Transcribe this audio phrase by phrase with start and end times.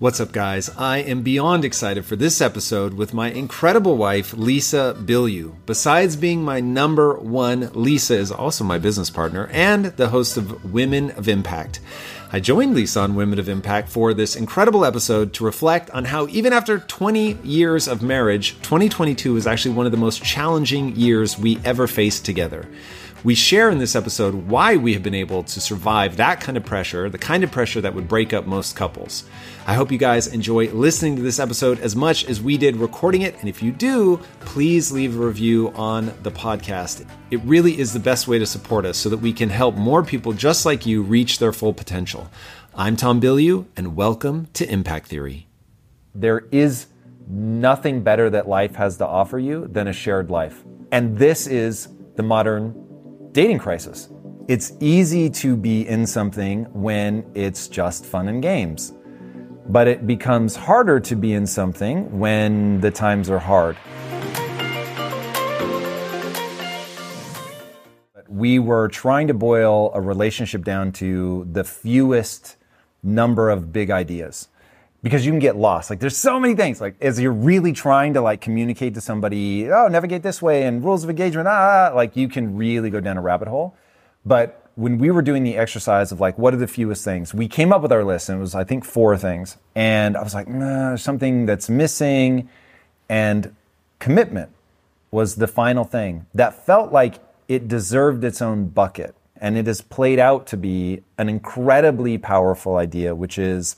[0.00, 0.70] What's up, guys?
[0.76, 5.54] I am beyond excited for this episode with my incredible wife, Lisa Bilyeu.
[5.66, 10.72] Besides being my number one, Lisa is also my business partner and the host of
[10.72, 11.78] Women of Impact.
[12.32, 16.26] I joined Lisa on Women of Impact for this incredible episode to reflect on how,
[16.26, 21.38] even after 20 years of marriage, 2022 is actually one of the most challenging years
[21.38, 22.66] we ever faced together.
[23.24, 26.66] We share in this episode why we have been able to survive that kind of
[26.66, 29.24] pressure, the kind of pressure that would break up most couples.
[29.66, 33.22] I hope you guys enjoy listening to this episode as much as we did recording
[33.22, 33.34] it.
[33.40, 37.08] And if you do, please leave a review on the podcast.
[37.30, 40.02] It really is the best way to support us so that we can help more
[40.02, 42.28] people just like you reach their full potential.
[42.74, 45.46] I'm Tom Bilyeu, and welcome to Impact Theory.
[46.14, 46.88] There is
[47.26, 50.62] nothing better that life has to offer you than a shared life.
[50.92, 52.83] And this is the modern
[53.34, 54.10] dating crisis.
[54.46, 58.94] It's easy to be in something when it's just fun and games,
[59.66, 63.76] but it becomes harder to be in something when the times are hard.
[68.28, 72.56] We were trying to boil a relationship down to the fewest
[73.02, 74.48] number of big ideas
[75.04, 75.90] because you can get lost.
[75.90, 76.80] Like there's so many things.
[76.80, 80.82] Like as you're really trying to like communicate to somebody, oh, navigate this way and
[80.82, 83.76] rules of engagement, ah, like you can really go down a rabbit hole.
[84.24, 87.48] But when we were doing the exercise of like what are the fewest things, we
[87.48, 89.58] came up with our list and it was I think four things.
[89.74, 92.48] And I was like, nah, something that's missing,
[93.06, 93.54] and
[93.98, 94.52] commitment
[95.10, 99.14] was the final thing that felt like it deserved its own bucket.
[99.36, 103.76] And it has played out to be an incredibly powerful idea, which is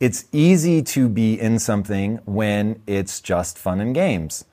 [0.00, 4.44] it's easy to be in something when it's just fun and games,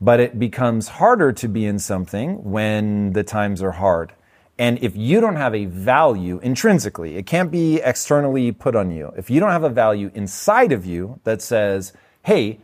[0.00, 4.12] but it becomes harder to be in something when the times are hard.
[4.56, 9.12] And if you don't have a value intrinsically, it can't be externally put on you.
[9.16, 12.60] If you don't have a value inside of you that says, hey,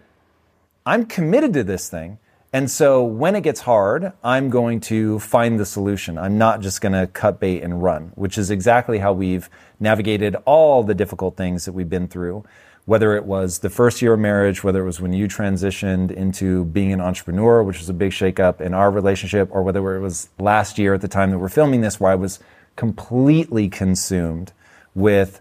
[0.86, 2.18] I'm committed to this thing,
[2.52, 6.16] and so when it gets hard, I'm going to find the solution.
[6.16, 10.36] I'm not just going to cut bait and run, which is exactly how we've navigated
[10.44, 12.44] all the difficult things that we've been through.
[12.86, 16.66] Whether it was the first year of marriage, whether it was when you transitioned into
[16.66, 20.28] being an entrepreneur, which was a big shakeup in our relationship, or whether it was
[20.38, 22.40] last year at the time that we're filming this, where I was
[22.76, 24.52] completely consumed
[24.94, 25.40] with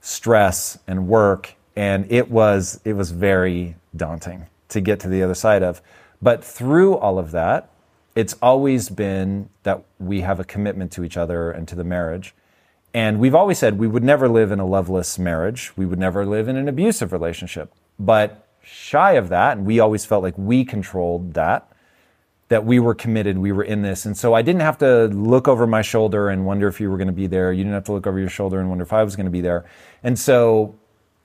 [0.00, 5.34] stress and work, and it was it was very daunting to get to the other
[5.34, 5.82] side of.
[6.22, 7.68] But through all of that,
[8.14, 12.34] it's always been that we have a commitment to each other and to the marriage.
[12.96, 15.70] And we've always said we would never live in a loveless marriage.
[15.76, 17.70] We would never live in an abusive relationship.
[17.98, 21.70] But shy of that, and we always felt like we controlled that,
[22.48, 24.06] that we were committed, we were in this.
[24.06, 26.96] And so I didn't have to look over my shoulder and wonder if you were
[26.96, 27.52] going to be there.
[27.52, 29.30] You didn't have to look over your shoulder and wonder if I was going to
[29.30, 29.66] be there.
[30.02, 30.74] And so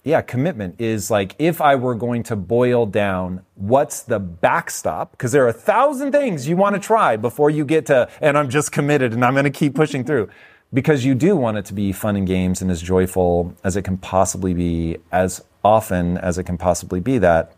[0.04, 5.32] yeah, commitment is like if I were going to boil down what's the backstop, because
[5.32, 8.50] there are a thousand things you want to try before you get to, and I'm
[8.50, 10.30] just committed and I'm going to keep pushing through.
[10.74, 13.82] Because you do want it to be fun and games and as joyful as it
[13.82, 17.54] can possibly be, as often as it can possibly be that.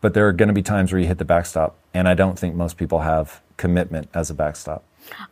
[0.00, 1.76] But there are going to be times where you hit the backstop.
[1.92, 4.84] And I don't think most people have commitment as a backstop.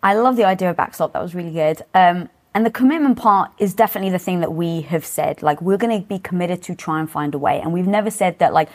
[0.02, 1.12] I love the idea of backstop.
[1.12, 1.82] That was really good.
[1.94, 5.42] Um, and the commitment part is definitely the thing that we have said.
[5.42, 7.60] Like, we're going to be committed to try and find a way.
[7.60, 8.68] And we've never said that, like,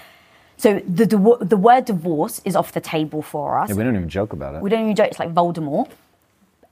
[0.57, 3.69] so the, the, the word divorce is off the table for us.
[3.69, 4.61] Yeah, we don't even joke about it.
[4.61, 5.07] We don't even joke.
[5.07, 5.89] It's like Voldemort.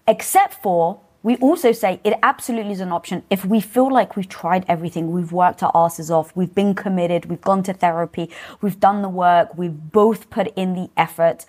[0.08, 4.30] Except for, we also say it absolutely is an option if we feel like we've
[4.30, 8.30] tried everything, we've worked our asses off, we've been committed, we've gone to therapy,
[8.62, 11.46] we've done the work, we've both put in the effort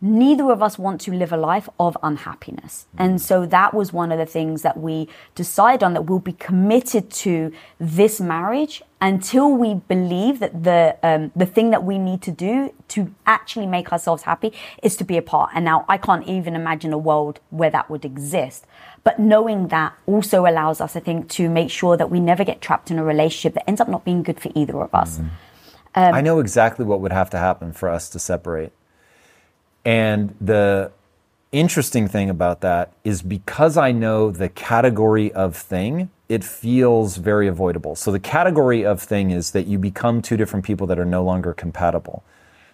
[0.00, 2.86] neither of us want to live a life of unhappiness.
[2.96, 6.34] And so that was one of the things that we decided on that we'll be
[6.34, 12.22] committed to this marriage until we believe that the um, the thing that we need
[12.22, 14.52] to do to actually make ourselves happy
[14.82, 15.50] is to be apart.
[15.54, 18.66] And now I can't even imagine a world where that would exist.
[19.04, 22.60] But knowing that also allows us, I think, to make sure that we never get
[22.60, 25.18] trapped in a relationship that ends up not being good for either of us.
[25.18, 25.28] Mm-hmm.
[25.94, 28.72] Um, I know exactly what would have to happen for us to separate.
[29.84, 30.92] And the
[31.52, 37.48] interesting thing about that is because I know the category of thing it feels very
[37.48, 37.96] avoidable.
[37.96, 41.24] So the category of thing is that you become two different people that are no
[41.24, 42.22] longer compatible.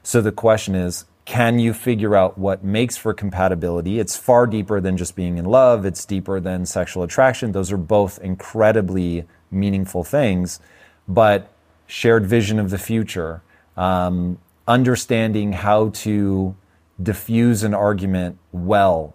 [0.03, 3.99] So the question is, can you figure out what makes for compatibility?
[3.99, 7.53] It's far deeper than just being in love, it's deeper than sexual attraction.
[7.53, 10.61] Those are both incredibly meaningful things,
[11.09, 11.51] but
[11.87, 13.41] shared vision of the future,
[13.77, 16.57] um, understanding how to
[17.03, 19.15] diffuse an argument well,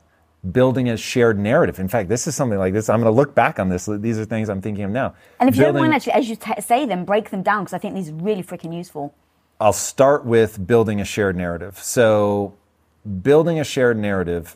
[0.51, 1.79] building a shared narrative.
[1.79, 2.89] In fact, this is something like this.
[2.89, 3.87] I'm going to look back on this.
[3.91, 5.13] These are things I'm thinking of now.
[5.39, 7.63] And if you don't Building- mind, actually, as you t- say them, break them down
[7.63, 9.13] because I think these are really freaking useful.
[9.59, 11.77] I'll start with building a shared narrative.
[11.79, 12.53] So,
[13.21, 14.55] building a shared narrative.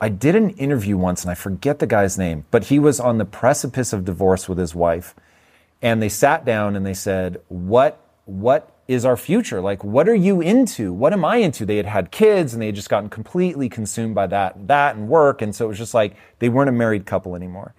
[0.00, 3.16] I did an interview once and I forget the guy's name, but he was on
[3.16, 5.14] the precipice of divorce with his wife.
[5.80, 9.60] And they sat down and they said, "What what is our future?
[9.60, 10.92] Like what are you into?
[10.92, 14.14] What am I into?" They had had kids and they had just gotten completely consumed
[14.14, 16.72] by that and that and work, and so it was just like they weren't a
[16.72, 17.74] married couple anymore.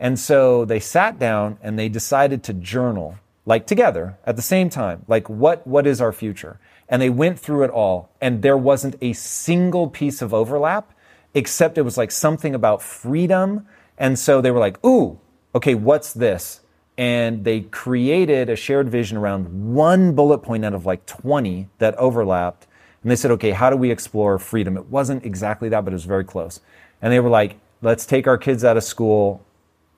[0.00, 4.70] And so they sat down and they decided to journal, like together at the same
[4.70, 6.58] time, like what, what is our future?
[6.88, 10.92] And they went through it all, and there wasn't a single piece of overlap,
[11.34, 13.66] except it was like something about freedom.
[13.98, 15.20] And so they were like, ooh,
[15.54, 16.59] okay, what's this?
[17.00, 21.94] And they created a shared vision around one bullet point out of like 20 that
[21.94, 22.66] overlapped.
[23.02, 24.76] And they said, okay, how do we explore freedom?
[24.76, 26.60] It wasn't exactly that, but it was very close.
[27.00, 29.42] And they were like, let's take our kids out of school.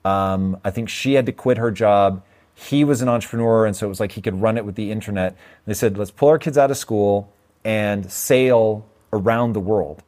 [0.05, 2.23] Um, I think she had to quit her job.
[2.55, 4.89] He was an entrepreneur, and so it was like he could run it with the
[4.89, 5.35] internet.
[5.65, 7.33] They said, let's pull our kids out of school
[7.65, 10.03] and sail around the world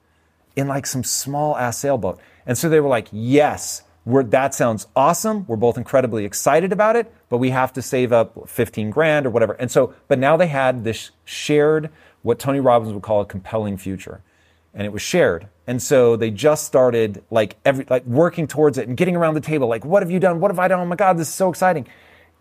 [0.55, 2.21] in like some small ass sailboat.
[2.45, 5.45] And so they were like, yes, we're, that sounds awesome.
[5.47, 9.31] We're both incredibly excited about it, but we have to save up 15 grand or
[9.31, 9.53] whatever.
[9.53, 11.89] And so, but now they had this shared,
[12.21, 14.21] what Tony Robbins would call a compelling future.
[14.75, 15.47] And it was shared.
[15.65, 19.41] And so they just started like every, like working towards it and getting around the
[19.41, 19.67] table.
[19.67, 20.39] Like, what have you done?
[20.39, 20.79] What have I done?
[20.79, 21.87] Oh my God, this is so exciting.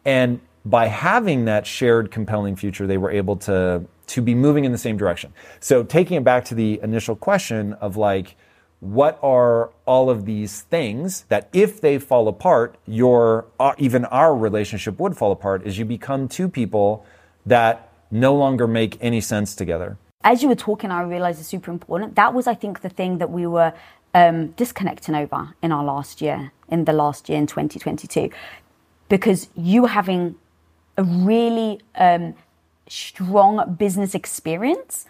[0.05, 4.73] And by having that shared compelling future, they were able to, to be moving in
[4.73, 5.33] the same direction.
[5.61, 8.37] So taking it back to the initial question of like,
[8.85, 14.37] what are all of these things that if they fall apart, your, uh, even our
[14.37, 17.05] relationship would fall apart is you become two people
[17.47, 19.97] that no longer make any sense together.
[20.23, 22.15] As you were talking, I realized it's super important.
[22.17, 23.73] That was, I think, the thing that we were
[24.15, 28.31] um, disconnecting over in our last year, in the last year in 2022,
[29.09, 30.37] because you were having
[30.97, 32.35] a really um,
[32.89, 35.07] strong business experience.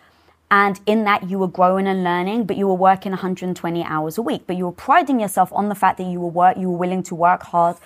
[0.55, 4.23] And in that, you were growing and learning, but you were working 120 hours a
[4.23, 4.45] week.
[4.47, 7.03] But you were priding yourself on the fact that you were work, you were willing
[7.05, 7.77] to work hard.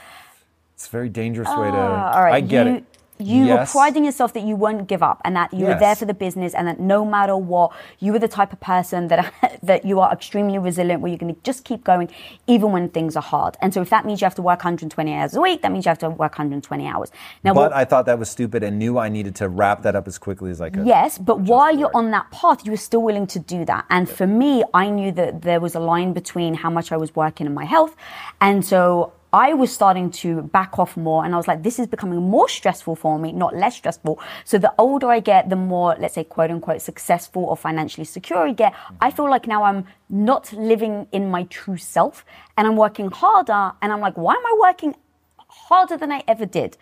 [0.75, 1.79] It's a very dangerous way to.
[1.79, 2.35] Ah, all right.
[2.35, 2.85] I get you, it.
[3.19, 3.75] You Yes.
[3.75, 6.15] were priding yourself that you wouldn't give up and that you were there for the
[6.15, 9.33] business and that no matter what, you were the type of person that
[9.63, 12.09] that you are extremely resilient where you're going to just keep going
[12.47, 13.57] even when things are hard.
[13.61, 15.85] And so if that means you have to work 120 hours a week, that means
[15.85, 17.11] you have to work 120 hours.
[17.45, 20.07] Now, But I thought that was stupid and knew I needed to wrap that up
[20.07, 20.87] as quickly as I could.
[20.87, 21.95] Yes, but while you're it.
[21.97, 23.85] on that path, you were still willing to do that.
[23.91, 27.15] And for me, I knew that there was a line between how much I was
[27.17, 27.97] working and my health.
[28.41, 31.25] And so I was starting to back off more.
[31.25, 34.19] And I was like, this is becoming more stressful for me, not less stressful.
[34.45, 38.39] So the older I get, the more, let's say, quote unquote, successful or financially secure
[38.49, 38.75] I get.
[39.01, 42.25] I feel like now I'm not living in my true self
[42.57, 43.73] and I'm working harder.
[43.83, 44.95] And I'm like, why am I working
[45.39, 46.79] harder than I ever did?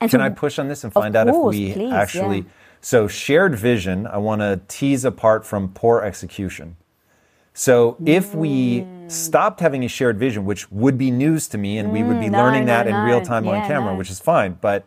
[0.00, 2.38] And Can so I push on this and find out if we please, actually.
[2.38, 2.44] yeah.
[2.80, 6.76] So, shared vision, I want to tease apart from poor execution.
[7.54, 9.01] So, if we Mm.
[9.12, 12.26] Stopped having a shared vision, which would be news to me, and we would be
[12.26, 14.58] Mm, no, learning no, that in real time on camera, which is fine.
[14.60, 14.84] But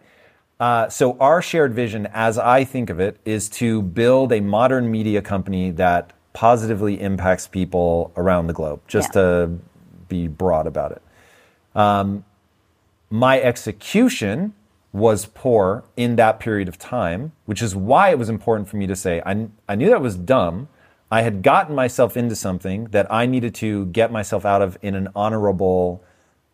[0.60, 4.90] uh, so, our shared vision, as I think of it, is to build a modern
[4.90, 9.22] media company that positively impacts people around the globe, just Yeah.
[9.22, 9.60] to
[10.08, 11.02] be broad about it
[13.10, 14.54] my execution
[14.92, 18.88] was poor in that period of time, which is why it was important for me
[18.88, 20.70] to say, I, I knew that was dumb.
[21.12, 24.96] I had gotten myself into something that I needed to get myself out of in
[24.96, 26.04] an honorable,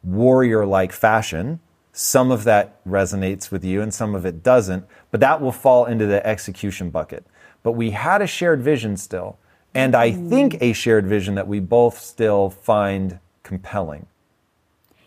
[0.04, 1.60] warrior like fashion.
[1.94, 5.86] Some of that resonates with you and some of it doesn't, but that will fall
[5.86, 7.26] into the execution bucket.
[7.64, 9.38] But we had a shared vision still,
[9.74, 10.30] and I mm-hmm.
[10.30, 14.08] think a shared vision that we both still find compelling.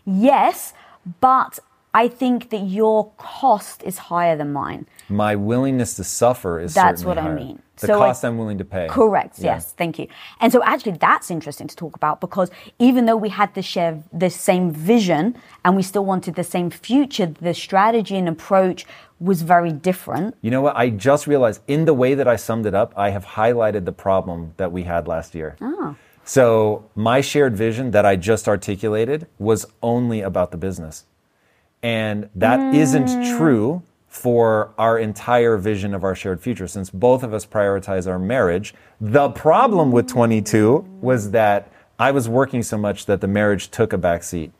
[0.05, 0.75] Yes,
[1.21, 1.59] but
[1.93, 4.87] I think that your cost is higher than mine.
[5.09, 7.61] My willingness to suffer is That's what I mean.
[7.77, 8.87] The So cost I'm willing to pay.
[8.89, 9.39] Correct.
[9.39, 9.55] Yeah.
[9.55, 9.73] Yes.
[9.73, 10.07] Thank you.
[10.41, 14.03] And so actually that's interesting to talk about because even though we had the share
[14.13, 18.87] the same vision and we still wanted the same future, the strategy and approach
[19.19, 20.37] was very different.
[20.41, 20.77] You know what?
[20.77, 23.93] I just realized in the way that I summed it up, I have highlighted the
[23.93, 25.57] problem that we had last year.
[25.61, 25.97] Oh.
[26.25, 31.05] So my shared vision that I just articulated was only about the business.
[31.83, 33.37] And that not mm.
[33.37, 33.83] true
[34.15, 38.73] for our entire vision of our shared future since both of us prioritize our marriage.
[39.01, 43.93] The problem with 22 was that I was working so much that the marriage took
[43.93, 44.53] a back seat.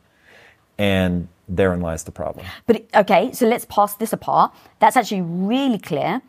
[0.77, 2.45] And therein lies the problem.
[2.67, 4.53] But okay, so let's pass this apart.
[4.79, 6.21] That's actually really clear.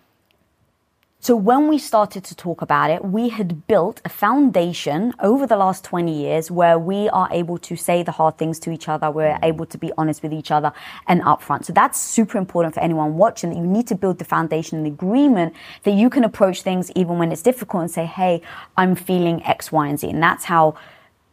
[1.19, 5.57] So when we started to talk about it, we had built a foundation over the
[5.57, 9.11] last 20 years where we are able to say the hard things to each other.
[9.11, 10.73] We're able to be honest with each other
[11.09, 11.65] and upfront.
[11.65, 14.87] So that's super important for anyone watching that you need to build the foundation and
[14.87, 15.55] the agreement
[15.85, 18.43] that you can approach things even when it's difficult and say, Hey,
[18.77, 20.11] I'm feeling X, Y, and Z.
[20.11, 20.77] And that's how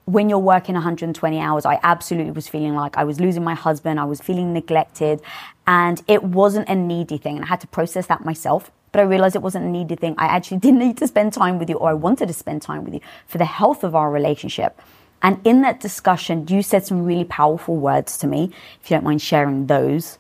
[0.06, 4.00] when you're working 120 hours, I absolutely was feeling like I was losing my husband.
[4.00, 5.22] I was feeling neglected
[5.68, 7.36] and it wasn't a needy thing.
[7.36, 10.16] And I had to process that myself but I realized it wasn't a needed thing.
[10.18, 12.86] I actually didn't need to spend time with you, or I wanted to spend time
[12.86, 14.80] with you for the health of our relationship.
[15.22, 18.52] And in that discussion, you said some really powerful words to me.
[18.82, 20.20] If you don't mind sharing those.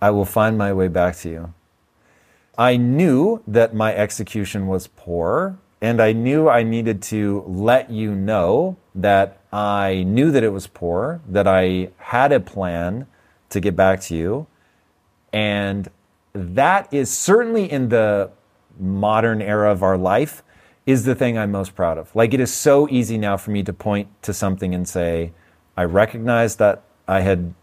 [0.00, 1.54] I will find my way back to you.
[2.58, 8.14] I knew that my execution was poor, and I knew I needed to let you
[8.14, 13.06] know that I knew that it was poor, that I had a plan
[13.50, 14.46] to get back to you,
[15.32, 15.88] and
[16.32, 18.30] that is certainly in the
[18.78, 20.42] modern era of our life
[20.86, 22.14] is the thing I'm most proud of.
[22.16, 25.32] Like it is so easy now for me to point to something and say,
[25.76, 27.54] I recognize that I had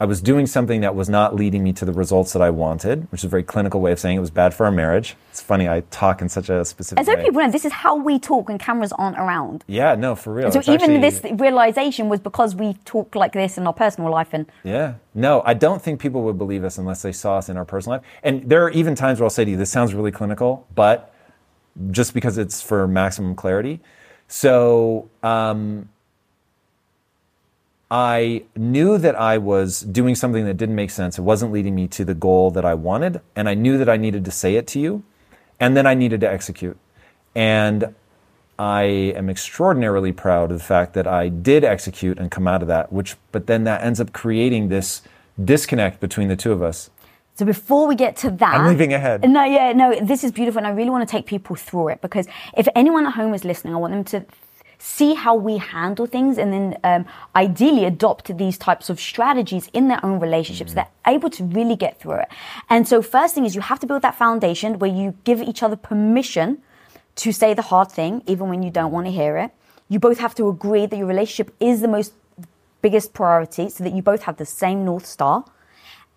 [0.00, 3.10] I was doing something that was not leading me to the results that I wanted,
[3.10, 5.16] which is a very clinical way of saying it was bad for our marriage.
[5.30, 7.24] It's funny, I talk in such a specific As way.
[7.24, 9.64] people know, this is how we talk when cameras aren't around.
[9.66, 10.52] Yeah, no, for real.
[10.52, 14.10] so it's even actually, this realization was because we talk like this in our personal
[14.10, 14.28] life.
[14.32, 17.56] And yeah, no, I don't think people would believe us unless they saw us in
[17.56, 18.06] our personal life.
[18.22, 21.12] And there are even times where I'll say to you, this sounds really clinical, but
[21.90, 23.80] just because it's for maximum clarity.
[24.28, 25.88] So, um,
[27.90, 31.18] I knew that I was doing something that didn't make sense.
[31.18, 33.20] It wasn't leading me to the goal that I wanted.
[33.34, 35.04] And I knew that I needed to say it to you.
[35.58, 36.76] And then I needed to execute.
[37.34, 37.94] And
[38.58, 42.68] I am extraordinarily proud of the fact that I did execute and come out of
[42.68, 45.02] that, which, but then that ends up creating this
[45.42, 46.90] disconnect between the two of us.
[47.34, 49.28] So before we get to that, I'm leaving ahead.
[49.30, 52.00] No, yeah, no, this is beautiful, and I really want to take people through it
[52.00, 52.26] because
[52.56, 54.26] if anyone at home is listening, I want them to
[54.78, 59.88] see how we handle things, and then um, ideally adopt these types of strategies in
[59.88, 60.70] their own relationships.
[60.70, 60.88] Mm-hmm.
[61.04, 62.28] They're able to really get through it.
[62.70, 65.62] And so, first thing is you have to build that foundation where you give each
[65.62, 66.62] other permission
[67.16, 69.50] to say the hard thing, even when you don't want to hear it.
[69.88, 72.12] You both have to agree that your relationship is the most
[72.80, 75.44] biggest priority, so that you both have the same north star.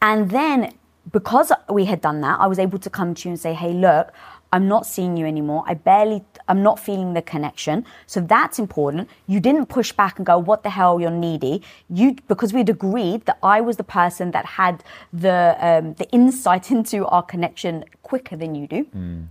[0.01, 0.73] And then
[1.11, 3.73] because we had done that, I was able to come to you and say, hey,
[3.73, 4.13] look,
[4.53, 5.63] I'm not seeing you anymore.
[5.65, 7.85] I barely, I'm not feeling the connection.
[8.05, 9.09] So that's important.
[9.27, 11.61] You didn't push back and go, what the hell, you're needy.
[11.89, 16.69] You, because we'd agreed that I was the person that had the, um, the insight
[16.75, 18.85] into our connection quicker than you do.
[18.95, 19.27] Mm.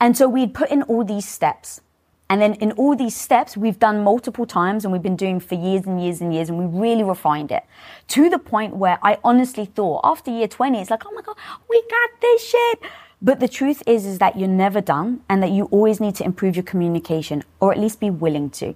[0.00, 1.80] And so we'd put in all these steps.
[2.28, 5.54] And then in all these steps, we've done multiple times and we've been doing for
[5.54, 7.62] years and years and years, and we really refined it
[8.08, 11.36] to the point where I honestly thought after year 20, it's like, oh my God,
[11.70, 12.80] we got this shit.
[13.22, 16.24] But the truth is, is that you're never done and that you always need to
[16.24, 18.74] improve your communication or at least be willing to.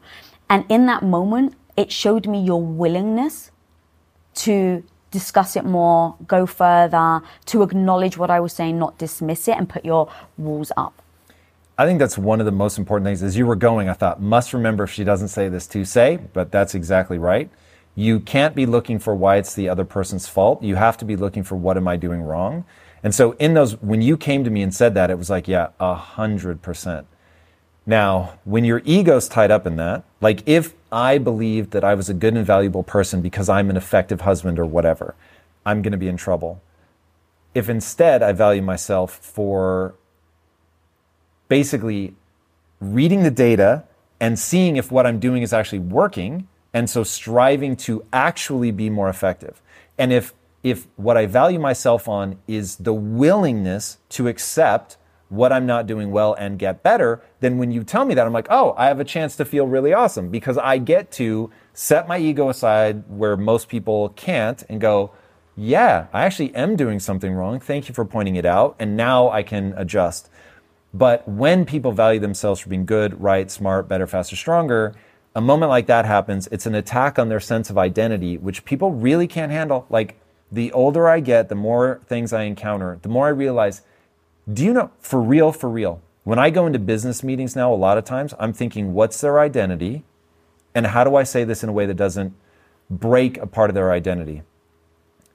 [0.49, 3.51] And in that moment, it showed me your willingness
[4.37, 9.57] to discuss it more, go further, to acknowledge what I was saying, not dismiss it
[9.57, 11.03] and put your walls up.
[11.77, 13.23] I think that's one of the most important things.
[13.23, 16.19] As you were going, I thought, must remember if she doesn't say this to say,
[16.33, 17.51] but that's exactly right.
[17.95, 20.63] You can't be looking for why it's the other person's fault.
[20.63, 22.65] You have to be looking for what am I doing wrong?
[23.03, 25.49] And so in those, when you came to me and said that, it was like,
[25.49, 27.07] yeah, a hundred percent.
[27.87, 32.09] Now, when your ego's tied up in that, like if I believed that I was
[32.09, 35.15] a good and valuable person because I'm an effective husband or whatever,
[35.65, 36.61] I'm going to be in trouble.
[37.55, 39.95] If instead I value myself for
[41.49, 42.15] basically
[42.81, 43.85] reading the data
[44.21, 48.91] and seeing if what I'm doing is actually working, and so striving to actually be
[48.91, 49.61] more effective.
[49.99, 54.97] And if if what I value myself on is the willingness to accept
[55.29, 58.33] what I'm not doing well and get better, then when you tell me that, I'm
[58.33, 62.09] like, oh, I have a chance to feel really awesome because I get to set
[62.09, 65.13] my ego aside where most people can't and go,
[65.57, 67.61] yeah, I actually am doing something wrong.
[67.61, 68.77] Thank you for pointing it out.
[68.79, 70.29] And now I can adjust.
[70.93, 74.95] But when people value themselves for being good, right, smart, better, faster, stronger,
[75.35, 78.91] a moment like that happens, it's an attack on their sense of identity, which people
[78.91, 79.87] really can't handle.
[79.89, 80.17] Like,
[80.53, 83.83] the older I get, the more things I encounter, the more I realize,
[84.53, 87.75] do you know, for real, for real, when I go into business meetings now, a
[87.75, 90.05] lot of times I'm thinking, what's their identity?
[90.75, 92.35] And how do I say this in a way that doesn't
[92.89, 94.43] break a part of their identity?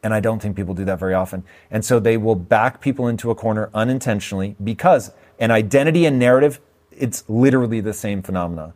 [0.04, 1.44] And I don't think people do that very often.
[1.72, 6.62] And so they will back people into a corner unintentionally because an identity and narrative,
[6.92, 8.74] it's literally the same phenomena.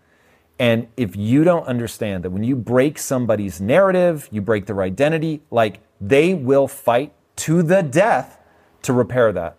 [0.59, 5.41] And if you don't understand that when you break somebody's narrative, you break their identity,
[5.49, 8.37] like they will fight to the death
[8.81, 9.57] to repair that.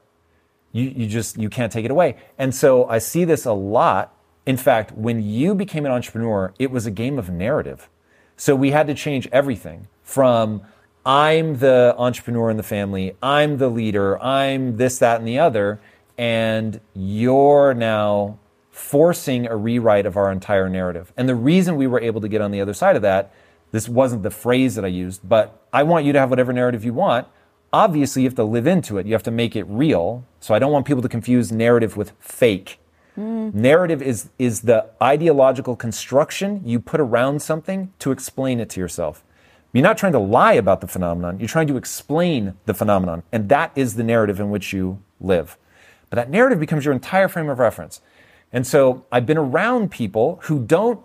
[0.73, 2.17] You, you just, you can't take it away.
[2.39, 4.15] And so I see this a lot.
[4.45, 7.89] In fact, when you became an entrepreneur, it was a game of narrative.
[8.37, 10.63] So we had to change everything from
[11.05, 15.81] I'm the entrepreneur in the family, I'm the leader, I'm this, that, and the other.
[16.19, 18.39] And you're now
[18.81, 21.13] forcing a rewrite of our entire narrative.
[21.17, 23.33] And the reason we were able to get on the other side of that,
[23.73, 26.85] this wasn't the phrase that I used, but I want you to have whatever narrative
[26.85, 27.29] you want.
[27.73, 29.07] Obviously, you have to live into it.
[29.07, 30.25] You have to make it real.
[30.41, 32.81] So I don't want people to confuse narrative with fake.
[33.17, 33.55] Mm.
[33.55, 39.23] Narrative is, is the ideological construction you put around something to explain it to yourself.
[39.73, 43.23] You're not trying to lie about the phenomenon, you're trying to explain the phenomenon.
[43.31, 45.57] And that is the narrative in which you live.
[46.09, 48.01] But that narrative becomes your entire frame of reference.
[48.53, 51.01] And so I've been around people who don't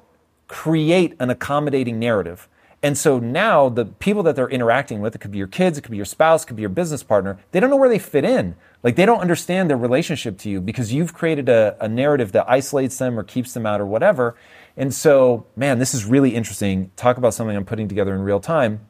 [0.48, 2.48] create an accommodating narrative.
[2.86, 5.82] And so now the people that they're interacting with, it could be your kids, it
[5.82, 7.98] could be your spouse, it could be your business partner, they don't know where they
[7.98, 8.56] fit in.
[8.84, 12.48] Like they don't understand their relationship to you because you've created a, a narrative that
[12.48, 14.36] isolates them or keeps them out or whatever.
[14.78, 16.92] And so, man, this is really interesting.
[16.96, 18.88] Talk about something I'm putting together in real time.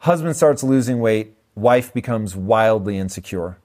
[0.00, 3.56] Husband starts losing weight, wife becomes wildly insecure.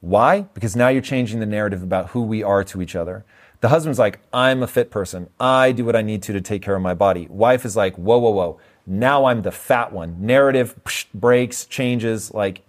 [0.00, 0.42] Why?
[0.54, 3.24] Because now you're changing the narrative about who we are to each other.
[3.60, 5.28] The husband's like, I'm a fit person.
[5.40, 7.26] I do what I need to to take care of my body.
[7.30, 8.60] Wife is like, whoa, whoa, whoa.
[8.86, 10.16] Now I'm the fat one.
[10.20, 12.32] Narrative psh, breaks, changes.
[12.32, 12.62] Like,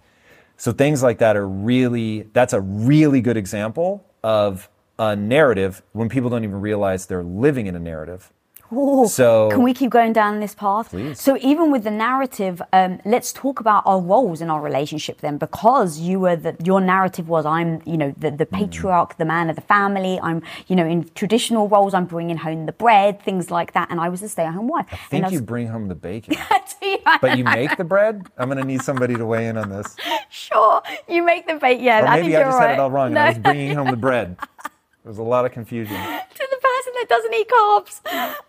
[0.56, 4.68] so things like that are really, that's a really good example of
[4.98, 8.32] a narrative when people don't even realize they're living in a narrative.
[8.72, 10.90] Ooh, so can we keep going down this path?
[10.90, 11.20] Please.
[11.20, 15.38] So even with the narrative, um, let's talk about our roles in our relationship then,
[15.38, 18.52] because you were the, your narrative was I'm you know the, the mm.
[18.52, 19.16] patriarch, mm.
[19.16, 20.20] the man of the family.
[20.22, 24.00] I'm you know in traditional roles I'm bringing home the bread, things like that, and
[24.00, 24.86] I was a stay-at-home wife.
[24.92, 26.36] I think I was, you bring home the bacon,
[27.20, 28.26] but you make the bread.
[28.36, 29.96] I'm going to need somebody to weigh in on this.
[30.30, 31.84] Sure, you make the bacon.
[31.84, 32.68] Yeah, or I maybe I just right.
[32.68, 33.14] had it all wrong.
[33.14, 33.20] No.
[33.20, 34.36] I was bringing home the bread.
[35.08, 35.96] There was a lot of confusion.
[36.34, 38.00] to the person that doesn't eat carbs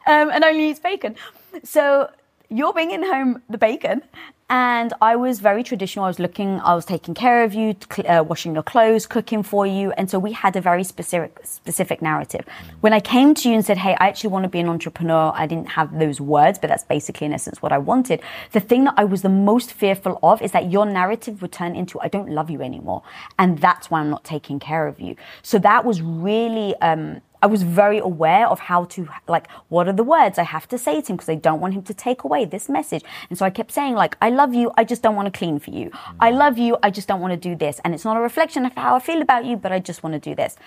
[0.07, 1.15] um, and only eats bacon.
[1.63, 2.11] So
[2.49, 4.01] you're bringing home the bacon,
[4.49, 6.05] and I was very traditional.
[6.05, 7.75] I was looking, I was taking care of you,
[8.07, 9.91] uh, washing your clothes, cooking for you.
[9.91, 12.45] And so we had a very specific, specific narrative.
[12.81, 15.31] When I came to you and said, Hey, I actually want to be an entrepreneur,
[15.35, 18.21] I didn't have those words, but that's basically in essence what I wanted.
[18.51, 21.75] The thing that I was the most fearful of is that your narrative would turn
[21.75, 23.03] into, I don't love you anymore.
[23.37, 25.15] And that's why I'm not taking care of you.
[25.43, 29.93] So that was really, um, I was very aware of how to, like, what are
[29.93, 32.23] the words I have to say to him because I don't want him to take
[32.23, 33.03] away this message.
[33.29, 35.59] And so I kept saying, like, I love you, I just don't want to clean
[35.59, 35.91] for you.
[36.19, 36.37] I mm.
[36.37, 37.79] love you, I just don't want to do this.
[37.83, 40.13] And it's not a reflection of how I feel about you, but I just want
[40.13, 40.57] to do this.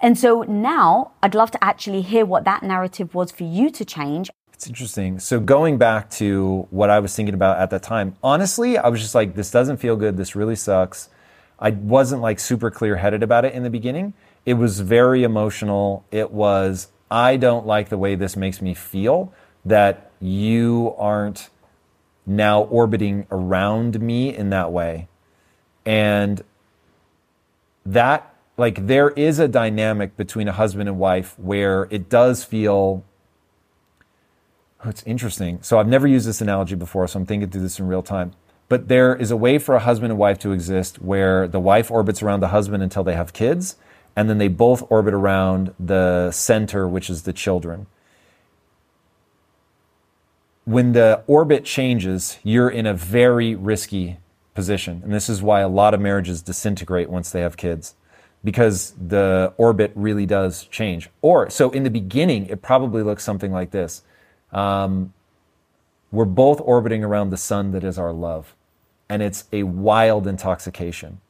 [0.00, 3.84] And so now I'd love to actually hear what that narrative was for you to
[3.84, 4.30] change.
[4.52, 5.18] It's interesting.
[5.18, 9.00] So going back to what I was thinking about at that time, honestly, I was
[9.00, 10.16] just like, this doesn't feel good.
[10.16, 11.10] This really sucks.
[11.58, 14.14] I wasn't like super clear headed about it in the beginning.
[14.46, 16.04] It was very emotional.
[16.10, 19.32] It was, I don't like the way this makes me feel
[19.64, 21.50] that you aren't
[22.24, 25.08] now orbiting around me in that way.
[25.84, 26.42] And
[27.84, 33.04] that, like, there is a dynamic between a husband and wife where it does feel.
[34.84, 35.58] Oh, it's interesting.
[35.62, 38.32] So I've never used this analogy before, so I'm thinking through this in real time.
[38.68, 41.90] But there is a way for a husband and wife to exist where the wife
[41.90, 43.76] orbits around the husband until they have kids,
[44.16, 47.86] and then they both orbit around the center, which is the children.
[50.64, 54.16] When the orbit changes, you're in a very risky
[54.54, 55.02] position.
[55.04, 57.94] And this is why a lot of marriages disintegrate once they have kids,
[58.42, 61.10] because the orbit really does change.
[61.20, 64.02] Or, so in the beginning, it probably looks something like this.
[64.50, 65.12] Um,
[66.10, 68.54] we're both orbiting around the sun that is our love,
[69.08, 71.20] and it's a wild intoxication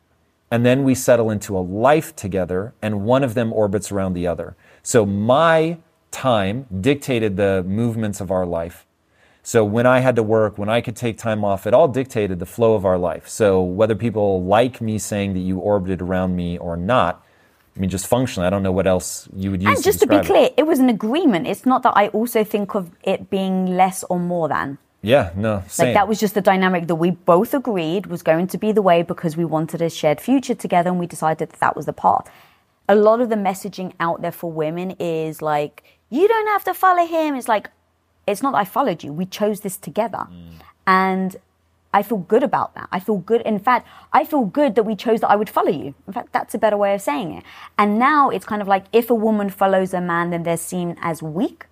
[0.51, 4.27] and then we settle into a life together, and one of them orbits around the
[4.27, 4.57] other.
[4.83, 5.79] So my
[6.11, 8.87] time dictated the movements of our life.
[9.43, 12.39] So when I had to work, when I could take time off, it all dictated
[12.39, 13.29] the flow of our life.
[13.29, 17.25] So whether people like me saying that you orbited around me or not,
[17.77, 19.77] I mean, just functionally, I don't know what else you would use.
[19.77, 20.55] And just to, to be clear, it.
[20.57, 21.47] it was an agreement.
[21.47, 24.79] It's not that I also think of it being less or more than.
[25.07, 25.87] Yeah, no, same.
[25.87, 28.83] Like that was just the dynamic that we both agreed was going to be the
[28.83, 31.93] way because we wanted a shared future together and we decided that that was the
[31.93, 32.29] path.
[32.89, 36.75] A lot of the messaging out there for women is like, you don't have to
[36.75, 37.37] follow him.
[37.37, 37.71] It's like,
[38.27, 39.13] it's not I followed you.
[39.13, 40.27] We chose this together.
[40.29, 40.61] Mm.
[40.89, 41.37] And
[41.95, 42.89] I feel good about that.
[42.91, 43.43] I feel good.
[43.43, 45.95] In fact, I feel good that we chose that I would follow you.
[46.09, 47.45] In fact, that's a better way of saying it.
[47.79, 50.97] And now it's kind of like if a woman follows a man, then they're seen
[51.01, 51.67] as weak,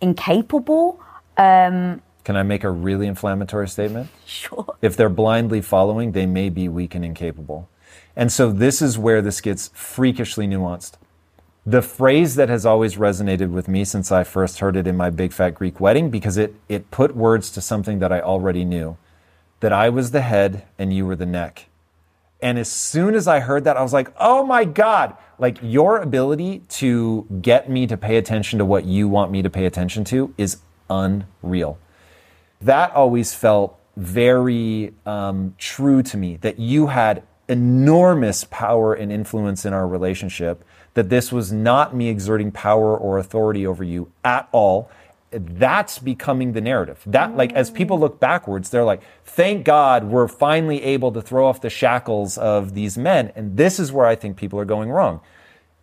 [0.00, 1.00] incapable.
[1.36, 4.10] Um, Can I make a really inflammatory statement?
[4.26, 4.76] sure.
[4.82, 7.70] If they're blindly following, they may be weak and incapable.
[8.14, 10.96] And so this is where this gets freakishly nuanced.
[11.64, 15.08] The phrase that has always resonated with me since I first heard it in my
[15.08, 18.98] big fat Greek wedding, because it, it put words to something that I already knew
[19.60, 21.64] that I was the head and you were the neck.
[22.42, 25.96] And as soon as I heard that, I was like, oh my God, like your
[25.96, 30.04] ability to get me to pay attention to what you want me to pay attention
[30.04, 30.58] to is
[30.90, 31.78] unreal.
[32.60, 39.64] That always felt very um, true to me that you had enormous power and influence
[39.64, 44.48] in our relationship, that this was not me exerting power or authority over you at
[44.52, 44.90] all
[45.30, 47.02] that's becoming the narrative.
[47.06, 51.46] That, like, as people look backwards, they're like, thank God we're finally able to throw
[51.46, 53.32] off the shackles of these men.
[53.34, 55.20] And this is where I think people are going wrong.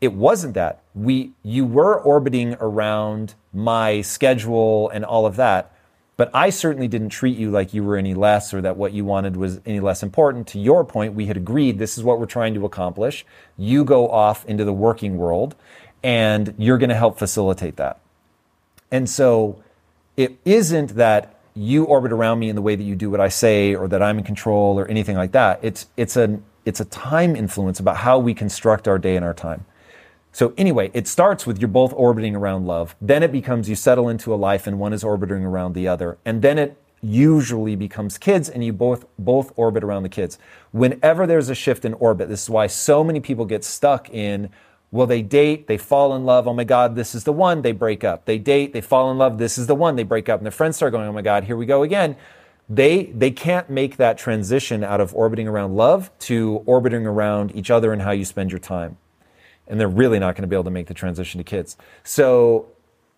[0.02, 0.82] It wasn't that.
[0.94, 5.75] We, you were orbiting around my schedule and all of that,
[6.18, 9.04] but I certainly didn't treat you like you were any less or that what you
[9.04, 10.48] wanted was any less important.
[10.48, 13.26] To your point, we had agreed this is what we're trying to accomplish.
[13.58, 15.56] You go off into the working world
[16.04, 18.00] and you're going to help facilitate that.
[18.92, 19.62] And so
[20.16, 23.30] it isn't that you orbit around me in the way that you do what I
[23.30, 25.60] say or that I'm in control or anything like that.
[25.62, 29.34] It's, it's, a, it's a time influence about how we construct our day and our
[29.34, 29.66] time.
[30.36, 32.94] So anyway, it starts with you're both orbiting around love.
[33.00, 36.18] Then it becomes you settle into a life and one is orbiting around the other.
[36.26, 40.38] And then it usually becomes kids and you both both orbit around the kids.
[40.74, 44.50] Whenever there's a shift in orbit, this is why so many people get stuck in
[44.92, 46.50] well, they date, they fall in love.
[46.50, 47.62] Oh my God, this is the one.
[47.62, 48.26] They break up.
[48.26, 49.38] They date, they fall in love.
[49.38, 49.96] This is the one.
[49.96, 50.42] They break up.
[50.42, 52.18] And their friends start going, oh my God, here we go again.
[52.70, 57.72] They, they can't make that transition out of orbiting around love to orbiting around each
[57.72, 58.98] other and how you spend your time.
[59.68, 61.78] And they're really not going to be able to make the transition to kids.
[62.04, 62.68] So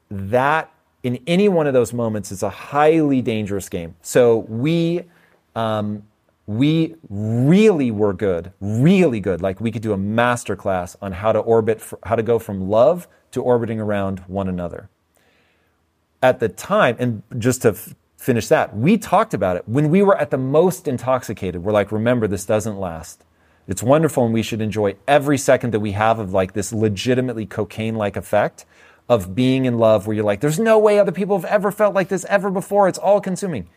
[0.09, 0.71] that
[1.03, 3.95] in any one of those moments is a highly dangerous game.
[4.01, 5.03] So we,
[5.55, 6.03] um,
[6.45, 9.41] we really were good, really good.
[9.41, 12.69] Like we could do a master class on how to orbit, how to go from
[12.69, 14.89] love to orbiting around one another.
[16.23, 20.01] At the time, and just to f- finish that, we talked about it when we
[20.01, 21.63] were at the most intoxicated.
[21.63, 23.23] We're like, remember, this doesn't last.
[23.67, 27.45] It's wonderful and we should enjoy every second that we have of like this legitimately
[27.45, 28.65] cocaine like effect
[29.09, 31.93] of being in love where you're like, there's no way other people have ever felt
[31.93, 32.87] like this ever before.
[32.87, 33.67] It's all consuming.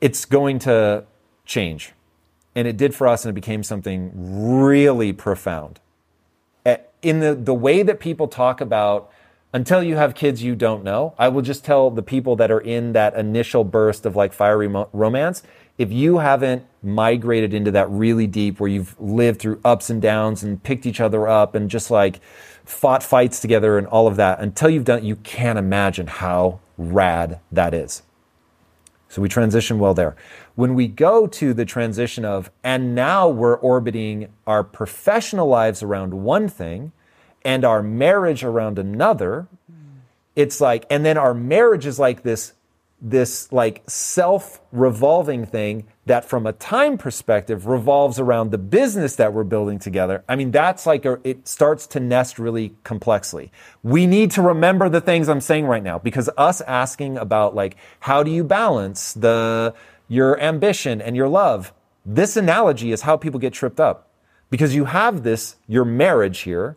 [0.00, 1.04] It's going to
[1.44, 1.92] change.
[2.54, 5.80] And it did for us, and it became something really profound.
[7.02, 9.12] In the, the way that people talk about,
[9.52, 12.60] until you have kids you don't know, I will just tell the people that are
[12.60, 15.42] in that initial burst of like fiery romance,
[15.78, 20.42] if you haven't migrated into that really deep where you've lived through ups and downs
[20.42, 22.20] and picked each other up and just like
[22.64, 26.60] fought fights together and all of that, until you've done it, you can't imagine how
[26.78, 28.02] rad that is.
[29.08, 30.16] So we transition well there.
[30.56, 36.12] When we go to the transition of, and now we're orbiting our professional lives around
[36.14, 36.92] one thing
[37.44, 39.46] and our marriage around another,
[40.34, 42.52] it's like, and then our marriage is like this,
[43.00, 49.32] this like self revolving thing that from a time perspective revolves around the business that
[49.32, 50.24] we're building together.
[50.28, 53.52] I mean, that's like, a, it starts to nest really complexly.
[53.82, 57.76] We need to remember the things I'm saying right now because us asking about like,
[58.00, 59.74] how do you balance the,
[60.08, 61.72] your ambition and your love.
[62.04, 64.08] This analogy is how people get tripped up
[64.50, 66.76] because you have this, your marriage here,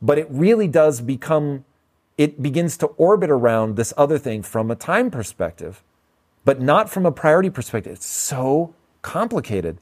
[0.00, 1.64] but it really does become,
[2.18, 5.82] it begins to orbit around this other thing from a time perspective,
[6.44, 7.94] but not from a priority perspective.
[7.94, 9.78] It's so complicated.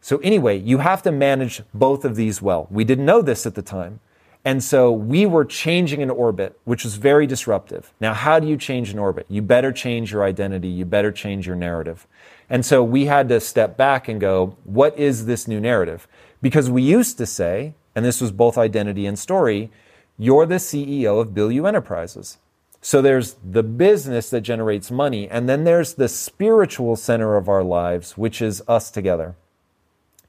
[0.00, 2.68] So, anyway, you have to manage both of these well.
[2.70, 4.00] We didn't know this at the time.
[4.44, 7.94] And so we were changing an orbit, which was very disruptive.
[7.98, 9.24] Now, how do you change an orbit?
[9.30, 10.68] You better change your identity.
[10.68, 12.06] You better change your narrative.
[12.50, 16.06] And so we had to step back and go, what is this new narrative?
[16.42, 19.70] Because we used to say, and this was both identity and story,
[20.18, 22.38] you're the CEO of Bilyeu Enterprises.
[22.80, 27.64] So there's the business that generates money, and then there's the spiritual center of our
[27.64, 29.36] lives, which is us together.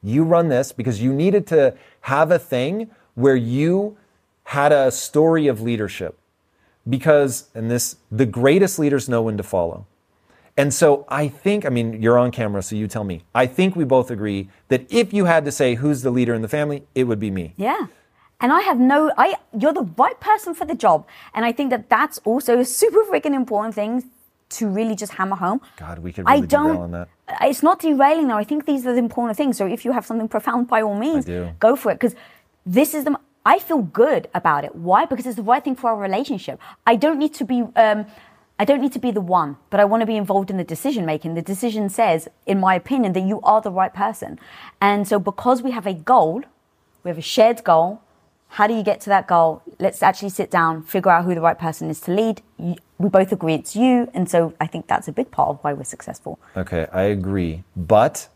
[0.01, 3.97] You run this because you needed to have a thing where you
[4.45, 6.17] had a story of leadership
[6.87, 9.85] because, and this, the greatest leaders know when to follow.
[10.57, 13.23] And so I think, I mean, you're on camera, so you tell me.
[13.33, 16.41] I think we both agree that if you had to say who's the leader in
[16.41, 17.53] the family, it would be me.
[17.57, 17.87] Yeah.
[18.41, 21.07] And I have no, I, you're the right person for the job.
[21.33, 24.03] And I think that that's also a super freaking important thing
[24.49, 25.61] to really just hammer home.
[25.77, 27.07] God, we could really I don't, on that.
[27.41, 28.37] it's not derailing though.
[28.37, 29.57] I think these are the important things.
[29.57, 31.25] So if you have something profound, by all means,
[31.59, 31.95] go for it.
[31.95, 32.15] Because
[32.65, 33.19] this is the.
[33.47, 34.75] I feel good about it.
[34.75, 35.05] Why?
[35.05, 36.59] Because it's the right thing for our relationship.
[36.85, 37.63] I don't need to be.
[37.75, 38.05] Um,
[38.57, 40.63] I don't need to be the one, but I want to be involved in the
[40.63, 41.33] decision making.
[41.33, 44.39] The decision says, in my opinion, that you are the right person.
[44.79, 46.43] And so, because we have a goal,
[47.03, 48.01] we have a shared goal.
[48.49, 49.61] How do you get to that goal?
[49.79, 52.41] Let's actually sit down, figure out who the right person is to lead.
[52.57, 54.09] We both agree it's you.
[54.13, 56.39] And so, I think that's a big part of why we're successful.
[56.55, 57.63] Okay, I agree.
[57.75, 58.29] But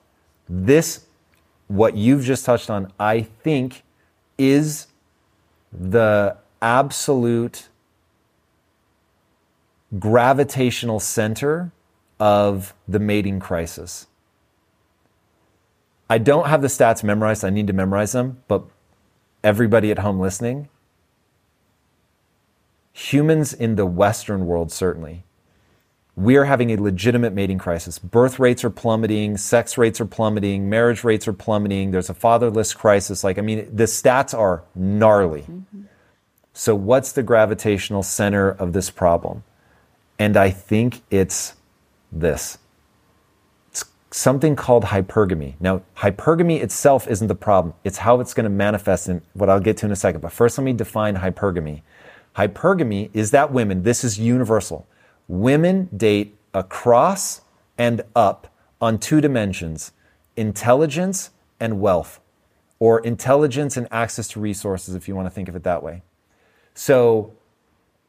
[0.50, 1.06] this,
[1.68, 3.84] what you've just touched on, I think
[4.38, 4.88] is
[5.72, 7.70] the absolute
[9.98, 11.72] gravitational center
[12.20, 14.08] of the mating crisis.
[16.10, 17.46] I don't have the stats memorized.
[17.46, 18.64] I need to memorize them, but
[19.44, 20.70] everybody at home listening,
[22.94, 25.24] humans in the Western world, certainly,
[26.16, 27.98] we are having a legitimate mating crisis.
[27.98, 31.92] Birth rates are plummeting, sex rates are plummeting, marriage rates are plummeting.
[31.92, 33.24] There's a fatherless crisis.
[33.24, 35.44] Like, I mean, the stats are gnarly.
[35.44, 35.84] Mm-hmm.
[36.52, 39.44] So, what's the gravitational center of this problem?
[40.18, 41.54] And I think it's
[42.12, 42.58] this
[44.12, 45.56] something called hypergamy.
[45.60, 49.60] Now, hypergamy itself isn't the problem, it's how it's going to manifest in what I'll
[49.60, 50.22] get to in a second.
[50.22, 51.82] But first, let me define hypergamy.
[52.36, 54.88] Hypergamy is that women, this is universal,
[55.28, 57.42] women date across
[57.78, 59.92] and up on two dimensions
[60.36, 62.22] intelligence and wealth,
[62.80, 66.02] or intelligence and access to resources, if you want to think of it that way.
[66.74, 67.34] So,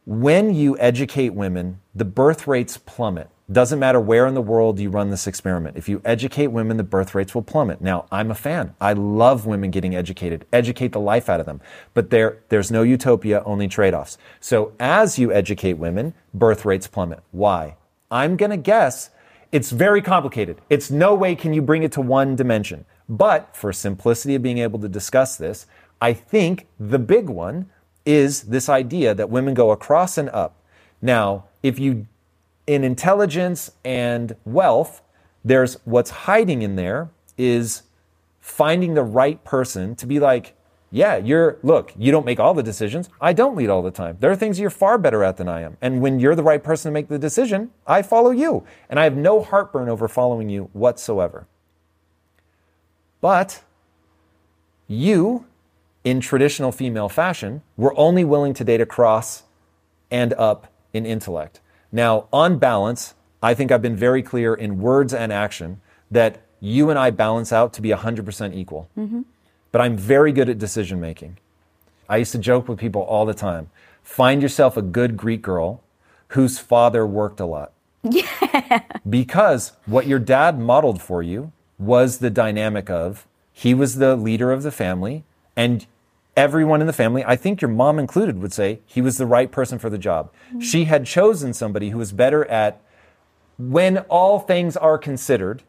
[0.06, 3.28] when you educate women, the birth rates plummet.
[3.50, 5.76] Doesn't matter where in the world you run this experiment.
[5.76, 7.80] If you educate women, the birth rates will plummet.
[7.80, 8.74] Now, I'm a fan.
[8.80, 10.46] I love women getting educated.
[10.52, 11.60] Educate the life out of them.
[11.92, 14.18] But there, there's no utopia, only trade-offs.
[14.38, 17.24] So as you educate women, birth rates plummet.
[17.32, 17.76] Why?
[18.08, 19.10] I'm going to guess
[19.50, 20.60] it's very complicated.
[20.70, 22.84] It's no way can you bring it to one dimension.
[23.08, 25.66] But for simplicity of being able to discuss this,
[26.00, 27.68] I think the big one
[28.06, 30.56] is this idea that women go across and up.
[31.02, 32.06] Now, if you,
[32.70, 35.02] in intelligence and wealth,
[35.44, 37.82] there's what's hiding in there is
[38.40, 40.54] finding the right person to be like,
[40.92, 43.10] yeah, you're, look, you don't make all the decisions.
[43.20, 44.18] I don't lead all the time.
[44.20, 45.78] There are things you're far better at than I am.
[45.80, 48.64] And when you're the right person to make the decision, I follow you.
[48.88, 51.48] And I have no heartburn over following you whatsoever.
[53.20, 53.64] But
[54.86, 55.44] you,
[56.04, 59.42] in traditional female fashion, were only willing to date across
[60.08, 61.60] and up in intellect.
[61.92, 66.90] Now, on balance, I think I've been very clear in words and action that you
[66.90, 68.88] and I balance out to be 100% equal.
[68.96, 69.22] Mm-hmm.
[69.72, 71.38] But I'm very good at decision making.
[72.08, 73.70] I used to joke with people all the time
[74.02, 75.82] find yourself a good Greek girl
[76.28, 77.72] whose father worked a lot.
[78.02, 78.82] Yeah.
[79.08, 84.52] Because what your dad modeled for you was the dynamic of he was the leader
[84.52, 85.24] of the family,
[85.56, 85.86] and
[86.36, 89.50] everyone in the family, I think your mom included, would say he was the right
[89.50, 90.30] person for the job.
[90.48, 90.60] Mm-hmm.
[90.60, 92.80] She had chosen somebody who was better at,
[93.58, 95.62] when all things are considered,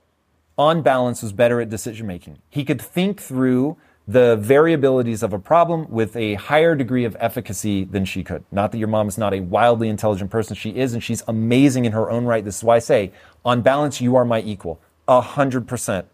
[0.58, 2.38] on balance, was better at decision making.
[2.50, 7.84] He could think through the variabilities of a problem with a higher degree of efficacy
[7.84, 8.44] than she could.
[8.52, 10.56] Not that your mom is not a wildly intelligent person.
[10.56, 12.44] She is, and she's amazing in her own right.
[12.44, 13.12] This is why I say,
[13.46, 14.80] on balance, you are my equal.
[15.08, 16.08] A hundred percent.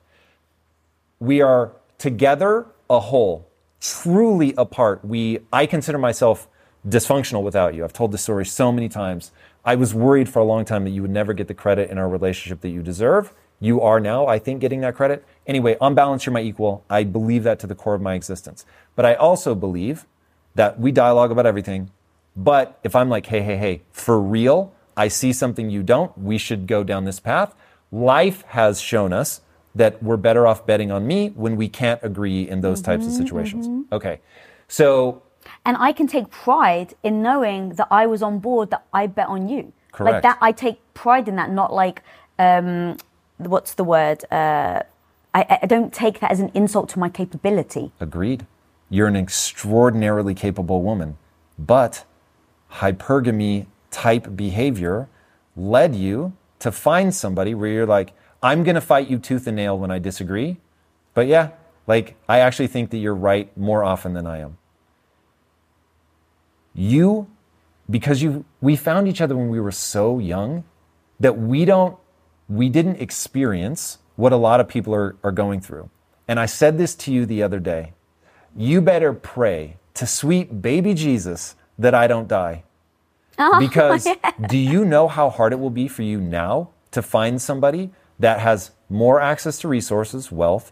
[1.19, 3.47] We are together a whole,
[3.79, 5.03] truly apart.
[5.03, 6.47] We, I consider myself
[6.87, 7.83] dysfunctional without you.
[7.83, 9.31] I've told this story so many times.
[9.65, 11.97] I was worried for a long time that you would never get the credit in
[11.97, 13.33] our relationship that you deserve.
[13.59, 15.25] You are now, I think, getting that credit.
[15.45, 16.85] Anyway, on balance, you're my equal.
[16.89, 18.65] I believe that to the core of my existence.
[18.95, 20.05] But I also believe
[20.55, 21.91] that we dialogue about everything.
[22.35, 26.37] But if I'm like, hey, hey, hey, for real, I see something you don't, we
[26.37, 27.53] should go down this path.
[27.91, 29.41] Life has shown us
[29.77, 33.13] that we're better off betting on me when we can't agree in those types of
[33.13, 33.85] situations.
[33.91, 34.19] Okay.
[34.67, 35.21] So
[35.65, 39.27] And I can take pride in knowing that I was on board, that I bet
[39.27, 39.73] on you.
[39.91, 40.13] Correct.
[40.13, 42.03] Like that, I take pride in that, not like,
[42.37, 42.97] um,
[43.37, 44.23] what's the word?
[44.31, 44.81] Uh,
[45.33, 47.91] I, I don't take that as an insult to my capability.
[47.99, 48.45] Agreed.
[48.89, 51.17] You're an extraordinarily capable woman,
[51.57, 52.05] but
[52.73, 55.07] hypergamy type behavior
[55.55, 59.55] led you to find somebody where you're like, I'm going to fight you tooth and
[59.55, 60.57] nail when I disagree.
[61.13, 61.51] But yeah,
[61.87, 64.57] like, I actually think that you're right more often than I am.
[66.73, 67.27] You,
[67.89, 70.63] because you, we found each other when we were so young
[71.19, 71.97] that we don't,
[72.47, 75.89] we didn't experience what a lot of people are, are going through.
[76.27, 77.93] And I said this to you the other day.
[78.55, 82.63] You better pray to sweet baby Jesus that I don't die.
[83.39, 84.07] Oh, because
[84.47, 88.39] do you know how hard it will be for you now to find somebody that
[88.39, 90.71] has more access to resources, wealth,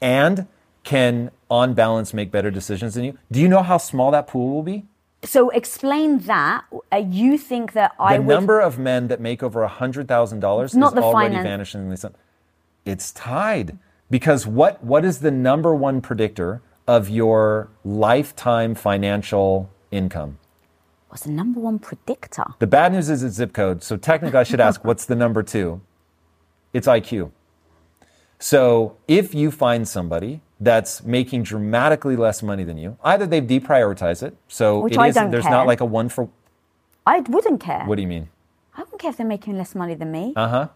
[0.00, 0.46] and
[0.82, 3.18] can, on balance, make better decisions than you.
[3.30, 4.86] Do you know how small that pool will be?
[5.22, 6.64] So explain that.
[6.90, 8.26] Uh, you think that The would.
[8.26, 12.14] number of men that make over $100,000 is the already finan- vanishing in.
[12.86, 13.78] It's tied.
[14.10, 20.38] Because what, what is the number one predictor of your lifetime financial income?
[21.08, 22.44] What's the number one predictor?
[22.58, 23.82] The bad news is it's zip code.
[23.82, 25.80] So technically, I should ask, what's the number two?
[26.72, 27.30] It's IQ.
[28.38, 34.22] So if you find somebody that's making dramatically less money than you, either they've deprioritized
[34.22, 35.50] it, so Which it I isn't- don't there's care.
[35.52, 36.28] not like a one for.
[37.06, 37.84] I wouldn't care.
[37.86, 38.28] What do you mean?
[38.76, 40.32] I don't care if they're making less money than me.
[40.36, 40.68] Uh huh.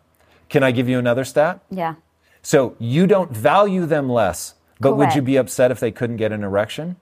[0.48, 1.60] Can I give you another stat?
[1.70, 1.94] yeah.
[2.42, 6.30] So you don't value them less, but would you be upset if they couldn't get
[6.30, 6.96] an erection?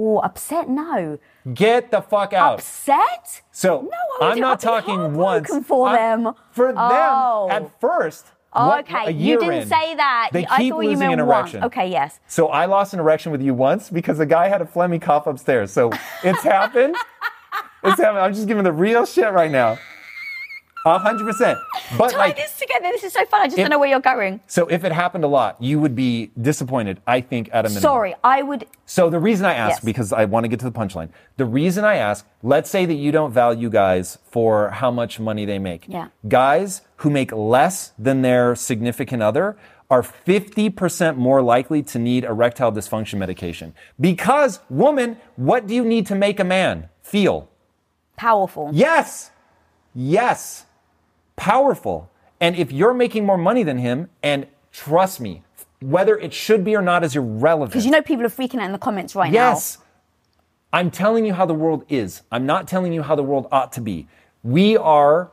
[0.00, 0.66] Or upset?
[0.70, 1.18] No.
[1.52, 2.54] Get the fuck out.
[2.60, 3.42] Upset?
[3.52, 5.50] So No, I I'm not talking once.
[5.66, 6.34] for I'm- them.
[6.52, 7.48] For Oh.
[7.50, 8.26] them, at first.
[8.54, 9.10] Oh, what- okay.
[9.10, 10.30] You didn't in, say that.
[10.32, 11.52] They I keep thought you losing meant an once.
[11.52, 11.64] erection.
[11.64, 12.18] Okay, yes.
[12.26, 15.26] So I lost an erection with you once because the guy had a phlegmy cough
[15.26, 15.70] upstairs.
[15.70, 15.90] So
[16.24, 16.96] it's happened.
[17.84, 18.20] it's happened.
[18.20, 19.78] I'm just giving the real shit right now.
[20.86, 21.58] A hundred percent.
[21.98, 22.84] But Tie like, this together.
[22.90, 23.42] This is so fun.
[23.42, 24.40] I just If- don't know where you're going.
[24.46, 27.00] so if it happened a lot, you would be disappointed.
[27.06, 27.82] I think at a minimum.
[27.82, 28.66] Sorry, I would.
[28.86, 29.84] So the reason I ask, Yes.
[29.84, 32.94] because I want to get to the punchline, the reason I ask, let's say that
[32.94, 35.84] you don't value guys for how much money they make.
[35.86, 36.06] Yeah.
[36.28, 39.56] Guys who make less than their significant other
[39.90, 43.74] are 50% more likely to need erectile dysfunction medication.
[44.00, 47.48] Because, woman, what do you need to make a man feel?
[48.16, 48.70] Powerful.
[48.72, 49.30] Yes.
[49.94, 50.64] Yes.
[51.40, 52.10] Powerful.
[52.38, 55.42] And if you're making more money than him, and trust me,
[55.80, 57.72] whether it should be or not is irrelevant.
[57.72, 59.50] Because you know people are freaking out in the comments right now.
[59.50, 59.78] Yes.
[60.72, 62.22] I'm telling you how the world is.
[62.30, 64.06] I'm not telling you how the world ought to be.
[64.42, 65.30] We are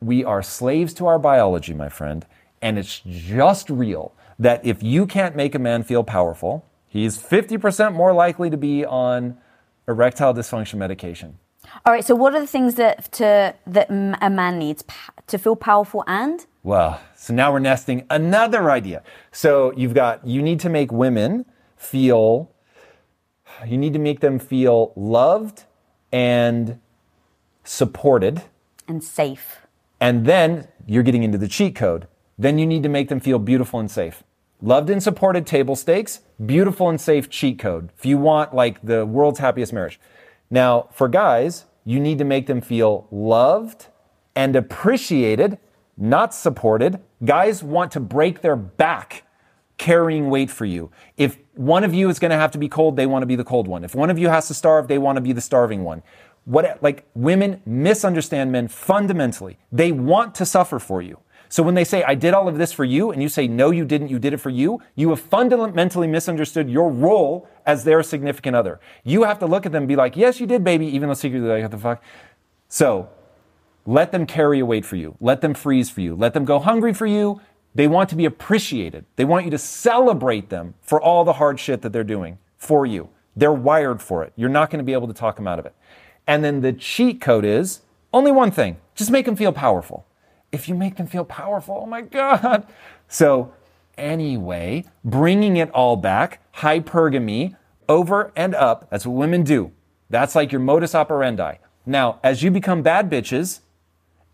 [0.00, 2.24] we are slaves to our biology, my friend,
[2.62, 7.92] and it's just real that if you can't make a man feel powerful, he's 50%
[7.92, 9.36] more likely to be on
[9.86, 11.38] erectile dysfunction medication.
[11.84, 12.04] All right.
[12.04, 14.82] So what are the things that to that a man needs
[15.30, 16.46] to feel powerful and?
[16.62, 19.02] Well, so now we're nesting another idea.
[19.32, 22.50] So you've got, you need to make women feel,
[23.66, 25.64] you need to make them feel loved
[26.12, 26.78] and
[27.64, 28.42] supported.
[28.86, 29.66] and safe.
[30.00, 32.06] And then you're getting into the cheat code.
[32.38, 34.22] Then you need to make them feel beautiful and safe.
[34.62, 37.90] Loved and supported table stakes, beautiful and safe cheat code.
[37.96, 40.00] If you want like the world's happiest marriage.
[40.50, 43.86] Now, for guys, you need to make them feel loved
[44.34, 45.58] and appreciated,
[45.96, 47.00] not supported.
[47.24, 49.24] Guys want to break their back
[49.76, 50.90] carrying weight for you.
[51.16, 53.36] If one of you is going to have to be cold, they want to be
[53.36, 53.82] the cold one.
[53.82, 56.02] If one of you has to starve, they want to be the starving one.
[56.44, 59.58] What like women misunderstand men fundamentally.
[59.72, 61.18] They want to suffer for you.
[61.48, 63.70] So when they say I did all of this for you and you say no
[63.70, 68.02] you didn't, you did it for you, you have fundamentally misunderstood your role as their
[68.02, 68.80] significant other.
[69.02, 71.14] You have to look at them and be like, "Yes, you did, baby," even though
[71.14, 72.02] secretly like, "What the fuck?"
[72.68, 73.08] So,
[73.86, 75.16] let them carry a weight for you.
[75.20, 76.14] Let them freeze for you.
[76.14, 77.40] Let them go hungry for you.
[77.74, 79.04] They want to be appreciated.
[79.16, 82.84] They want you to celebrate them for all the hard shit that they're doing for
[82.84, 83.08] you.
[83.36, 84.32] They're wired for it.
[84.36, 85.74] You're not going to be able to talk them out of it.
[86.26, 87.80] And then the cheat code is
[88.12, 90.06] only one thing just make them feel powerful.
[90.52, 92.66] If you make them feel powerful, oh my God.
[93.08, 93.52] So,
[93.96, 97.56] anyway, bringing it all back, hypergamy,
[97.88, 99.72] over and up, that's what women do.
[100.10, 101.54] That's like your modus operandi.
[101.86, 103.60] Now, as you become bad bitches,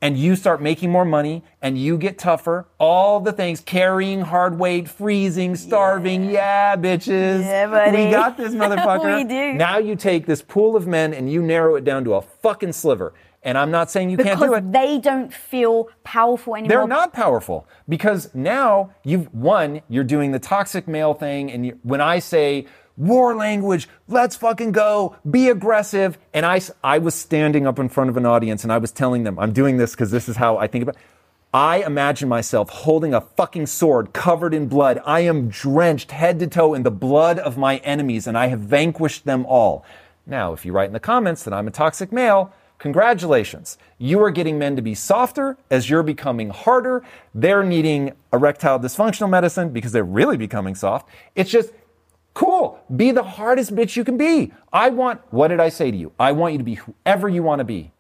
[0.00, 4.59] and you start making more money and you get tougher, all the things, carrying hard
[4.59, 7.40] weight, freezing, starving, yeah, bitches.
[7.40, 8.04] Yeah, buddy.
[8.04, 9.16] We got this motherfucker.
[9.16, 9.54] We do.
[9.54, 12.72] Now you take this pool of men and you narrow it down to a fucking
[12.72, 13.14] sliver.
[13.42, 14.72] And I'm not saying you can't do it.
[14.72, 16.78] they don't feel powerful anymore.
[16.78, 21.52] They're not powerful because now you've one, you're doing the toxic male thing.
[21.52, 26.18] And you, when I say war language, let's fucking go, be aggressive.
[26.32, 29.24] And I, I was standing up in front of an audience and I was telling
[29.24, 31.03] them, I'm doing this because this is how I think about it.
[31.55, 35.01] I imagine myself holding a fucking sword covered in blood.
[35.07, 38.61] I am drenched head to toe in the blood of my enemies and I have
[38.61, 39.84] vanquished them all.
[40.26, 43.78] Now, if you write in the comments that I'm a toxic male, congratulations.
[43.97, 47.03] You are getting men to be softer as you're becoming harder.
[47.34, 51.09] They're needing erectile dysfunctional medicine because they're really becoming soft.
[51.34, 51.70] It's just
[52.37, 52.78] cool.
[52.95, 54.53] Be the hardest bitch you can be.
[54.72, 56.12] I want, what did I say to you?
[56.20, 57.93] I want you to be whoever you want to be.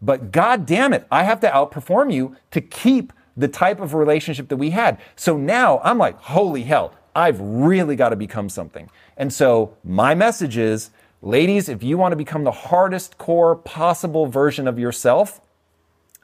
[0.00, 4.48] But god damn it, I have to outperform you to keep the type of relationship
[4.48, 4.98] that we had.
[5.14, 8.90] So now I'm like, holy hell, I've really got to become something.
[9.16, 10.90] And so my message is,
[11.20, 15.40] ladies, if you want to become the hardest core possible version of yourself,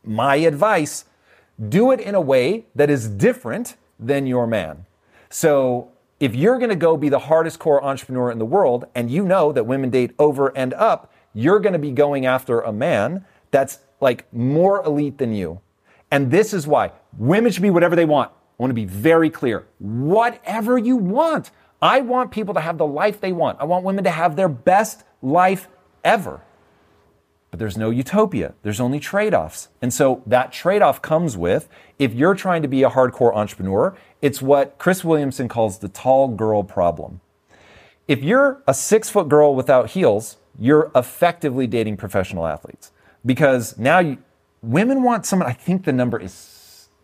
[0.03, 1.05] my advice
[1.69, 4.87] do it in a way that is different than your man.
[5.29, 9.11] So if you're going to go be the hardest core entrepreneur in the world and
[9.11, 12.73] you know that women date over and up, you're going to be going after a
[12.73, 15.61] man that's like more elite than you.
[16.11, 18.31] And this is why women should be whatever they want.
[18.31, 19.67] I want to be very clear.
[19.79, 21.51] Whatever you want.
[21.81, 23.61] I want people to have the life they want.
[23.61, 25.69] I want women to have their best life
[26.03, 26.43] ever.
[27.51, 28.55] But there's no utopia.
[28.63, 29.69] There's only trade offs.
[29.81, 33.97] And so that trade off comes with if you're trying to be a hardcore entrepreneur,
[34.21, 37.21] it's what Chris Williamson calls the tall girl problem.
[38.07, 42.91] If you're a six foot girl without heels, you're effectively dating professional athletes
[43.25, 44.19] because now you,
[44.63, 46.59] women want someone, I think the number is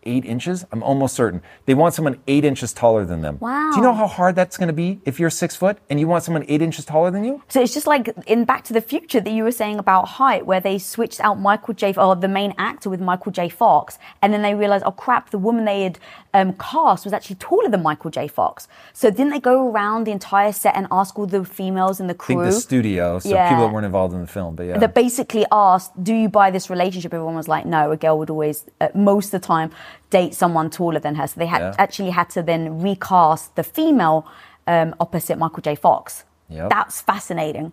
[0.07, 0.65] eight inches.
[0.73, 1.43] I'm almost certain.
[1.67, 3.39] They want someone eight inches taller than them.
[3.41, 3.71] Wow.
[3.71, 6.07] Do you know how hard that's going to be if you're six foot and you
[6.07, 7.43] want someone eight inches taller than you?
[7.49, 10.47] So it's just like in Back to the Future that you were saying about height,
[10.47, 11.95] where they switched out Michael J.
[11.95, 13.49] or the main actor with Michael J.
[13.49, 15.99] Fox, and then they realized, oh crap, the woman they had
[16.35, 18.29] um, cast was actually taller than Michael J.
[18.29, 18.69] Fox.
[18.93, 22.15] So didn't they go around the entire set and ask all the females in the
[22.15, 22.35] I crew?
[22.43, 23.49] think the studio, so Yeah.
[23.49, 24.79] people that weren't involved in the film, but yeah.
[24.79, 28.31] that basically asked, "Do you buy this relationship?" Everyone was like, "No." A girl would
[28.31, 29.71] always, uh, most of the time,
[30.11, 31.27] date someone taller than her.
[31.27, 31.75] So they had Yeah.
[31.79, 34.27] actually had to then recast the female
[34.67, 35.75] um, opposite Michael J.
[35.75, 36.25] Fox.
[36.49, 36.71] Yep.
[36.71, 37.73] That's fascinating.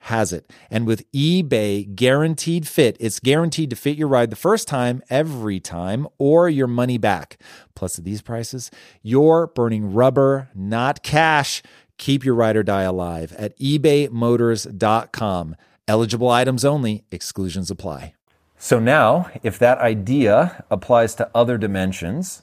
[0.00, 0.50] has it.
[0.70, 5.60] And with eBay guaranteed fit, it's guaranteed to fit your ride the first time, every
[5.60, 7.40] time, or your money back.
[7.74, 8.70] Plus, at these prices,
[9.02, 11.62] you're burning rubber, not cash.
[11.98, 15.56] Keep your ride or die alive at ebaymotors.com.
[15.88, 18.14] Eligible items only, exclusions apply.
[18.58, 22.42] So now, if that idea applies to other dimensions,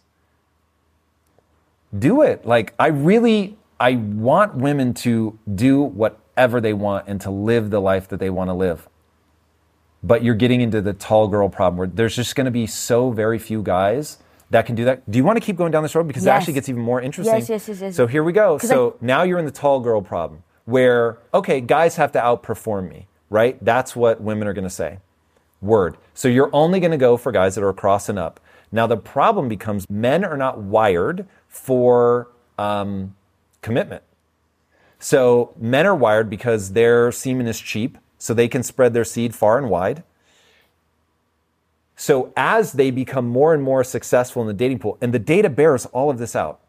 [1.98, 2.46] do it.
[2.46, 5.84] Like, I really, I want women to do
[6.36, 8.88] whatever they want and to live the life that they want to live.
[10.04, 13.10] But you're getting into the tall girl problem where there's just going to be so
[13.12, 14.20] very few guys
[14.50, 15.10] that can do that.
[15.10, 16.08] Do you want to keep going down this road?
[16.08, 17.36] Because it actually gets even more interesting.
[17.36, 17.96] Yes, yes, yes, yes.
[17.96, 18.58] So here we go.
[18.58, 23.08] So now you're in the tall girl problem where, okay, guys have to outperform me,
[23.30, 23.64] right?
[23.64, 25.00] That's what women are going to say.
[25.62, 25.98] Word.
[26.14, 28.40] So you're only going to go for guys that are crossing up.
[28.72, 32.28] Now the problem becomes men are not wired for
[32.60, 33.16] um,
[33.62, 34.04] commitment.
[35.00, 39.36] So men are wired because their semen is cheap, so they can spread their seed
[39.36, 40.04] far and wide.
[41.96, 45.50] So as they become more and more successful in the dating pool, and the data
[45.50, 46.60] bears all of this out.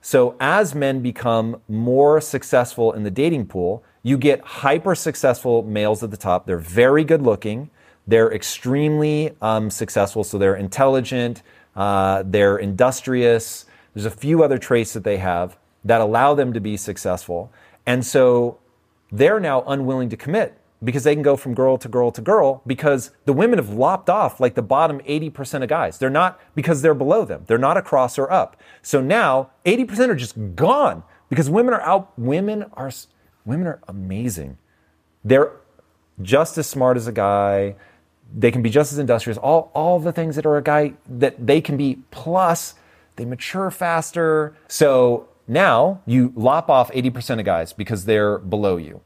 [0.00, 6.02] So as men become more successful in the dating pool, you get hyper successful males
[6.02, 6.46] at the top.
[6.46, 7.70] They're very good looking.
[8.06, 10.22] They're extremely um, successful.
[10.22, 11.42] So they're intelligent.
[11.74, 13.64] Uh, they're industrious.
[13.94, 17.52] There's a few other traits that they have that allow them to be successful.
[17.86, 18.58] And so
[19.12, 22.62] they're now unwilling to commit because they can go from girl to girl to girl
[22.66, 25.98] because the women have lopped off like the bottom 80% of guys.
[25.98, 27.44] They're not because they're below them.
[27.46, 28.56] They're not across or up.
[28.82, 32.90] So now 80% are just gone because women are out women are
[33.44, 34.58] women are amazing.
[35.24, 35.52] They're
[36.22, 37.76] just as smart as a guy.
[38.36, 39.38] They can be just as industrious.
[39.38, 42.74] All all the things that are a guy that they can be plus
[43.16, 44.56] they mature faster.
[44.68, 49.02] So now you lop off 80% of guys because they're below you.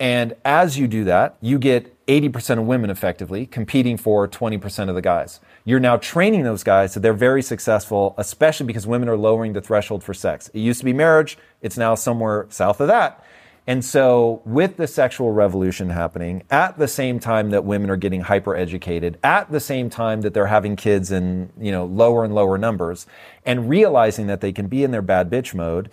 [0.00, 4.94] And as you do that, you get 80% of women effectively competing for 20% of
[4.94, 5.40] the guys.
[5.64, 9.60] You're now training those guys so they're very successful, especially because women are lowering the
[9.60, 10.50] threshold for sex.
[10.52, 13.23] It used to be marriage, it's now somewhere south of that.
[13.66, 18.20] And so, with the sexual revolution happening at the same time that women are getting
[18.20, 22.34] hyper educated, at the same time that they're having kids in, you know, lower and
[22.34, 23.06] lower numbers,
[23.46, 25.90] and realizing that they can be in their bad bitch mode,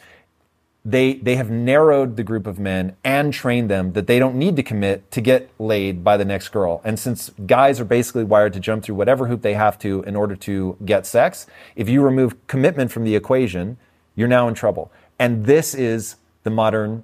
[0.83, 4.57] they they have narrowed the group of men and trained them that they don't need
[4.57, 6.81] to commit to get laid by the next girl.
[6.83, 10.17] And since guys are basically wired to jump through whatever hoop they have to in
[10.17, 11.47] order to get sex,
[11.77, 13.77] if you remove commitment from the equation,
[14.15, 14.91] you're now in trouble.
[15.17, 17.03] And this is the modern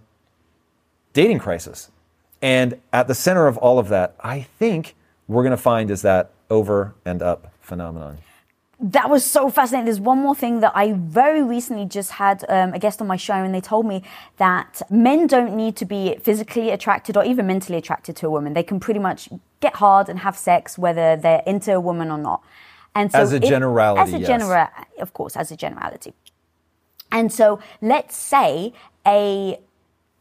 [1.17, 1.89] dating crisis.
[2.43, 4.95] And at the center of all of that, I think
[5.27, 8.19] we're going to find is that over and up phenomenon.
[8.79, 9.85] That was so fascinating.
[9.85, 13.15] There's one more thing that I very recently just had um, a guest on my
[13.15, 14.03] show, and they told me
[14.37, 18.53] that men don't need to be physically attracted or even mentally attracted to a woman.
[18.53, 22.19] They can pretty much get hard and have sex whether they're into a woman or
[22.19, 22.43] not.
[22.93, 24.27] And so, as a generality, as a yes.
[24.27, 26.13] genera- of course, as a generality.
[27.11, 28.73] And so, let's say
[29.07, 29.59] a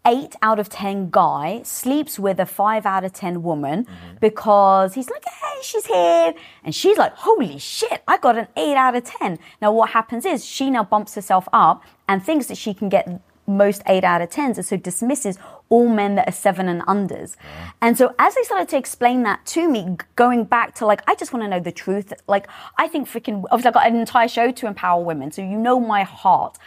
[0.07, 4.17] eight out of 10 guy sleeps with a five out of 10 woman mm-hmm.
[4.21, 6.33] because he's like, hey, she's here.
[6.65, 9.39] And she's like, holy shit, I got an eight out of 10.
[9.61, 13.21] Now, what happens is she now bumps herself up and thinks that she can get
[13.47, 15.39] most eight out of 10s and so dismisses
[15.69, 17.37] all men that are seven and unders.
[17.43, 17.71] Yeah.
[17.81, 21.15] And so as they started to explain that to me, going back to like, I
[21.15, 22.13] just want to know the truth.
[22.27, 22.49] Like,
[22.79, 25.31] I think freaking, obviously I got an entire show to empower women.
[25.31, 26.59] So you know my heart.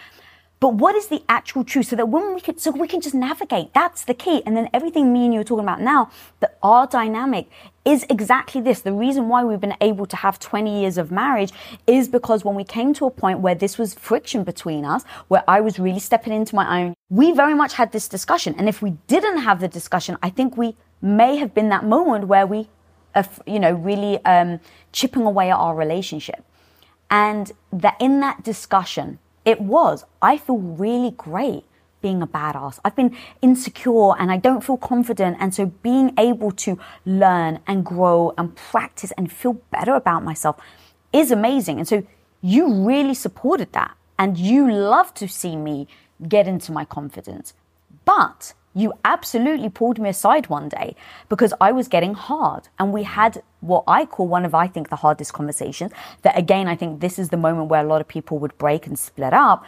[0.59, 3.15] But what is the actual truth so that when we can, so we can just
[3.15, 3.73] navigate?
[3.73, 4.43] That's the key.
[4.45, 7.49] And then everything me and you are talking about now, that our dynamic
[7.85, 8.81] is exactly this.
[8.81, 11.53] The reason why we've been able to have 20 years of marriage
[11.87, 15.45] is because when we came to a point where this was friction between us, where
[15.47, 18.53] I was really stepping into my own, we very much had this discussion.
[18.57, 22.27] And if we didn't have the discussion, I think we may have been that moment
[22.27, 22.67] where we,
[23.15, 24.59] are, you know, really um,
[24.91, 26.43] chipping away at our relationship.
[27.09, 30.05] And that in that discussion, it was.
[30.21, 31.63] I feel really great
[32.01, 32.79] being a badass.
[32.83, 35.37] I've been insecure and I don't feel confident.
[35.39, 40.57] And so being able to learn and grow and practice and feel better about myself
[41.11, 41.79] is amazing.
[41.79, 42.03] And so
[42.41, 45.87] you really supported that and you love to see me
[46.27, 47.53] get into my confidence.
[48.05, 50.95] But you absolutely pulled me aside one day
[51.27, 52.69] because I was getting hard.
[52.77, 55.91] And we had what I call one of, I think, the hardest conversations.
[56.21, 58.85] That again, I think this is the moment where a lot of people would break
[58.85, 59.65] and split up.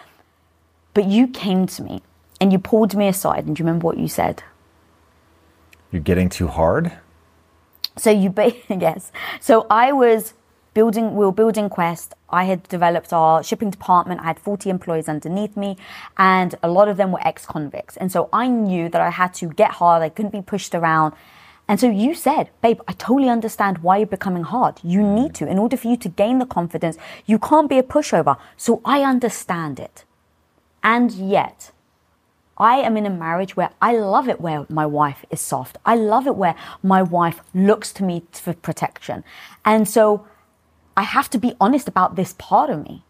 [0.93, 2.03] But you came to me
[2.39, 3.45] and you pulled me aside.
[3.47, 4.43] And do you remember what you said?
[5.91, 6.91] You're getting too hard?
[7.97, 8.33] So you,
[8.69, 9.11] yes.
[9.39, 10.33] So I was
[10.73, 12.15] building, we were building Quest.
[12.29, 14.21] I had developed our shipping department.
[14.21, 15.77] I had 40 employees underneath me
[16.17, 17.97] and a lot of them were ex-convicts.
[17.97, 20.01] And so I knew that I had to get hard.
[20.01, 21.13] I couldn't be pushed around.
[21.67, 24.79] And so you said, babe, I totally understand why you're becoming hard.
[24.83, 25.47] You need to.
[25.47, 28.37] In order for you to gain the confidence, you can't be a pushover.
[28.57, 30.03] So I understand it.
[30.83, 31.71] And yet,
[32.57, 35.77] I am in a marriage where I love it where my wife is soft.
[35.85, 39.23] I love it where my wife looks to me for protection.
[39.63, 40.27] And so
[40.95, 43.03] I have to be honest about this part of me.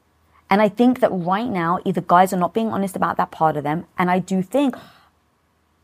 [0.50, 3.56] And I think that right now, either guys are not being honest about that part
[3.56, 3.86] of them.
[3.98, 4.76] And I do think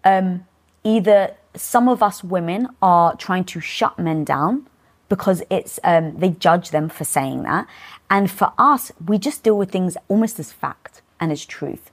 [0.04, 0.46] um,
[0.84, 4.68] either some of us women are trying to shut men down
[5.10, 7.66] because it's um, they judge them for saying that.
[8.10, 11.92] And for us, we just deal with things almost as fact and as truth.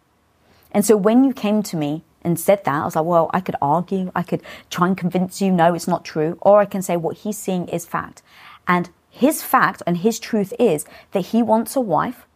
[0.72, 3.40] And so when you came to me and said that, I was like, well, I
[3.40, 6.36] could argue, I could try and convince you, no, it's not true.
[6.40, 8.22] Or I can say what he's seeing is fact.
[8.66, 12.26] And his fact and his truth is that he wants a wife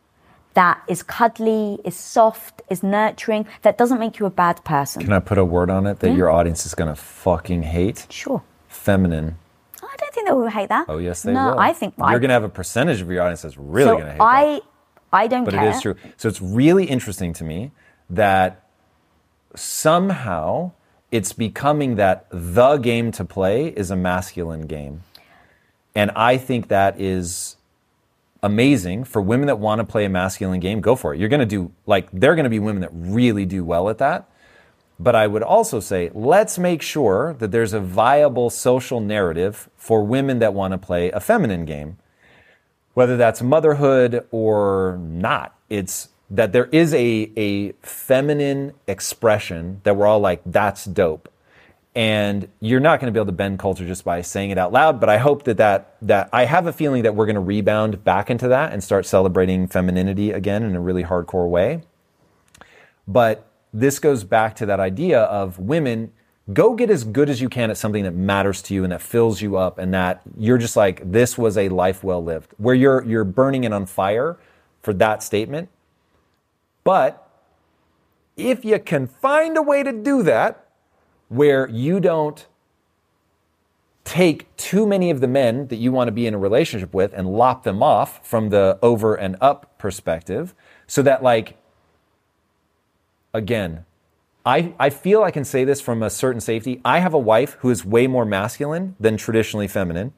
[0.54, 5.02] that is cuddly, is soft, is nurturing, that doesn't make you a bad person.
[5.02, 6.16] Can I put a word on it that yeah.
[6.16, 8.06] your audience is going to fucking hate?
[8.10, 8.44] Sure.
[8.68, 9.36] Feminine.
[9.82, 10.86] I don't think they will hate that.
[10.88, 11.58] Oh, yes, they no, will.
[11.58, 14.06] I think you're going to have a percentage of your audience that's really so going
[14.06, 14.62] to hate I, that.
[15.12, 15.66] I don't but care.
[15.66, 15.96] it is true.
[16.16, 17.72] So it's really interesting to me
[18.08, 18.64] that
[19.56, 20.72] somehow
[21.10, 25.02] it's becoming that the game to play is a masculine game.
[25.98, 27.56] And I think that is
[28.40, 29.02] amazing.
[29.02, 31.18] For women that want to play a masculine game, go for it.
[31.18, 33.98] You're going to do, like, they're going to be women that really do well at
[33.98, 34.30] that.
[35.00, 40.04] But I would also say, let's make sure that there's a viable social narrative for
[40.04, 41.98] women that want to play a feminine game,
[42.94, 45.56] whether that's motherhood or not.
[45.68, 51.28] It's that there is a, a feminine expression that we're all like, that's dope.
[51.98, 54.72] And you're not going to be able to bend culture just by saying it out
[54.72, 55.00] loud.
[55.00, 58.04] But I hope that that, that I have a feeling that we're going to rebound
[58.04, 61.82] back into that and start celebrating femininity again in a really hardcore way.
[63.08, 66.12] But this goes back to that idea of women
[66.52, 69.02] go get as good as you can at something that matters to you and that
[69.02, 72.74] fills you up and that you're just like this was a life well lived where
[72.74, 74.38] you're you're burning it on fire
[74.80, 75.68] for that statement
[76.84, 77.28] but
[78.36, 80.67] if you can find a way to do that
[81.28, 82.46] where you don't
[84.04, 87.12] take too many of the men that you want to be in a relationship with
[87.12, 90.54] and lop them off from the over and up perspective
[90.86, 91.58] so that like
[93.34, 93.84] again
[94.46, 96.80] I, I feel I can say this from a certain safety.
[96.82, 100.14] I have a wife who is way more masculine than traditionally feminine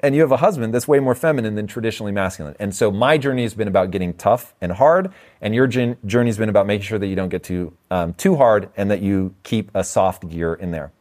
[0.00, 2.54] and you have a husband that's way more feminine than traditionally masculine.
[2.58, 6.38] And so my journey has been about getting tough and hard, and your journey has
[6.38, 9.34] been about making sure that you don't get too um, too hard and that you
[9.42, 10.92] keep a soft gear in there.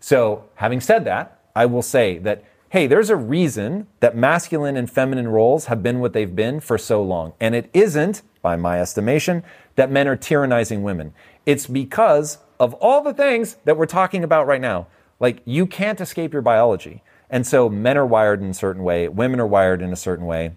[0.00, 4.90] So, having said that, I will say that hey, there's a reason that masculine and
[4.90, 8.80] feminine roles have been what they've been for so long, and it isn't, by my
[8.80, 9.44] estimation,
[9.74, 11.12] that men are tyrannizing women.
[11.44, 14.86] It's because of all the things that we're talking about right now.
[15.20, 17.02] Like you can't escape your biology.
[17.32, 20.26] And so men are wired in a certain way, women are wired in a certain
[20.26, 20.52] way.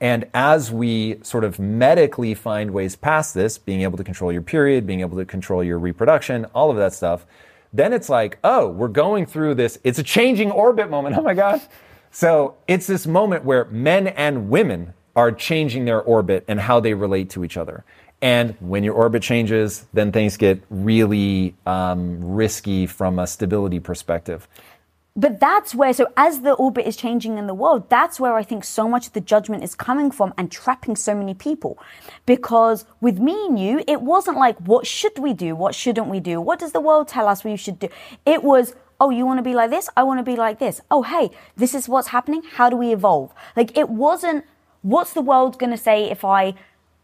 [0.00, 4.40] And as we sort of medically find ways past this, being able to control your
[4.40, 7.26] period, being able to control your reproduction, all of that stuff,
[7.72, 9.78] then it's like, oh, we're going through this.
[9.84, 11.16] It's a changing orbit moment.
[11.18, 11.60] Oh my gosh.
[12.10, 16.94] So it's this moment where men and women are changing their orbit and how they
[16.94, 17.84] relate to each other.
[18.22, 24.48] And when your orbit changes, then things get really um, risky from a stability perspective
[25.16, 28.42] but that's where, so as the orbit is changing in the world, that's where I
[28.42, 31.78] think so much of the judgment is coming from and trapping so many people.
[32.26, 35.54] Because with me and you, it wasn't like, what should we do?
[35.56, 36.40] What shouldn't we do?
[36.40, 37.88] What does the world tell us we should do?
[38.24, 39.88] It was, oh, you want to be like this?
[39.96, 40.80] I want to be like this.
[40.90, 42.42] Oh, hey, this is what's happening.
[42.42, 43.32] How do we evolve?
[43.56, 44.44] Like, it wasn't,
[44.82, 46.54] what's the world going to say if I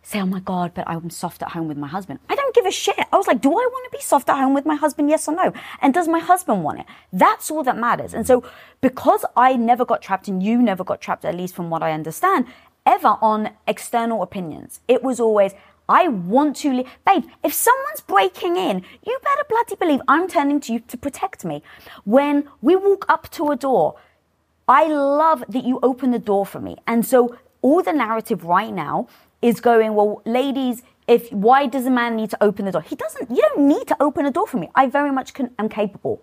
[0.06, 2.20] say, oh my God, but I'm soft at home with my husband.
[2.30, 2.96] I don't give a shit.
[3.12, 5.10] I was like, do I want to be soft at home with my husband?
[5.10, 5.52] Yes or no?
[5.82, 6.86] And does my husband want it?
[7.12, 8.14] That's all that matters.
[8.14, 8.44] And so
[8.80, 11.90] because I never got trapped and you never got trapped, at least from what I
[11.90, 12.46] understand,
[12.86, 15.54] ever on external opinions, it was always,
[15.88, 16.86] I want to live.
[17.04, 21.44] Babe, if someone's breaking in, you better bloody believe I'm turning to you to protect
[21.44, 21.64] me.
[22.04, 23.96] When we walk up to a door,
[24.68, 26.76] I love that you open the door for me.
[26.86, 29.08] And so all the narrative right now
[29.46, 32.82] is going, well, ladies, if why does a man need to open the door?
[32.82, 33.30] He doesn't.
[33.30, 34.68] You don't need to open a door for me.
[34.74, 36.20] I very much can, am capable,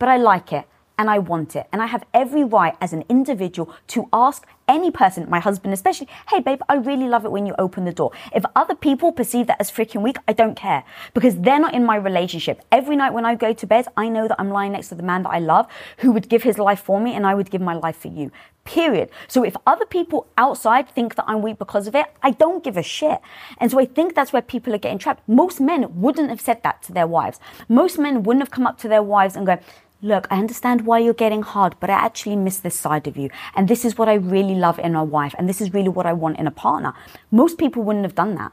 [0.00, 0.66] but I like it
[0.98, 1.68] and I want it.
[1.72, 6.08] And I have every right as an individual to ask any person, my husband especially,
[6.30, 8.10] hey babe, I really love it when you open the door.
[8.34, 11.84] If other people perceive that as freaking weak, I don't care because they're not in
[11.84, 12.60] my relationship.
[12.72, 15.02] Every night when I go to bed, I know that I'm lying next to the
[15.04, 15.68] man that I love
[15.98, 18.32] who would give his life for me and I would give my life for you.
[18.64, 19.10] Period.
[19.28, 22.78] So if other people outside think that I'm weak because of it, I don't give
[22.78, 23.20] a shit.
[23.58, 25.28] And so I think that's where people are getting trapped.
[25.28, 27.38] Most men wouldn't have said that to their wives.
[27.68, 29.58] Most men wouldn't have come up to their wives and go,
[30.00, 33.30] look, I understand why you're getting hard, but I actually miss this side of you.
[33.54, 35.34] And this is what I really love in a wife.
[35.38, 36.94] And this is really what I want in a partner.
[37.30, 38.52] Most people wouldn't have done that.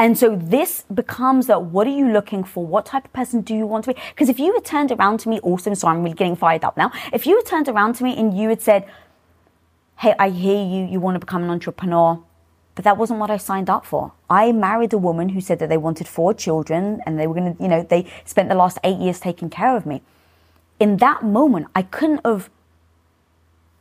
[0.00, 2.66] And so this becomes that what are you looking for?
[2.66, 4.00] What type of person do you want to be?
[4.08, 6.78] Because if you had turned around to me, awesome, so I'm really getting fired up
[6.78, 6.90] now.
[7.12, 8.88] If you had turned around to me and you had said,
[9.98, 12.18] Hey, I hear you, you want to become an entrepreneur,
[12.74, 14.12] but that wasn't what I signed up for.
[14.30, 17.54] I married a woman who said that they wanted four children and they were going
[17.54, 20.00] to, you know, they spent the last eight years taking care of me.
[20.78, 22.48] In that moment, I couldn't have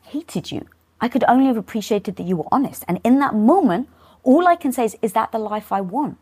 [0.02, 0.68] hated you.
[1.00, 2.84] I could only have appreciated that you were honest.
[2.90, 3.88] And in that moment,
[4.24, 6.18] all I can say is, is that the life I want?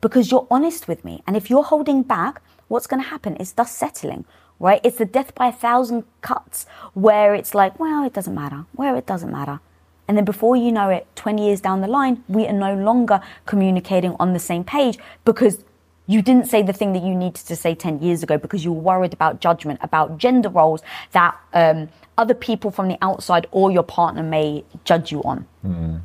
[0.00, 1.22] Because you're honest with me.
[1.26, 4.24] And if you're holding back, what's going to happen is dust settling,
[4.58, 4.80] right?
[4.84, 8.96] It's the death by a thousand cuts where it's like, well, it doesn't matter, where
[8.96, 9.60] it doesn't matter.
[10.08, 13.20] And then before you know it, 20 years down the line, we are no longer
[13.44, 15.64] communicating on the same page because
[16.06, 18.72] you didn't say the thing that you needed to say 10 years ago because you
[18.72, 20.82] were worried about judgment, about gender roles
[21.12, 25.46] that um, other people from the outside or your partner may judge you on.
[25.66, 26.02] Mm.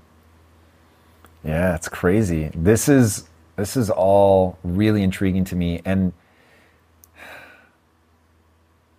[1.43, 2.51] Yeah, it's crazy.
[2.53, 6.13] This is this is all really intriguing to me and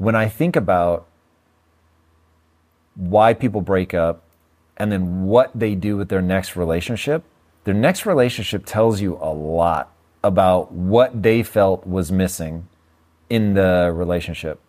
[0.02, 1.06] when I think about
[2.96, 4.24] why people break up
[4.76, 7.22] and then what they do with their next relationship,
[7.62, 9.92] their next relationship tells you a lot
[10.24, 12.66] about what they felt was missing
[13.30, 14.60] in the relationship.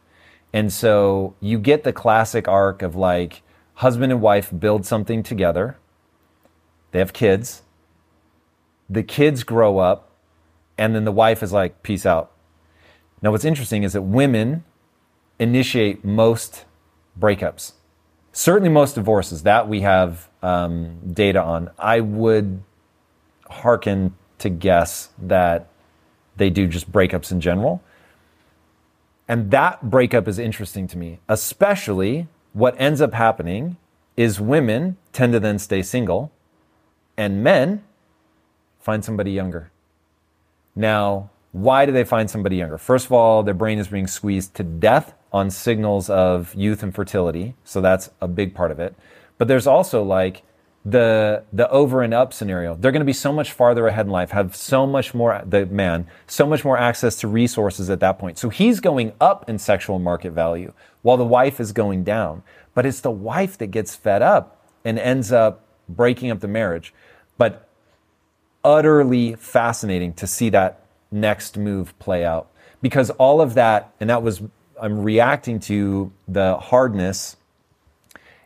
[0.54, 3.42] And so you get the classic arc of like
[3.76, 5.78] husband and wife build something together.
[6.92, 7.63] They have kids.
[8.90, 10.12] The kids grow up
[10.78, 12.32] and then the wife is like peace out.
[13.22, 14.64] Now what's interesting is that women
[15.40, 16.66] initiate most
[17.20, 17.74] breakups.
[18.32, 21.70] Certainly most divorces that we have um, data on.
[21.78, 22.64] I would
[23.50, 25.68] hearken to guess that
[26.36, 27.84] they do just breakups in general.
[29.28, 33.78] And that breakup is interesting to me, especially what ends up happening
[34.18, 36.32] is women tend to then stay single
[37.18, 37.84] and men
[38.84, 39.72] find somebody younger.
[40.76, 42.78] Now, why do they find somebody younger?
[42.78, 46.94] First of all, their brain is being squeezed to death on signals of youth and
[46.94, 47.56] fertility.
[47.64, 48.96] So that's a big part of it.
[49.38, 50.44] But there's also like
[50.86, 52.76] the the over and up scenario.
[52.76, 55.66] They're going to be so much farther ahead in life, have so much more the
[55.66, 58.38] man, so much more access to resources at that point.
[58.38, 62.44] So he's going up in sexual market value while the wife is going down.
[62.74, 66.94] But it's the wife that gets fed up and ends up breaking up the marriage.
[67.38, 67.63] But
[68.64, 70.80] utterly fascinating to see that
[71.12, 72.50] next move play out.
[72.82, 74.42] Because all of that and that was
[74.82, 77.38] I'm reacting to the hardness.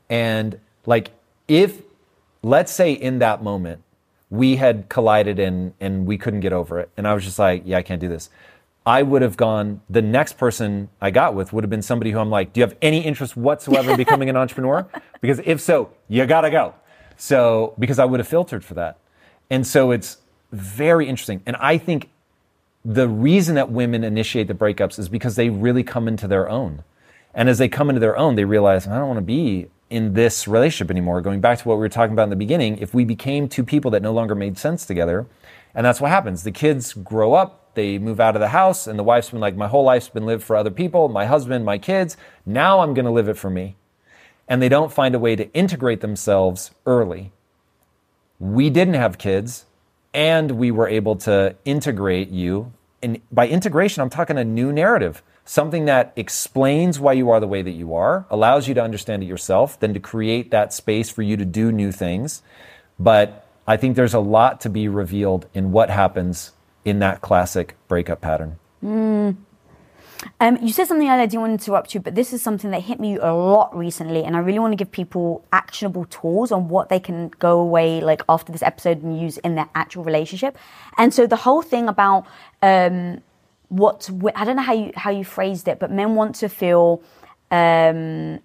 [0.09, 1.11] And like
[1.47, 1.81] if
[2.43, 3.81] let's say in that moment
[4.29, 7.63] we had collided and and we couldn't get over it and i was just like
[7.65, 8.29] yeah i can't do this.
[8.85, 12.19] I would have gone the next person i got with would have been somebody who
[12.19, 14.87] i'm like do you have any interest whatsoever in becoming an entrepreneur?
[15.21, 16.75] Because if so you gotta go.
[17.15, 18.99] So because i would have filtered for that
[19.49, 20.17] and so it's
[20.51, 22.09] very interesting and i think
[22.85, 26.83] the reason that women initiate the breakups is because they really come into their own
[27.33, 30.13] and as they come into their own they realize i don't want to be in
[30.13, 31.21] this relationship anymore.
[31.21, 33.63] Going back to what we were talking about in the beginning, if we became two
[33.63, 35.25] people that no longer made sense together,
[35.73, 36.43] and that's what happens.
[36.43, 39.55] The kids grow up, they move out of the house, and the wife's been like,
[39.55, 42.17] My whole life's been lived for other people, my husband, my kids.
[42.45, 43.75] Now I'm going to live it for me.
[44.47, 47.31] And they don't find a way to integrate themselves early.
[48.39, 49.65] We didn't have kids,
[50.13, 52.73] and we were able to integrate you.
[53.01, 57.47] And by integration, I'm talking a new narrative something that explains why you are the
[57.47, 61.09] way that you are, allows you to understand it yourself, then to create that space
[61.09, 62.43] for you to do new things.
[62.99, 66.51] But I think there's a lot to be revealed in what happens
[66.83, 68.59] in that classic breakup pattern.
[68.83, 69.37] Mm.
[70.39, 72.71] Um, you said something earlier, I didn't want to interrupt you, but this is something
[72.71, 76.51] that hit me a lot recently, and I really want to give people actionable tools
[76.51, 80.03] on what they can go away like after this episode and use in their actual
[80.03, 80.57] relationship.
[80.97, 82.25] And so the whole thing about
[82.61, 83.21] um,
[83.69, 87.01] what I don't know how you how you phrased it, but men want to feel
[87.51, 88.39] um,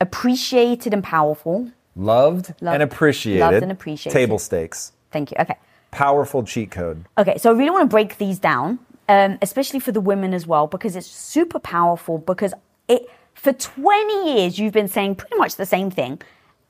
[0.00, 4.16] appreciated and powerful, loved, loved and appreciated, loved and appreciated.
[4.16, 4.92] Table stakes.
[5.10, 5.36] Thank you.
[5.38, 5.56] Okay.
[5.90, 7.04] Powerful cheat code.
[7.18, 8.78] Okay, so I really want to break these down,
[9.08, 12.18] um, especially for the women as well, because it's super powerful.
[12.18, 12.54] Because
[12.88, 16.20] it for twenty years you've been saying pretty much the same thing,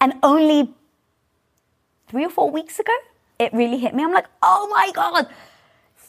[0.00, 0.72] and only
[2.08, 2.92] three or four weeks ago
[3.38, 4.04] it really hit me.
[4.04, 5.26] I'm like, oh my god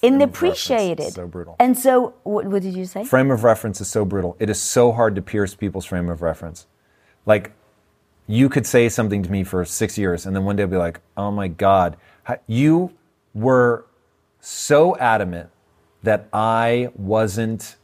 [0.04, 1.14] in the appreciated.
[1.14, 1.56] So brutal.
[1.60, 3.06] And so, what, what, did you say?
[3.06, 4.36] Frame of reference is so brutal.
[4.38, 6.68] It is so hard to pierce people's frame of reference.
[7.26, 7.54] Like,
[8.28, 10.76] you could say something to me for six years, and then one day I'll be
[10.76, 11.96] like, oh my God,
[12.48, 12.92] you
[13.34, 13.86] were
[14.42, 15.50] so adamant
[16.04, 17.78] that I wasn't,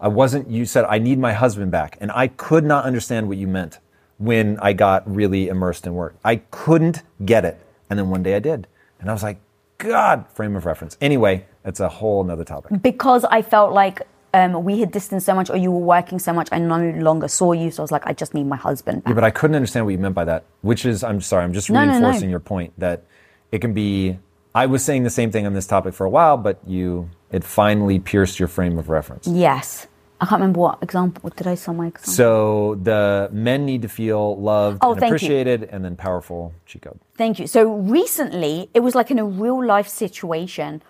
[0.00, 1.98] I wasn't, you said, I need my husband back.
[2.00, 3.78] And I could not understand what you meant
[4.18, 6.16] when I got really immersed in work.
[6.24, 7.60] I couldn't get it.
[7.90, 8.66] And then one day I did.
[9.00, 9.38] And I was like,
[9.78, 10.96] God, frame of reference.
[11.00, 12.80] Anyway, it's a whole nother topic.
[12.80, 14.02] Because I felt like
[14.32, 17.28] um, we had distanced so much or you were working so much, I no longer
[17.28, 17.70] saw you.
[17.70, 19.10] So I was like, I just need my husband back.
[19.10, 21.52] Yeah, but I couldn't understand what you meant by that, which is, I'm sorry, I'm
[21.52, 22.30] just no, reinforcing no, no.
[22.30, 23.04] your point that
[23.52, 24.18] it can be,
[24.54, 27.42] I was saying the same thing on this topic for a while, but you, it
[27.42, 29.26] finally pierced your frame of reference.
[29.26, 29.88] Yes.
[30.20, 31.20] I can't remember what example.
[31.22, 32.12] What did I say my example?
[32.12, 35.68] So the men need to feel loved oh, and appreciated, you.
[35.72, 37.00] and then powerful cheat code.
[37.16, 37.48] Thank you.
[37.48, 40.80] So recently, it was like in a real life situation,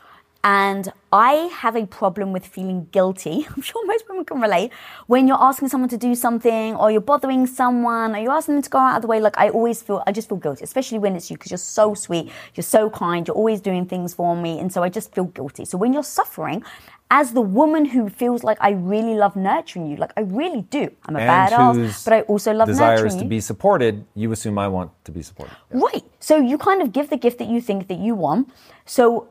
[0.45, 3.47] and I have a problem with feeling guilty.
[3.57, 4.73] I'm sure most women can relate.
[5.07, 8.63] When you're asking someone to do something, or you're bothering someone, or you're asking them
[8.63, 10.99] to go out of the way, like I always feel, I just feel guilty, especially
[10.99, 14.37] when it's you, because you're so sweet, you're so kind, you're always doing things for
[14.37, 15.65] me, and so I just feel guilty.
[15.65, 16.63] So when you're suffering,
[17.11, 20.91] as the woman who feels like I really love nurturing you, like I really do.
[21.07, 24.05] I'm a and badass, but I also love desires nurturing to be supported.
[24.15, 25.81] You assume I want to be supported, yeah.
[25.81, 26.05] right?
[26.21, 28.51] So you kind of give the gift that you think that you want.
[28.85, 29.29] So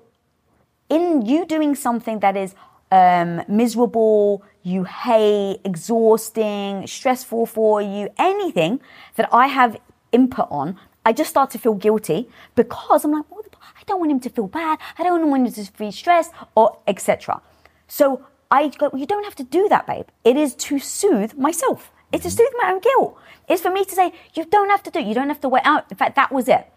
[0.94, 2.56] in you doing something that is
[2.92, 8.80] um, miserable, you hate, exhausting, stressful for you, anything
[9.16, 9.78] that I have
[10.12, 13.42] input on, I just start to feel guilty because I'm like, well,
[13.76, 14.80] I don't want him to feel bad.
[14.98, 17.42] I don't want him to feel stressed or etc.
[17.88, 20.06] So I go, well, you don't have to do that, babe.
[20.24, 21.92] It is to soothe myself.
[22.12, 23.18] It's to soothe my own guilt.
[23.50, 25.08] It's for me to say, you don't have to do it.
[25.08, 25.92] You don't have to wait out.
[25.92, 26.72] In fact, that was it.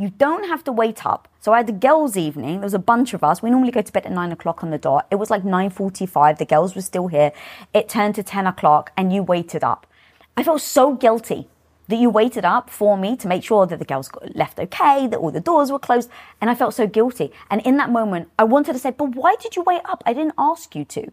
[0.00, 1.26] You don't have to wait up.
[1.40, 2.54] So I had the girls' evening.
[2.60, 3.42] There was a bunch of us.
[3.42, 5.08] We normally go to bed at nine o'clock on the dot.
[5.10, 6.38] It was like nine forty-five.
[6.38, 7.32] The girls were still here.
[7.74, 9.88] It turned to ten o'clock, and you waited up.
[10.36, 11.48] I felt so guilty
[11.88, 15.08] that you waited up for me to make sure that the girls got left okay,
[15.08, 17.32] that all the doors were closed, and I felt so guilty.
[17.50, 20.04] And in that moment, I wanted to say, "But why did you wait up?
[20.06, 21.10] I didn't ask you to."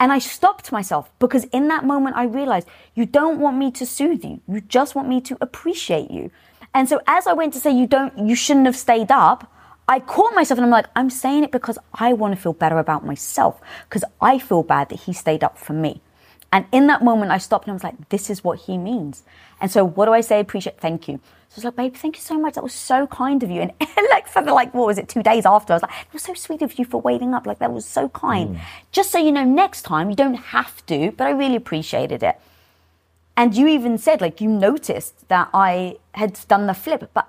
[0.00, 3.86] And I stopped myself because in that moment I realized you don't want me to
[3.86, 4.40] soothe you.
[4.48, 6.30] You just want me to appreciate you.
[6.74, 9.52] And so as I went to say you don't, you shouldn't have stayed up,
[9.88, 12.78] I caught myself and I'm like, I'm saying it because I want to feel better
[12.78, 16.00] about myself because I feel bad that he stayed up for me.
[16.52, 19.22] And in that moment, I stopped and I was like, this is what he means.
[19.60, 20.40] And so what do I say?
[20.40, 21.20] Appreciate, thank you.
[21.48, 22.54] So I was like, babe, thank you so much.
[22.54, 23.62] That was so kind of you.
[23.62, 23.72] And
[24.10, 26.22] like for the, like, what was it, two days after, I was like, it was
[26.22, 27.46] so sweet of you for waiting up.
[27.46, 28.56] Like that was so kind.
[28.56, 28.60] Mm.
[28.92, 32.40] Just so you know, next time you don't have to, but I really appreciated it.
[33.40, 37.26] And you even said, like, you noticed that I had done the flip, but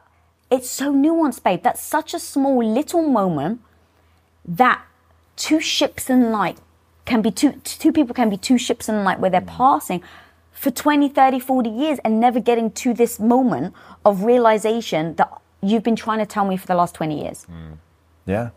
[0.50, 1.64] it's so nuanced, babe.
[1.64, 3.62] That's such a small little moment
[4.44, 4.82] that
[5.38, 6.58] two ships in light
[7.06, 10.04] can be two, two people can be two ships in light where they're passing
[10.52, 15.32] for 20, 30, 40 years and never getting to this moment of realization that
[15.62, 17.48] you've been trying to tell me for the last 20 years.
[17.50, 17.78] Mm.
[18.26, 18.50] Yeah.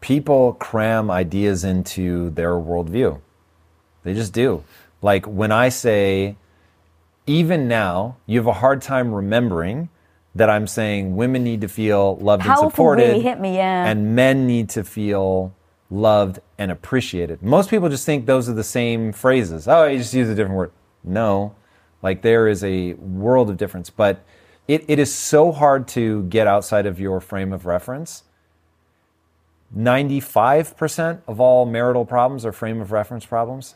[0.00, 3.20] People cram ideas into their worldview.
[4.02, 4.64] They just do.
[5.02, 6.34] Like when I say,
[7.26, 9.88] even now, you have a hard time remembering
[10.34, 13.08] that I'm saying women need to feel loved Powerful and supported.
[13.08, 13.86] Really hit me, yeah.
[13.86, 15.54] And men need to feel
[15.90, 17.42] loved and appreciated.
[17.42, 19.66] Most people just think those are the same phrases.
[19.66, 20.72] Oh, you just use a different word.
[21.02, 21.54] No,
[22.02, 23.88] like there is a world of difference.
[23.90, 24.24] But
[24.68, 28.24] it, it is so hard to get outside of your frame of reference.
[29.76, 33.74] 95% of all marital problems are frame of reference problems.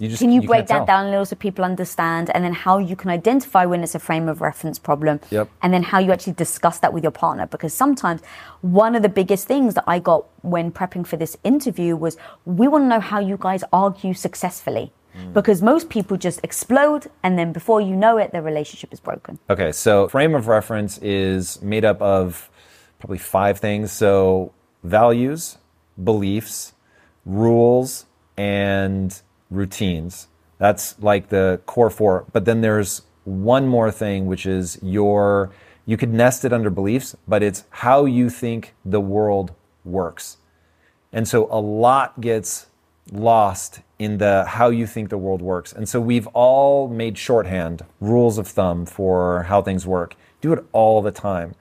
[0.00, 0.86] You just, can you, you break that tell.
[0.86, 4.00] down a little so people understand and then how you can identify when it's a
[4.00, 5.48] frame of reference problem yep.
[5.62, 8.20] and then how you actually discuss that with your partner because sometimes
[8.60, 12.66] one of the biggest things that i got when prepping for this interview was we
[12.66, 15.32] want to know how you guys argue successfully mm.
[15.32, 19.38] because most people just explode and then before you know it the relationship is broken
[19.48, 22.50] okay so frame of reference is made up of
[22.98, 25.56] probably five things so values
[26.02, 26.72] beliefs
[27.24, 29.22] rules and
[29.54, 30.28] routines.
[30.58, 32.26] That's like the core four.
[32.32, 35.50] But then there's one more thing, which is your,
[35.86, 39.52] you could nest it under beliefs, but it's how you think the world
[39.84, 40.38] works.
[41.12, 42.66] And so a lot gets
[43.12, 45.72] lost in the how you think the world works.
[45.72, 50.16] And so we've all made shorthand, rules of thumb for how things work.
[50.40, 51.54] Do it all the time.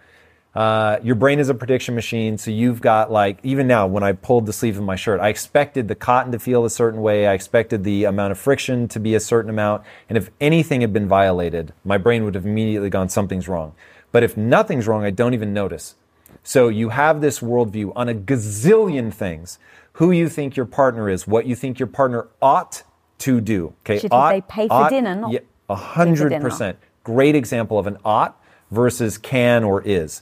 [0.56, 4.12] Uh, your brain is a prediction machine, so you've got like even now when I
[4.12, 7.26] pulled the sleeve of my shirt, I expected the cotton to feel a certain way.
[7.26, 10.94] I expected the amount of friction to be a certain amount, and if anything had
[10.94, 13.74] been violated, my brain would have immediately gone something's wrong.
[14.12, 15.96] But if nothing's wrong, I don't even notice.
[16.44, 19.58] So you have this worldview on a gazillion things:
[19.94, 22.84] who you think your partner is, what you think your partner ought
[23.20, 23.74] to do.
[23.84, 25.16] Okay, Should ought, they pay for ought, dinner?
[25.16, 25.34] Not
[25.68, 26.78] a hundred percent.
[27.04, 28.40] Great example of an ought
[28.70, 30.22] versus can or is.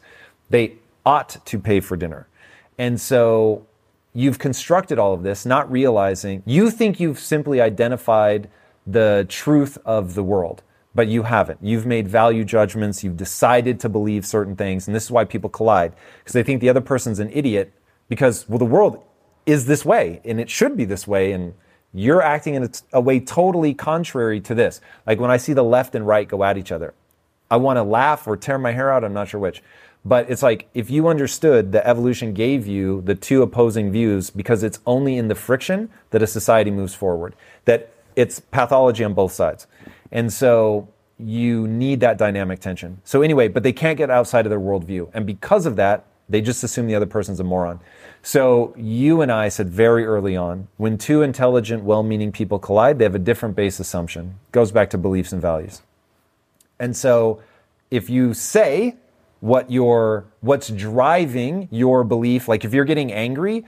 [0.51, 0.75] They
[1.05, 2.27] ought to pay for dinner.
[2.77, 3.65] And so
[4.13, 8.49] you've constructed all of this, not realizing you think you've simply identified
[8.85, 11.59] the truth of the world, but you haven't.
[11.61, 15.49] You've made value judgments, you've decided to believe certain things, and this is why people
[15.49, 17.71] collide because they think the other person's an idiot
[18.09, 19.01] because, well, the world
[19.45, 21.53] is this way and it should be this way, and
[21.93, 24.81] you're acting in a, a way totally contrary to this.
[25.05, 26.93] Like when I see the left and right go at each other,
[27.49, 29.61] I want to laugh or tear my hair out, I'm not sure which.
[30.03, 34.63] But it's like if you understood that evolution gave you the two opposing views because
[34.63, 37.35] it's only in the friction that a society moves forward,
[37.65, 39.67] that it's pathology on both sides.
[40.11, 40.89] And so
[41.21, 42.99] you need that dynamic tension.
[43.03, 45.09] So, anyway, but they can't get outside of their worldview.
[45.13, 47.79] And because of that, they just assume the other person's a moron.
[48.23, 52.97] So, you and I said very early on when two intelligent, well meaning people collide,
[52.97, 54.39] they have a different base assumption.
[54.51, 55.81] Goes back to beliefs and values.
[56.79, 57.41] And so,
[57.91, 58.95] if you say,
[59.41, 63.65] what your what's driving your belief like if you're getting angry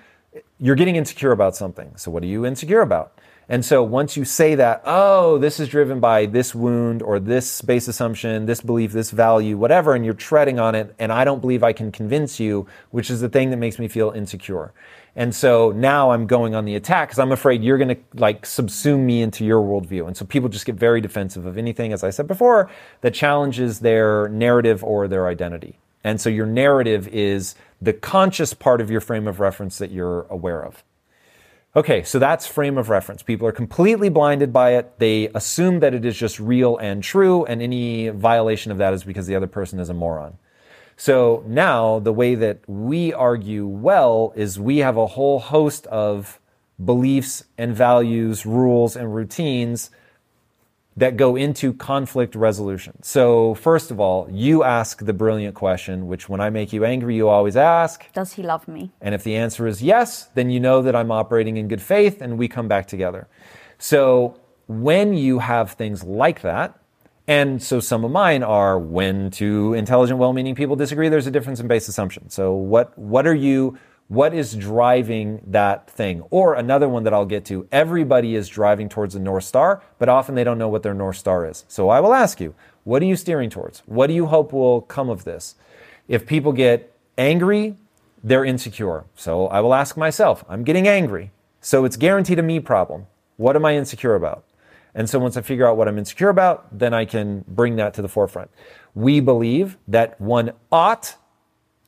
[0.59, 1.95] you're getting insecure about something.
[1.97, 3.19] So, what are you insecure about?
[3.49, 7.61] And so, once you say that, oh, this is driven by this wound or this
[7.61, 11.41] base assumption, this belief, this value, whatever, and you're treading on it, and I don't
[11.41, 14.73] believe I can convince you, which is the thing that makes me feel insecure.
[15.15, 18.43] And so now I'm going on the attack because I'm afraid you're going to like
[18.43, 20.07] subsume me into your worldview.
[20.07, 22.69] And so people just get very defensive of anything, as I said before,
[23.01, 25.77] that challenges their narrative or their identity.
[26.03, 30.23] And so your narrative is the conscious part of your frame of reference that you're
[30.23, 30.83] aware of.
[31.75, 33.23] Okay, so that's frame of reference.
[33.23, 34.99] People are completely blinded by it.
[34.99, 39.03] They assume that it is just real and true, and any violation of that is
[39.03, 40.37] because the other person is a moron.
[41.03, 46.39] So now the way that we argue well is we have a whole host of
[46.85, 49.89] beliefs and values, rules and routines
[50.95, 53.03] that go into conflict resolution.
[53.03, 57.17] So, first of all, you ask the brilliant question, which when I make you angry,
[57.17, 58.93] you always ask Does he love me?
[59.01, 62.21] And if the answer is yes, then you know that I'm operating in good faith
[62.21, 63.27] and we come back together.
[63.77, 64.39] So,
[64.69, 66.79] when you have things like that,
[67.27, 71.59] and so some of mine are when two intelligent, well-meaning people disagree, there's a difference
[71.59, 72.29] in base assumption.
[72.29, 76.21] So what what are you what is driving that thing?
[76.29, 80.09] Or another one that I'll get to, everybody is driving towards a North Star, but
[80.09, 81.65] often they don't know what their North Star is.
[81.67, 82.53] So I will ask you,
[82.83, 83.79] what are you steering towards?
[83.85, 85.55] What do you hope will come of this?
[86.07, 87.77] If people get angry,
[88.23, 89.05] they're insecure.
[89.15, 91.31] So I will ask myself, I'm getting angry.
[91.61, 93.07] So it's guaranteed a me problem.
[93.37, 94.43] What am I insecure about?
[94.95, 97.93] And so once I figure out what I'm insecure about, then I can bring that
[97.95, 98.51] to the forefront.
[98.93, 101.15] We believe that one ought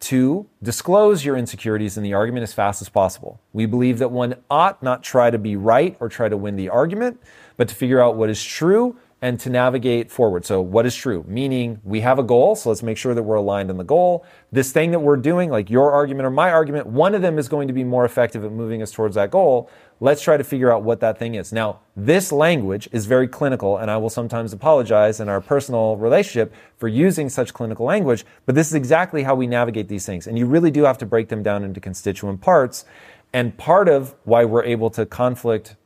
[0.01, 3.39] to disclose your insecurities in the argument as fast as possible.
[3.53, 6.69] We believe that one ought not try to be right or try to win the
[6.69, 7.21] argument,
[7.57, 10.45] but to figure out what is true and to navigate forward.
[10.45, 11.25] So, what is true?
[11.27, 14.23] Meaning, we have a goal, so let's make sure that we're aligned on the goal.
[14.51, 17.49] This thing that we're doing, like your argument or my argument, one of them is
[17.49, 19.67] going to be more effective at moving us towards that goal.
[19.99, 21.51] Let's try to figure out what that thing is.
[21.51, 26.53] Now, this language is very clinical, and I will sometimes apologize in our personal relationship
[26.77, 30.27] for using such clinical language, but this is exactly how we navigate these things.
[30.27, 32.85] And you really do have to break them down into constituent parts.
[33.33, 35.77] And part of why we're able to conflict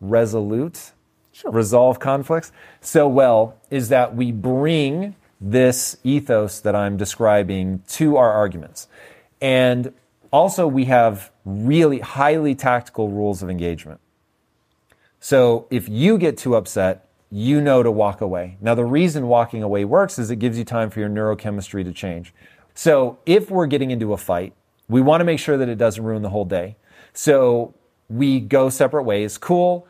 [0.00, 0.92] resolute
[1.36, 1.50] sure.
[1.50, 8.32] resolve conflicts so well is that we bring this ethos that I'm describing to our
[8.32, 8.88] arguments.
[9.40, 9.92] And
[10.32, 14.00] also, we have really highly tactical rules of engagement.
[15.20, 18.56] So if you get too upset, you know to walk away.
[18.60, 21.92] Now, the reason walking away works is it gives you time for your neurochemistry to
[21.92, 22.34] change.
[22.74, 24.52] So if we're getting into a fight,
[24.88, 26.76] we want to make sure that it doesn't ruin the whole day.
[27.12, 27.74] So
[28.08, 29.38] we go separate ways.
[29.38, 29.86] Cool.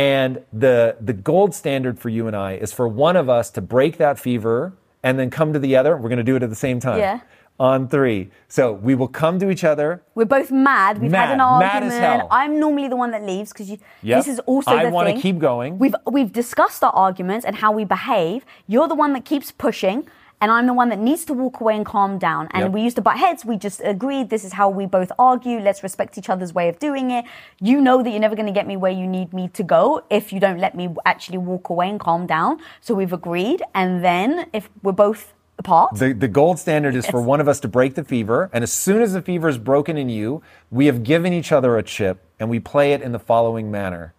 [0.00, 3.60] And the, the gold standard for you and I is for one of us to
[3.60, 4.72] break that fever
[5.02, 5.94] and then come to the other.
[5.94, 7.00] We're going to do it at the same time.
[7.00, 7.20] Yeah.
[7.58, 8.30] On three.
[8.48, 10.02] So we will come to each other.
[10.14, 11.02] We're both mad.
[11.02, 11.74] We've mad, had an argument.
[11.74, 12.28] Mad as hell.
[12.30, 13.80] I'm normally the one that leaves because yep.
[14.00, 15.78] this is also I the want to keep going.
[15.78, 18.46] We've we've discussed our arguments and how we behave.
[18.66, 20.08] You're the one that keeps pushing
[20.40, 22.48] and I'm the one that needs to walk away and calm down.
[22.52, 22.72] And yep.
[22.72, 23.44] we used to butt heads.
[23.44, 25.58] We just agreed this is how we both argue.
[25.58, 27.24] Let's respect each other's way of doing it.
[27.60, 30.04] You know that you're never going to get me where you need me to go
[30.10, 32.60] if you don't let me actually walk away and calm down.
[32.80, 33.62] So we've agreed.
[33.74, 35.94] And then if we're both apart.
[35.96, 38.50] The, the gold standard is for one of us to break the fever.
[38.52, 41.76] And as soon as the fever is broken in you, we have given each other
[41.76, 44.14] a chip and we play it in the following manner.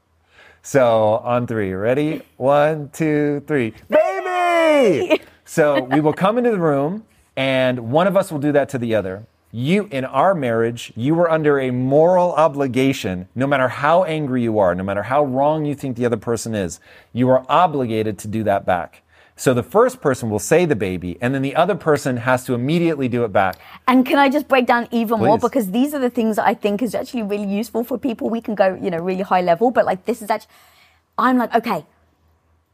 [0.62, 2.22] So on three, ready?
[2.38, 3.74] One, two, three.
[3.90, 5.22] Baby!
[5.52, 7.04] So we will come into the room,
[7.36, 9.26] and one of us will do that to the other.
[9.52, 14.60] You, in our marriage, you were under a moral obligation, no matter how angry you
[14.60, 16.80] are, no matter how wrong you think the other person is,
[17.12, 19.02] you are obligated to do that back.
[19.36, 22.54] So the first person will say the baby, and then the other person has to
[22.54, 23.58] immediately do it back.
[23.90, 25.28] And can I just break down even Please.
[25.28, 25.38] more?
[25.38, 28.30] Because these are the things that I think is actually really useful for people.
[28.30, 30.54] We can go, you know, really high level, but like this is actually,
[31.18, 31.86] I'm like, okay,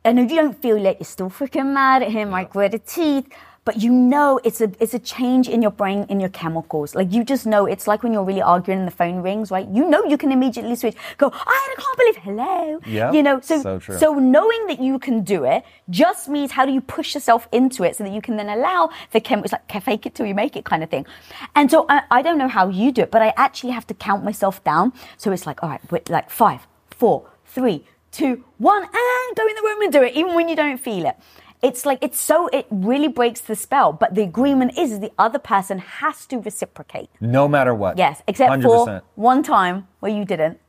[0.07, 3.27] and if you don't feel like you're still freaking mad at him, like gritted teeth,
[3.65, 6.95] but you know it's a it's a change in your brain in your chemicals.
[6.95, 9.67] Like you just know it's like when you're really arguing and the phone rings, right?
[9.67, 10.95] You know you can immediately switch.
[11.17, 12.79] Go, I can't believe hello.
[12.85, 13.11] Yeah.
[13.11, 16.71] You know, so so, so, knowing that you can do it just means how do
[16.71, 19.83] you push yourself into it so that you can then allow the chem it's like
[19.83, 21.05] fake it till you make it kind of thing.
[21.53, 23.93] And so I, I don't know how you do it, but I actually have to
[23.93, 24.93] count myself down.
[25.17, 27.83] So it's like, all right, like five, four, three,
[28.17, 31.05] two, one, and go in the room and do it, even when you don't feel
[31.05, 31.15] it.
[31.61, 33.93] It's like, it's so, it really breaks the spell.
[33.93, 37.09] But the agreement is, is the other person has to reciprocate.
[37.19, 37.97] No matter what.
[37.97, 38.63] Yes, except 100%.
[38.63, 40.59] for one time where you didn't.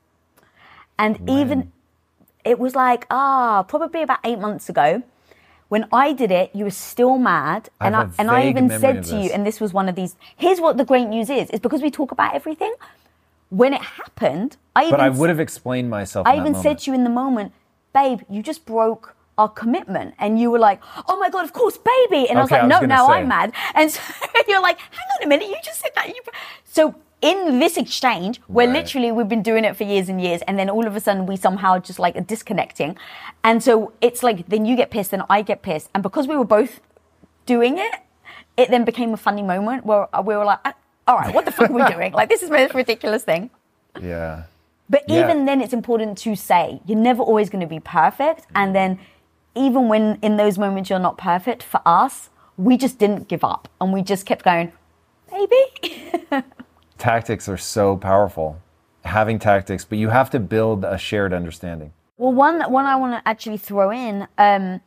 [0.99, 1.39] And when?
[1.39, 1.73] even,
[2.45, 5.03] it was like, ah, probably about eight months ago.
[5.69, 9.05] When I did it, you were still mad, I and I and I even said
[9.05, 10.17] to you, and this was one of these.
[10.35, 12.73] Here's what the great news is: is because we talk about everything
[13.51, 16.27] when it happened, I even But I would have explained myself.
[16.27, 16.63] I even moment.
[16.63, 17.53] said to you in the moment,
[17.95, 20.15] babe, you just broke our commitment.
[20.19, 22.29] And you were like, oh my God, of course, baby.
[22.29, 23.15] And I was like, I was no, now say.
[23.15, 23.53] I'm mad.
[23.75, 24.01] And so
[24.49, 26.09] you're like, hang on a minute, you just said that.
[26.09, 26.21] You...
[26.65, 28.77] So in this exchange, where Right.
[28.77, 31.27] literally we've been doing it for years and years, and then all of a sudden
[31.27, 32.97] we somehow just like are disconnecting.
[33.43, 35.89] And so it's like, then you get pissed and I get pissed.
[35.95, 36.81] And because we were both
[37.47, 37.95] doing it,
[38.57, 40.61] it then became a funny moment where uh, we were like,
[41.09, 42.13] all right, what the fuck are we doing?
[42.13, 43.51] Like, this is the most ridiculous thing.
[44.01, 44.43] Yeah.
[44.91, 45.25] But Yeah.
[45.25, 48.47] even then, it's important to say you're never always going to be perfect.
[48.55, 48.99] And then,
[49.55, 53.69] even when in those moments you're not perfect, for us, we just didn't give up
[53.81, 54.71] and we just kept going,
[55.31, 55.63] baby.
[56.99, 58.59] Tactics are so powerful.
[59.05, 61.93] Having tactics, but you have to build a shared understanding.
[62.19, 64.27] well, one one I want to actually throw in.
[64.37, 64.81] Um,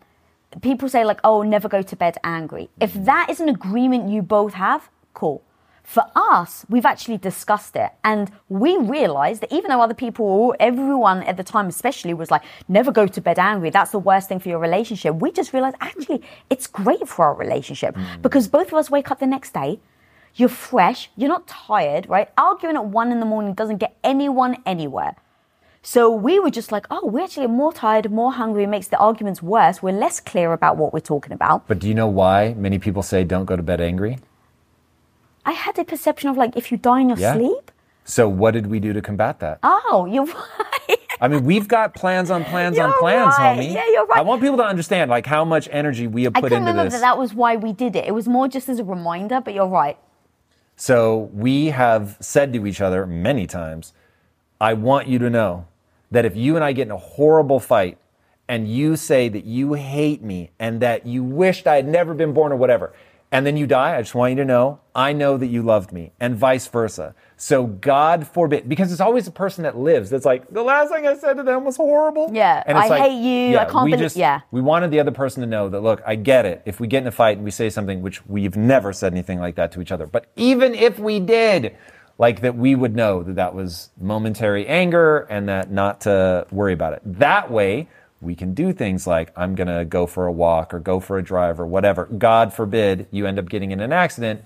[0.62, 4.22] people say like, "Oh, never go to bed angry." If that is an agreement you
[4.22, 5.42] both have, cool.
[5.84, 11.24] For us, we've actually discussed it, and we realized that even though other people, everyone
[11.24, 14.40] at the time especially, was like, "Never go to bed angry," that's the worst thing
[14.40, 15.16] for your relationship.
[15.16, 18.22] We just realized actually it's great for our relationship hmm.
[18.22, 19.80] because both of us wake up the next day.
[20.36, 21.10] You're fresh.
[21.18, 22.30] You're not tired, right?
[22.38, 25.16] Arguing at one in the morning doesn't get anyone anywhere.
[25.84, 28.64] So we were just like, oh, we're actually more tired, more hungry.
[28.64, 29.82] It makes the arguments worse.
[29.82, 31.68] We're less clear about what we're talking about.
[31.68, 34.20] But do you know why many people say don't go to bed angry?
[35.46, 37.34] I had a perception of like, if you die in your Yeah.
[37.34, 37.72] sleep,
[38.04, 39.60] So what did we do to combat that?
[39.64, 40.26] oh, you're
[40.90, 40.98] right.
[41.20, 43.58] I mean, we've got plans on plans on You're plans, right.
[43.60, 43.74] homie.
[43.74, 44.18] Yeah, you're right.
[44.20, 46.84] I want people to understand like how much energy we have I put into remember
[46.86, 46.94] this.
[46.94, 48.06] that that was why we did it.
[48.06, 49.98] It was more just as a reminder, but you're right.
[50.76, 53.94] So we have said to each other many times,
[54.60, 55.66] I want you to know
[56.10, 57.98] that if you and I get in a horrible fight
[58.48, 62.34] and you say that you hate me and that you wished I had never been
[62.34, 62.94] born or whatever,
[63.32, 65.94] and then you die, I just want you to know I know that you loved
[65.94, 67.16] me and vice versa.
[67.38, 71.08] So God forbid, because it's always the person that lives that's like, the last thing
[71.08, 72.30] I said to them was horrible.
[72.34, 73.22] Yeah, And it's I like, hate
[73.52, 74.42] you, I can't we believe- just- yeah.
[74.52, 77.02] we wanted the other person to know that look i get it if we get
[77.02, 79.82] in a fight and we say something which we've never said anything like that to
[79.82, 81.76] each other but even if we did
[82.18, 86.74] like that we would know that that was momentary anger and that not to worry
[86.74, 87.88] about it that way
[88.22, 91.18] we can do things like i'm going to go for a walk or go for
[91.18, 92.06] a drive or whatever.
[92.06, 94.44] God forbid you end up getting in an accident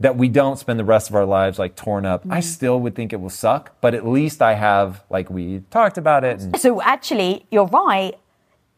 [0.00, 2.24] that we don't spend the rest of our lives like torn up.
[2.24, 2.40] I mm-hmm.
[2.42, 6.24] still would think it will suck but at least i have like we talked about
[6.24, 8.14] it and So actually, you're right.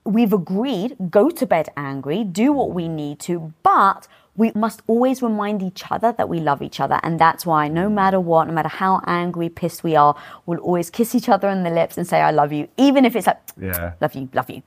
[0.04, 4.08] We've agreed, go to bed angry, do what we need to, but
[4.40, 6.98] we must always remind each other that we love each other.
[7.02, 10.14] And that's why no matter what, no matter how angry, pissed we are,
[10.46, 12.66] we'll always kiss each other on the lips and say, I love you.
[12.78, 13.92] Even if it's like, Yeah.
[14.00, 14.62] love you, love you.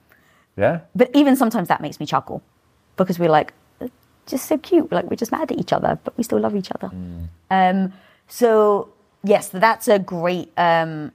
[0.56, 2.40] yeah But even sometimes that makes me chuckle
[3.00, 3.50] because we're like,
[3.82, 3.88] "Uh,
[4.32, 4.92] just so cute.
[4.92, 6.90] Like we're just mad at each other, but we still love each other.
[7.50, 7.80] Um,
[8.28, 8.50] so
[9.24, 11.12] yes, that's a great um,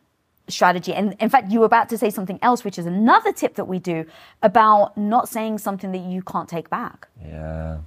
[0.49, 0.93] strategy.
[0.95, 3.69] And in fact, you were about to say something else, which is another tip that
[3.75, 4.05] we do
[4.43, 7.07] about not saying something that you can't take back.
[7.25, 7.79] Yeah.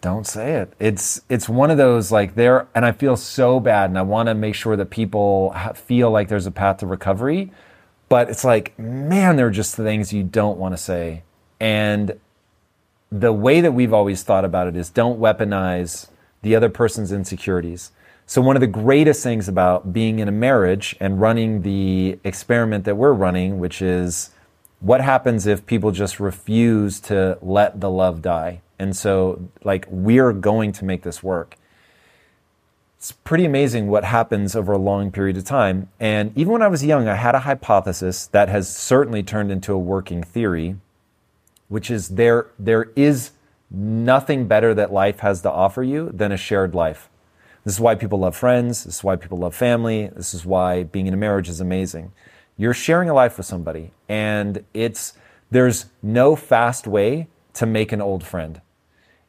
[0.00, 0.72] Don't say it.
[0.78, 4.28] It's it's one of those like there, and I feel so bad, and I want
[4.28, 7.50] to make sure that people feel like there's a path to recovery.
[8.08, 11.24] But it's like, man, there are just things you don't want to say,
[11.58, 12.18] and
[13.10, 16.08] the way that we've always thought about it is don't weaponize
[16.42, 17.90] the other person's insecurities.
[18.26, 22.84] So one of the greatest things about being in a marriage and running the experiment
[22.84, 24.30] that we're running, which is
[24.80, 28.60] what happens if people just refuse to let the love die?
[28.78, 31.56] And so like we're going to make this work.
[32.96, 35.88] It's pretty amazing what happens over a long period of time.
[36.00, 39.72] And even when I was young, I had a hypothesis that has certainly turned into
[39.72, 40.76] a working theory
[41.68, 43.30] which is there there is
[43.70, 47.10] nothing better that life has to offer you than a shared life.
[47.64, 50.84] This is why people love friends, this is why people love family, this is why
[50.84, 52.12] being in a marriage is amazing.
[52.56, 55.12] You're sharing a life with somebody and it's
[55.50, 58.60] there's no fast way to make an old friend.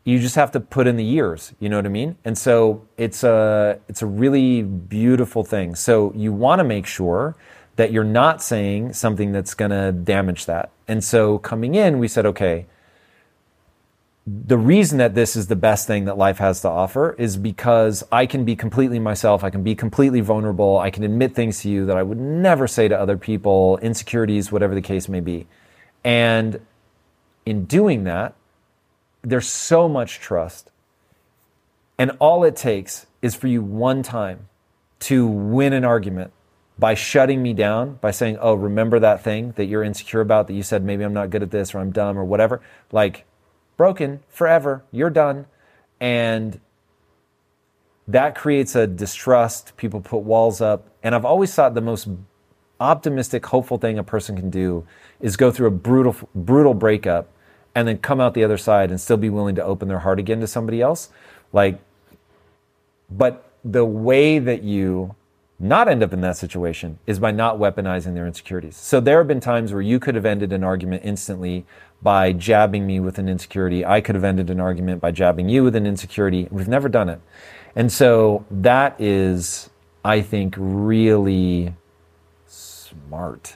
[0.05, 2.17] You just have to put in the years, you know what I mean?
[2.25, 5.75] And so it's a it's a really beautiful thing.
[5.75, 7.35] So you want to make sure
[7.75, 10.71] that you're not saying something that's going to damage that.
[10.87, 12.65] And so coming in, we said, okay,
[14.27, 18.03] the reason that this is the best thing that life has to offer is because
[18.11, 19.43] I can be completely myself.
[19.43, 20.77] I can be completely vulnerable.
[20.77, 24.51] I can admit things to you that I would never say to other people, insecurities,
[24.51, 25.47] whatever the case may be.
[26.03, 26.59] And
[27.45, 28.35] in doing that,
[29.21, 30.71] there's so much trust.
[31.97, 34.47] And all it takes is for you one time
[34.99, 36.31] to win an argument
[36.77, 40.53] by shutting me down, by saying, Oh, remember that thing that you're insecure about that
[40.53, 42.61] you said maybe I'm not good at this or I'm dumb or whatever.
[42.91, 43.25] Like,
[43.75, 45.45] broken forever, you're done.
[45.99, 46.59] And
[48.07, 49.75] that creates a distrust.
[49.75, 50.87] People put walls up.
[51.03, 52.07] And I've always thought the most
[52.79, 54.87] optimistic, hopeful thing a person can do
[55.19, 57.29] is go through a brutal, brutal breakup
[57.75, 60.19] and then come out the other side and still be willing to open their heart
[60.19, 61.09] again to somebody else.
[61.53, 61.79] Like,
[63.09, 65.15] but the way that you
[65.59, 68.77] not end up in that situation is by not weaponizing their insecurities.
[68.77, 71.65] So there have been times where you could have ended an argument instantly
[72.01, 73.85] by jabbing me with an insecurity.
[73.85, 76.47] I could have ended an argument by jabbing you with an insecurity.
[76.49, 77.19] We've never done it.
[77.75, 79.69] And so that is,
[80.03, 81.75] I think, really
[82.47, 83.55] smart.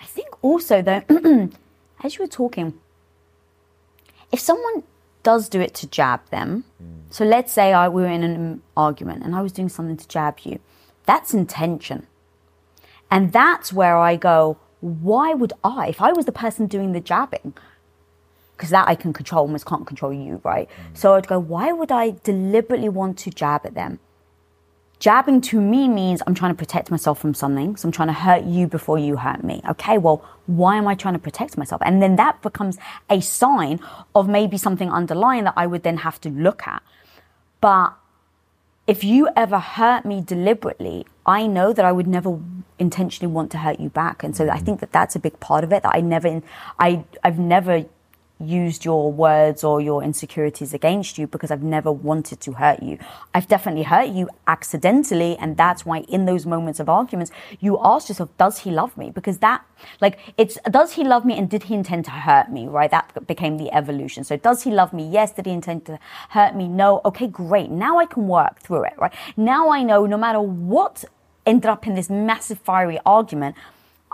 [0.00, 1.02] I think also though,
[2.02, 2.74] as you were talking,
[4.32, 4.82] if someone
[5.22, 7.02] does do it to jab them, mm.
[7.10, 10.08] so let's say I we were in an argument and I was doing something to
[10.08, 10.58] jab you,
[11.04, 12.06] that's intention,
[13.10, 14.58] and that's where I go.
[14.80, 17.54] Why would I, if I was the person doing the jabbing,
[18.56, 20.68] because that I can control, almost can't control you, right?
[20.68, 20.96] Mm.
[20.96, 24.00] So I'd go, why would I deliberately want to jab at them?
[25.02, 27.74] Jabbing to me means I'm trying to protect myself from something.
[27.74, 29.60] So I'm trying to hurt you before you hurt me.
[29.68, 31.82] Okay, well, why am I trying to protect myself?
[31.84, 32.78] And then that becomes
[33.10, 33.80] a sign
[34.14, 36.84] of maybe something underlying that I would then have to look at.
[37.60, 37.94] But
[38.86, 42.38] if you ever hurt me deliberately, I know that I would never
[42.78, 44.22] intentionally want to hurt you back.
[44.22, 44.64] And so I mm-hmm.
[44.66, 46.40] think that that's a big part of it that I never,
[46.78, 47.86] I, I've never
[48.42, 52.98] used your words or your insecurities against you because I've never wanted to hurt you.
[53.34, 55.36] I've definitely hurt you accidentally.
[55.38, 59.10] And that's why in those moments of arguments, you ask yourself, does he love me?
[59.10, 59.64] Because that,
[60.00, 62.66] like, it's, does he love me and did he intend to hurt me?
[62.66, 62.90] Right?
[62.90, 64.24] That became the evolution.
[64.24, 65.08] So does he love me?
[65.08, 65.32] Yes.
[65.32, 65.98] Did he intend to
[66.30, 66.68] hurt me?
[66.68, 67.00] No.
[67.04, 67.70] Okay, great.
[67.70, 69.12] Now I can work through it, right?
[69.36, 71.04] Now I know no matter what
[71.44, 73.56] ended up in this massive fiery argument,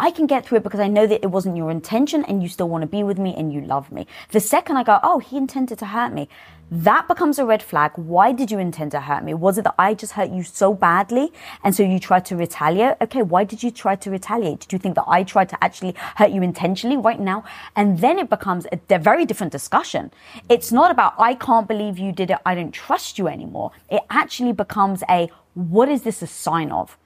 [0.01, 2.49] I can get through it because I know that it wasn't your intention and you
[2.49, 4.07] still want to be with me and you love me.
[4.31, 6.29] The second I go, oh, he intended to hurt me,
[6.71, 7.93] that becomes a red flag.
[7.97, 9.35] Why did you intend to hurt me?
[9.35, 11.33] Was it that I just hurt you so badly
[11.65, 12.97] and so you tried to retaliate?
[13.01, 14.61] Okay, why did you try to retaliate?
[14.61, 17.43] Did you think that I tried to actually hurt you intentionally right now?
[17.75, 20.13] And then it becomes a, very different discussion.
[20.49, 23.73] It's not about, I can't believe you did it, I don't trust you anymore.
[23.89, 26.97] It actually becomes a, what is this a sign of?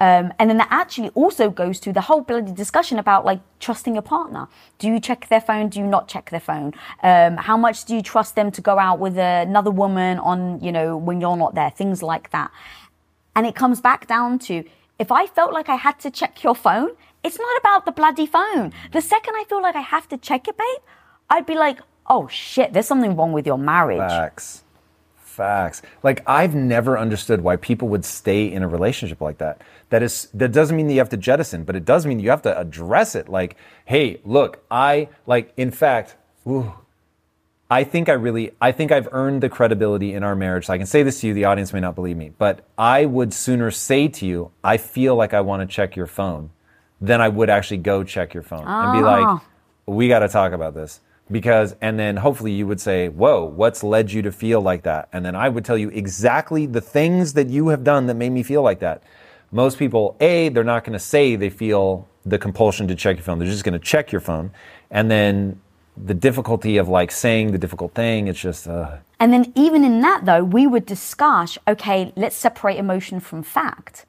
[0.00, 3.96] Um, and then that actually also goes to the whole bloody discussion about like trusting
[3.96, 4.48] a partner.
[4.78, 5.68] Do you check their phone?
[5.68, 6.72] Do you not check their phone?
[7.02, 10.70] Um, how much do you trust them to go out with another woman on, you
[10.70, 11.70] know, when you're not there?
[11.70, 12.50] Things like that.
[13.34, 14.64] And it comes back down to
[14.98, 16.90] if I felt like I had to check your phone,
[17.24, 18.72] it's not about the bloody phone.
[18.92, 20.82] The second I feel like I have to check it, babe,
[21.30, 23.98] I'd be like, oh shit, there's something wrong with your marriage.
[23.98, 24.62] Facts.
[25.16, 25.82] Facts.
[26.02, 29.60] Like I've never understood why people would stay in a relationship like that.
[29.90, 32.30] That is that doesn't mean that you have to jettison, but it does mean you
[32.30, 33.28] have to address it.
[33.28, 33.56] Like,
[33.86, 36.16] hey, look, I like in fact,
[36.46, 36.74] ooh,
[37.70, 40.66] I think I really, I think I've earned the credibility in our marriage.
[40.66, 43.04] So I can say this to you, the audience may not believe me, but I
[43.04, 46.50] would sooner say to you, I feel like I want to check your phone
[47.00, 49.44] than I would actually go check your phone and be like, ah.
[49.86, 51.00] we got to talk about this.
[51.30, 55.10] Because, and then hopefully you would say, whoa, what's led you to feel like that?
[55.12, 58.30] And then I would tell you exactly the things that you have done that made
[58.30, 59.02] me feel like that.
[59.50, 63.24] Most people, A, they're not going to say they feel the compulsion to check your
[63.24, 63.38] phone.
[63.38, 64.50] They're just going to check your phone.
[64.90, 65.60] And then
[65.96, 70.00] the difficulty of like saying the difficult thing, it's just, uh, And then even in
[70.02, 74.06] that though, we would discuss, okay, let's separate emotion from fact.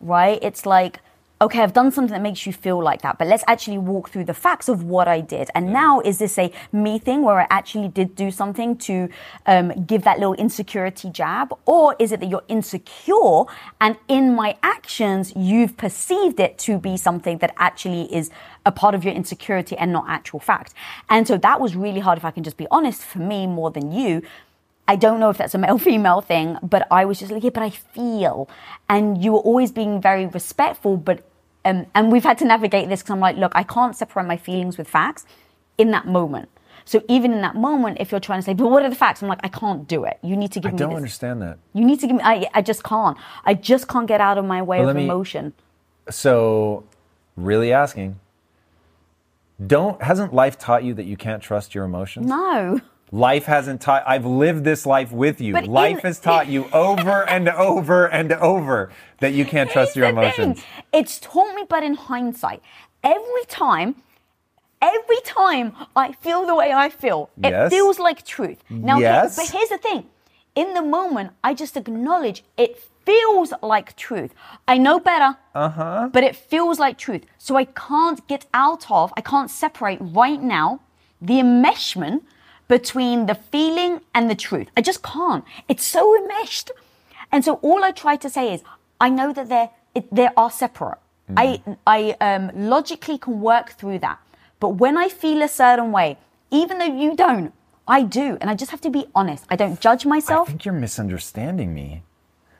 [0.00, 0.38] Right?
[0.42, 1.00] It's like,
[1.40, 4.24] okay, I've done something that makes you feel like that, but let's actually walk through
[4.24, 5.50] the facts of what I did.
[5.54, 9.08] And now is this a me thing where I actually did do something to
[9.46, 11.54] um, give that little insecurity jab?
[11.64, 13.44] Or is it that you're insecure
[13.80, 18.30] and in my actions, you've perceived it to be something that actually is
[18.66, 20.74] a part of your insecurity and not actual fact?
[21.08, 23.70] And so that was really hard, if I can just be honest, for me more
[23.70, 24.22] than you.
[24.88, 27.50] I don't know if that's a male female thing, but I was just like, yeah,
[27.50, 28.48] but I feel.
[28.88, 31.22] And you were always being very respectful, but,
[31.64, 34.36] um, and we've had to navigate this because I'm like, look, I can't separate my
[34.36, 35.26] feelings with facts
[35.76, 36.48] in that moment.
[36.86, 39.20] So even in that moment, if you're trying to say, but what are the facts?
[39.22, 40.18] I'm like, I can't do it.
[40.22, 40.96] You need to give I me I don't this.
[40.96, 41.58] understand that.
[41.74, 43.18] You need to give me, I, I just can't.
[43.44, 45.52] I just can't get out of my way Well, of me- emotion.
[46.08, 46.84] So,
[47.36, 48.18] really asking,
[49.66, 52.26] don't, hasn't life taught you that you can't trust your emotions?
[52.26, 52.80] No.
[53.10, 55.52] Life hasn't taught, I've lived this life with you.
[55.54, 58.90] But in- life has taught you over and over and over
[59.20, 60.22] that you can't trust your the thing.
[60.44, 60.64] emotions.
[60.92, 62.62] It's taught me, but in hindsight,
[63.02, 63.96] every time,
[64.82, 67.70] every time I feel the way I feel, it Yes.
[67.70, 68.62] feels like truth.
[68.68, 69.36] Now, Yes.
[69.36, 70.04] but here's the thing:
[70.54, 74.34] in the moment, I just acknowledge it feels like truth.
[74.68, 76.10] I know better, uh-huh.
[76.12, 77.24] but it feels like truth.
[77.38, 80.80] So I can't get out of, I can't separate right now
[81.20, 82.20] the enmeshment
[82.68, 84.68] between the feeling and the truth.
[84.76, 85.44] I just can't.
[85.68, 86.70] It's so enmeshed.
[87.32, 88.62] And so all I try to say is,
[89.00, 90.98] I know that they're it, they are separate.
[91.36, 94.18] I I um, logically can work through that.
[94.60, 96.18] But when I feel a certain way,
[96.50, 97.52] even though you don't,
[97.86, 99.44] I do, and I just have to be honest.
[99.50, 100.48] I don't judge myself.
[100.48, 102.02] I think you're misunderstanding me.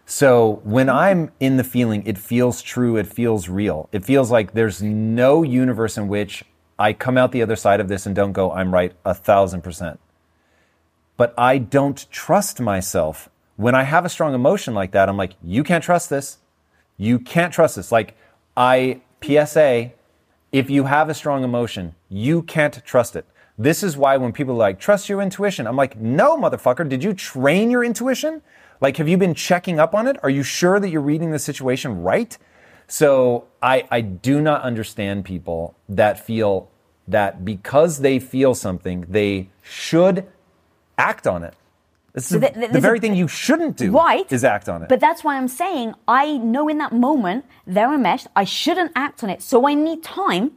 [0.05, 3.89] So when I'm in the feeling, it feels true, it feels real.
[3.93, 6.45] It feels like there's no universe in which
[6.79, 9.63] I come out the other side of this and don't go, I'm right a thousand
[9.63, 9.99] percent.
[11.17, 13.29] But I don't trust myself.
[13.57, 16.39] When I have a strong emotion like that, I'm like, you can't trust this.
[16.97, 17.91] You can't trust this.
[17.91, 18.17] Like,
[18.57, 19.93] I, PSA,
[20.53, 23.27] if you have a strong emotion, you can't trust it.
[23.59, 27.03] This is why when people are like, trust your intuition, I'm like, no, motherfucker, did
[27.03, 28.41] you train your intuition?
[28.81, 30.17] Like, have you been checking up on it?
[30.23, 32.39] Are you sure that you're reading the situation right?
[32.89, 36.71] So I, I do not understand people that feel
[37.07, 40.27] that because they feel something, they should
[40.97, 41.55] act on it.
[42.15, 44.31] This is th- the very a- thing you shouldn't do Right.
[44.33, 44.89] is act on it.
[44.89, 48.27] But that's why I'm saying I know in that moment they're enmeshed.
[48.35, 49.43] I shouldn't act on it.
[49.43, 50.53] So I need time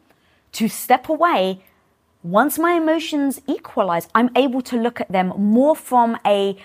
[0.53, 1.63] to step away.
[2.23, 6.55] Once my emotions equalize, I'm able to look at them more from a,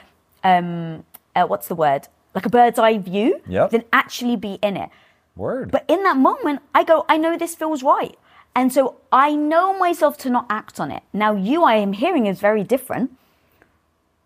[0.44, 2.08] um, uh, what's the word?
[2.34, 3.70] Like a bird's eye view Yep.
[3.70, 4.90] than actually be in it.
[5.36, 5.70] Word.
[5.70, 8.18] But in that moment, I go, I know this feels right.
[8.54, 11.02] And so I know myself to not act on it.
[11.12, 13.12] Now, you, I am hearing, is very different,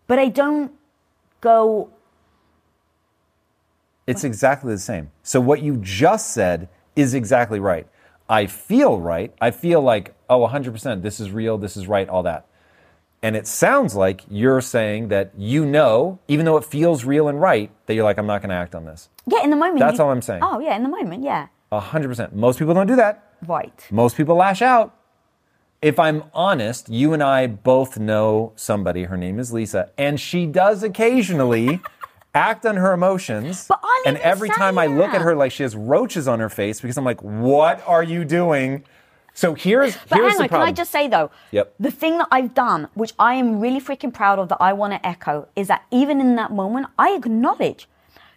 [0.07, 0.71] but I don't
[1.41, 1.89] go,
[4.07, 5.11] It's exactly the same.
[5.23, 7.87] So what you just said is exactly right.
[8.29, 9.33] I feel right.
[9.39, 12.45] I feel like, oh, 100%, this is real, this is right, all that.
[13.23, 17.39] And it sounds like you're saying that you know, even though it feels real and
[17.39, 19.09] right, that you're like, I'm not going to act on this.
[19.27, 19.79] yeah, in the moment.
[19.79, 20.41] That's you- all I'm saying.
[20.43, 21.47] Oh, yeah, in the moment, yeah.
[21.71, 22.33] 100%.
[22.33, 23.23] Most people don't do that.
[23.45, 23.87] Right.
[23.91, 24.95] Most people lash out.
[25.81, 30.45] If I'm honest, you and I both know somebody, her name is Lisa, and she
[30.45, 31.79] does occasionally
[32.35, 33.65] act on her emotions.
[33.67, 36.49] But I'm and every time I look at her, like she has roaches on her
[36.49, 38.83] face because I'm like, what are you doing?
[39.33, 40.61] So here's But here's hang the on, can.
[40.61, 41.73] I just say though, Yep.
[41.79, 44.93] the thing that I've done, which I am really freaking proud of, that I want
[44.93, 47.87] to echo, is that even in that moment, I acknowledge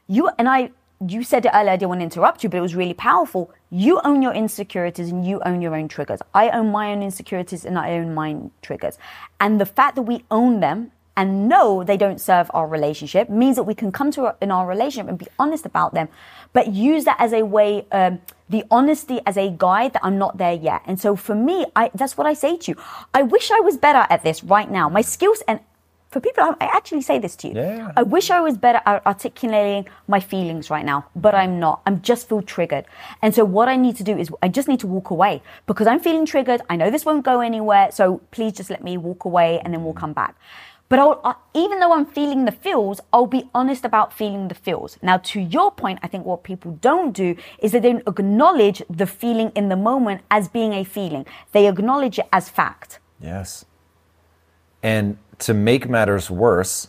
[0.06, 0.70] you and I.
[1.06, 1.72] You said it earlier.
[1.72, 3.50] I didn't want to interrupt you, but it was really powerful.
[3.68, 6.20] You own your insecurities and you own your own triggers.
[6.32, 8.96] I own my own insecurities and I own my triggers.
[9.40, 13.56] And the fact that we own them and know they don't serve our relationship means
[13.56, 16.08] that we can come to our, in our relationship and be honest about them,
[16.54, 20.38] but use that as a way, um, the honesty as a guide that I'm not
[20.38, 20.80] there yet.
[20.86, 22.76] And so for me, I, that's what I say to you.
[23.12, 24.88] I wish I was better at this right now.
[24.88, 25.60] My skills and
[26.14, 27.54] for people, I actually say this to you.
[27.56, 27.90] Yeah.
[27.96, 31.82] I wish I was better at articulating my feelings right now, but I'm not.
[31.86, 32.84] I'm just feel triggered.
[33.20, 35.88] And so what I need to do is I just need to walk away because
[35.88, 36.60] I'm feeling triggered.
[36.70, 37.90] I know this won't go anywhere.
[37.90, 40.36] So please just let me walk away and then we'll come back.
[40.88, 44.54] But I'll, I, even though I'm feeling the feels, I'll be honest about feeling the
[44.54, 44.98] feels.
[45.02, 49.06] Now, to your point, I think what people don't do is they don't acknowledge the
[49.06, 51.26] feeling in the moment as being a feeling.
[51.52, 52.98] They acknowledge it as fact.
[53.20, 53.64] Yes.
[54.82, 56.88] And to make matters worse,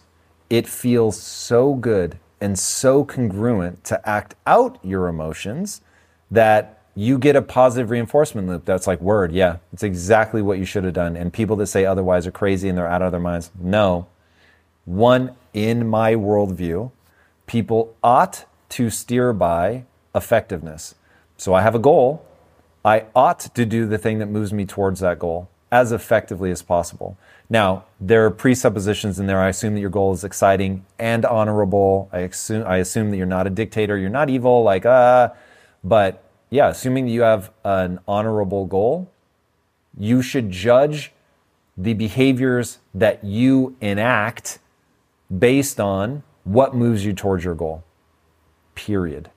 [0.50, 5.82] it feels so good and so congruent to act out your emotions
[6.30, 10.66] that you get a positive reinforcement loop that's like, word, yeah, it's exactly what you
[10.66, 11.18] should have done.
[11.18, 13.52] And people that say otherwise are crazy and they're out of their minds.
[13.60, 14.08] No.
[14.86, 16.92] One, in my worldview,
[17.48, 20.96] people ought to steer by effectiveness.
[21.38, 22.26] So I have a goal.
[22.86, 26.62] I ought to do the thing that moves me towards that goal as effectively as
[26.62, 27.18] possible.
[27.50, 29.40] Now, there are presuppositions in there.
[29.42, 32.10] I assume that your goal is exciting and honorable.
[32.14, 35.30] I assume, I assume that you're not a dictator, you're not evil, like, uh,
[35.84, 39.12] but yeah, assuming that you have an honorable goal,
[39.98, 41.12] you should judge
[41.78, 44.60] the behaviors that you enact
[45.38, 47.84] based on what moves you towards your goal.
[48.76, 49.30] Period.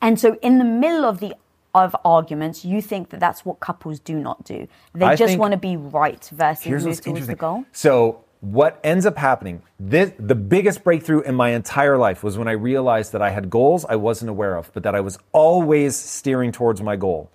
[0.00, 1.34] And so, in the middle of the
[1.74, 4.68] of arguments, you think that that's what couples do not do.
[4.94, 7.64] They I just want to be right versus move towards the goal.
[7.72, 12.46] So what ends up happening, this, the biggest breakthrough in my entire life was when
[12.46, 15.96] I realized that I had goals I wasn't aware of, but that I was always
[15.96, 17.30] steering towards my goal.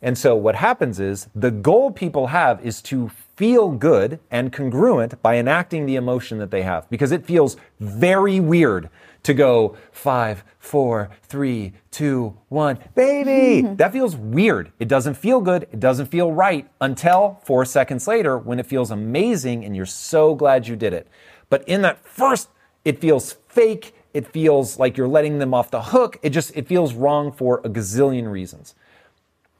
[0.00, 5.20] And so what happens is the goal people have is to feel good and congruent
[5.20, 8.88] by enacting the emotion that they have because it feels very weird
[9.22, 13.62] to go five, four, three, two, one, baby.
[13.62, 13.76] Mm-hmm.
[13.76, 14.72] that feels weird.
[14.78, 15.64] It doesn't feel good.
[15.72, 20.34] It doesn't feel right until four seconds later when it feels amazing and you're so
[20.34, 21.08] glad you did it.
[21.50, 22.48] But in that first,
[22.84, 23.94] it feels fake.
[24.14, 26.18] It feels like you're letting them off the hook.
[26.22, 28.74] It just, it feels wrong for a gazillion reasons.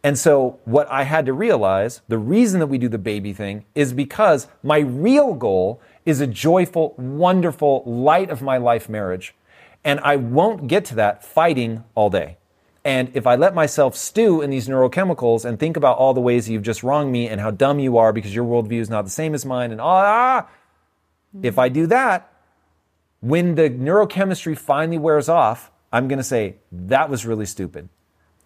[0.04, 3.64] And so, what I had to realize, the reason that we do the baby thing
[3.76, 9.32] is because my real goal is a joyful, wonderful, light of my life marriage.
[9.84, 12.38] And I won't get to that fighting all day.
[12.84, 16.48] And if I let myself stew in these neurochemicals and think about all the ways
[16.48, 19.10] you've just wronged me and how dumb you are because your worldview is not the
[19.10, 20.48] same as mine and ah,
[21.42, 22.30] if I do that,
[23.20, 27.88] when the neurochemistry finally wears off, I'm going to say, that was really stupid.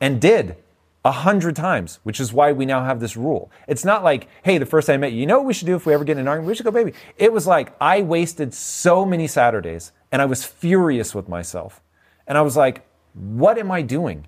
[0.01, 0.57] And did
[1.05, 3.51] a hundred times, which is why we now have this rule.
[3.67, 5.67] It's not like, hey, the first time I met you, you know what we should
[5.67, 6.49] do if we ever get in an argument?
[6.49, 6.93] We should go baby.
[7.17, 11.83] It was like, I wasted so many Saturdays and I was furious with myself.
[12.27, 14.27] And I was like, what am I doing?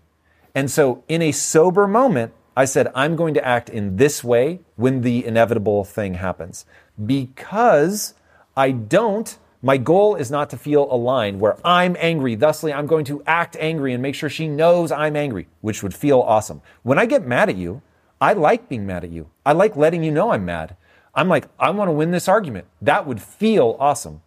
[0.54, 4.60] And so in a sober moment, I said, I'm going to act in this way
[4.76, 6.66] when the inevitable thing happens.
[7.02, 8.12] Because
[8.54, 12.34] I don't, my goal is not to feel aligned where I'm angry.
[12.34, 15.94] Thusly, I'm going to act angry and make sure she knows I'm angry, which would
[15.94, 16.60] feel awesome.
[16.82, 17.80] When I get mad at you,
[18.20, 19.30] I like being mad at you.
[19.46, 20.76] I like letting you know I'm mad.
[21.14, 22.66] I'm like, I want to win this argument.
[22.82, 24.20] That would feel awesome.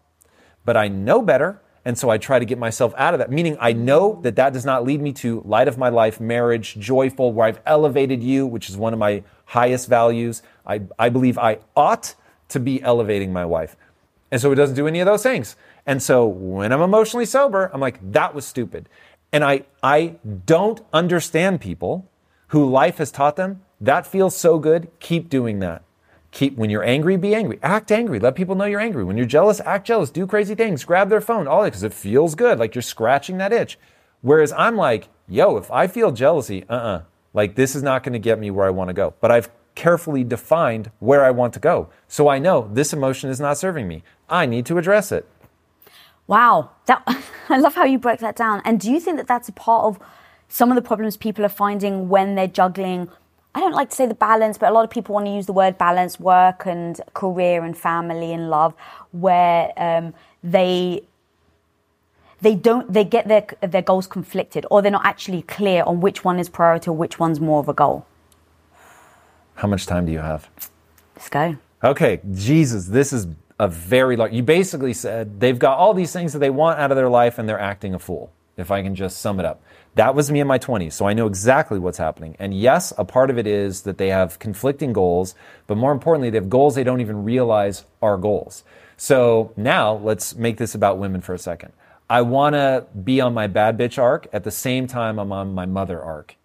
[0.66, 1.62] But I know better.
[1.84, 4.54] And so I try to get myself out of that, meaning I know that that
[4.54, 8.46] does not lead me to light of my life, marriage, joyful, where I've elevated you,
[8.46, 10.44] which is one of my highest values.
[10.66, 12.14] I, I believe I ought
[12.50, 13.76] to be elevating my wife.
[14.30, 15.56] And so it doesn't do any of those things.
[15.88, 18.88] And so when I'm emotionally sober, I'm like, that was stupid.
[19.34, 22.08] And I, I don't understand people
[22.50, 24.90] who life has taught them that feels so good.
[25.00, 25.84] Keep doing that.
[26.32, 27.60] Keep, when you're angry, be angry.
[27.62, 28.20] Act angry.
[28.20, 29.04] Let people know you're angry.
[29.04, 30.10] When you're jealous, act jealous.
[30.10, 30.86] Do crazy things.
[30.86, 31.48] Grab their phone.
[31.48, 32.58] All that because it feels good.
[32.58, 33.78] Like you're scratching that itch.
[34.22, 37.02] Whereas I'm like, yo, if I feel jealousy, uh uh
[37.34, 39.14] like this is not going to get me where I want to go.
[39.20, 41.90] But I've carefully defined where I want to go.
[42.08, 44.04] So I know this emotion is not serving me.
[44.30, 45.28] I need to address it.
[46.28, 47.04] Wow, that
[47.50, 48.62] I love how you broke that down.
[48.64, 50.00] And do you think that that's a part of
[50.48, 53.10] some of the problems people are finding when they're juggling?
[53.54, 55.46] I don't like to say the balance, but a lot of people want to use
[55.46, 58.74] the word balance, work and career and family and love,
[59.12, 60.14] where um,
[60.44, 61.04] they
[62.40, 66.24] they don't they get their their goals conflicted, or they're not actually clear on which
[66.24, 68.06] one is priority or which one's more of a goal.
[69.56, 70.50] How much time do you have?
[71.16, 71.58] Let's go.
[71.84, 73.28] Okay, Jesus, this is
[73.60, 74.32] a very large.
[74.32, 77.38] You basically said they've got all these things that they want out of their life
[77.38, 78.32] and they're acting a fool.
[78.58, 79.62] If I can just sum it up.
[79.96, 82.38] That was me in my 20s, so I know exactly what's happening.
[82.40, 85.36] And yes, a part of it is that they have conflicting goals,
[85.68, 88.64] but more importantly, they have goals they don't even realize are goals.
[88.96, 91.74] So now let's make this about women for a second.
[92.10, 95.54] I want to be on my bad bitch arc at the same time I'm on
[95.54, 96.36] my mother arc.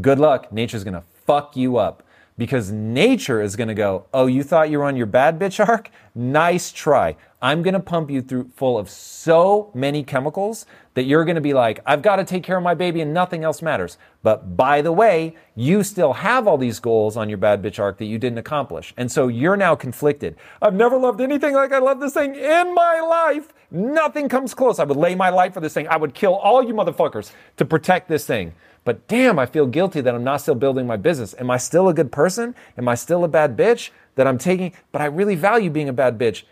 [0.00, 0.52] Good luck.
[0.52, 2.02] Nature's going to fuck you up
[2.38, 5.66] because nature is going to go, Oh, you thought you were on your bad bitch
[5.66, 5.90] arc?
[6.14, 7.16] Nice try.
[7.42, 10.64] I'm going to pump you through full of so many chemicals
[10.94, 13.12] that you're going to be like, I've got to take care of my baby and
[13.12, 13.98] nothing else matters.
[14.22, 17.98] But by the way, you still have all these goals on your bad bitch arc
[17.98, 18.94] that you didn't accomplish.
[18.96, 20.36] And so you're now conflicted.
[20.62, 23.52] I've never loved anything like I love this thing in my life.
[23.70, 24.78] Nothing comes close.
[24.78, 25.86] I would lay my life for this thing.
[25.88, 28.54] I would kill all you motherfuckers to protect this thing.
[28.86, 31.34] But damn, I feel guilty that I'm not still building my business.
[31.40, 32.54] Am I still a good person?
[32.78, 34.72] Am I still a bad bitch that I'm taking?
[34.92, 36.44] But I really value being a bad bitch.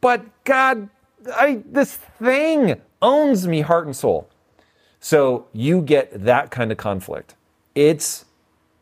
[0.00, 0.88] But God,
[1.34, 4.26] I, this thing owns me heart and soul.
[5.00, 7.34] So you get that kind of conflict.
[7.74, 8.24] It's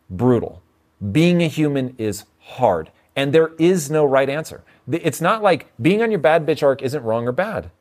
[0.09, 0.63] brutal.
[1.11, 4.63] Being a human is hard, and there is no right answer.
[4.89, 7.73] It's not like being on your bad bitch arc isn't wrong or bad.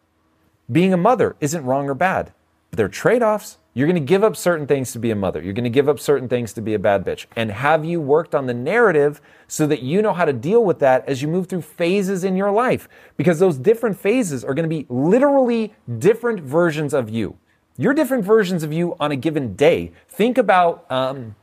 [0.71, 2.33] Being a mother isn't wrong or bad.
[2.71, 3.59] But there are trade offs.
[3.75, 5.41] You're going to give up certain things to be a mother.
[5.41, 7.25] You're going to give up certain things to be a bad bitch.
[7.35, 10.77] And have you worked on the narrative so that you know how to deal with
[10.79, 12.87] that as you move through phases in your life?
[13.17, 17.37] Because those different phases are going to be literally different versions of you.
[17.75, 19.91] You're different versions of you on a given day.
[20.07, 21.35] Think about um,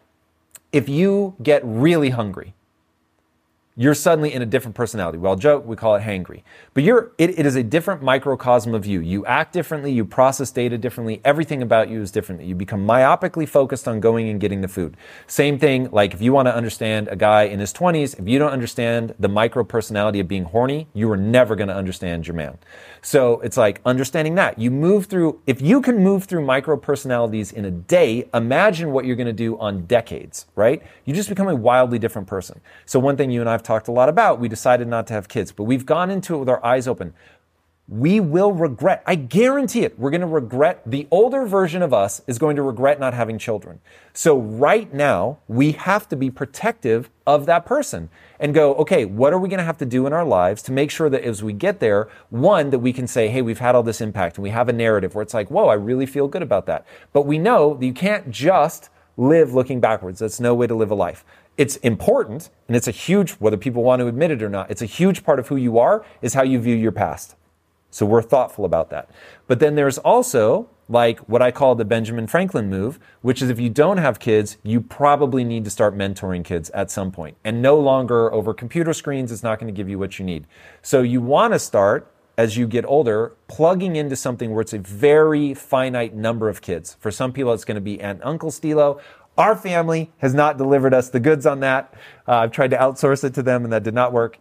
[0.71, 2.55] if you get really hungry
[3.81, 5.17] you're suddenly in a different personality.
[5.17, 6.43] We all joke, we call it hangry.
[6.75, 9.01] But you're, it, it is a different microcosm of you.
[9.01, 12.43] You act differently, you process data differently, everything about you is different.
[12.43, 14.99] You become myopically focused on going and getting the food.
[15.29, 18.39] Same thing, like if you want to understand a guy in his 20s, if you
[18.39, 22.37] don't understand the micro personality of being horny, you are never going to understand your
[22.37, 22.59] man.
[23.01, 24.59] So it's like understanding that.
[24.59, 29.07] You move through, if you can move through micro personalities in a day, imagine what
[29.07, 30.83] you're going to do on decades, right?
[31.07, 32.61] You just become a wildly different person.
[32.85, 35.15] So one thing you and I have talked a lot about, we decided not to
[35.15, 37.15] have kids, but we've gone into it with our eyes open
[37.91, 39.03] we will regret.
[39.05, 39.99] I guarantee it.
[39.99, 40.81] We're going to regret.
[40.87, 43.81] The older version of us is going to regret not having children.
[44.13, 49.33] So right now, we have to be protective of that person and go, okay, what
[49.33, 51.43] are we going to have to do in our lives to make sure that as
[51.43, 54.45] we get there, one, that we can say, hey, we've had all this impact and
[54.45, 56.87] we have a narrative where it's like, whoa, I really feel good about that.
[57.13, 60.21] But we know that you can't just live looking backwards.
[60.21, 61.25] That's no way to live a life.
[61.61, 64.81] It's important and it's a huge, whether people want to admit it or not, it's
[64.81, 67.37] a huge part of who you are is how you view your past.
[67.91, 69.11] So we're thoughtful about that.
[69.47, 73.61] But then there's also like what I call the Benjamin Franklin move, which is if
[73.61, 77.13] you don't have kids, you probably need to start mentoring kids at some.
[77.45, 80.47] And no longer over computer screens is not going to give you what you need.
[80.81, 82.11] So you want to start
[82.41, 86.97] as you get older, plugging into something where it's a very finite number of kids.
[86.99, 88.99] For some people, it's going to be Aunt Uncle Stilo.
[89.41, 91.95] Our family has not delivered us the goods on that.
[92.29, 94.39] Uh, I've tried to outsource it to them, and that did not work.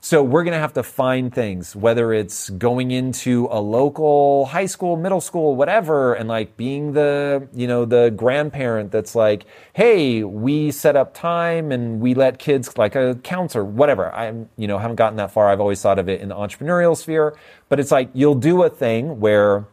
[0.00, 4.66] So we're going to have to find things, whether it's going into a local high
[4.66, 9.44] school, middle school, whatever, and like being the, you know, the grandparent that's like,
[9.74, 14.12] hey, we set up time and we let kids like a counselor, whatever.
[14.12, 15.50] I'm, you know, haven't gotten that far.
[15.50, 17.36] I've always thought of it in the entrepreneurial sphere,
[17.68, 19.66] but it's like you'll do a thing where,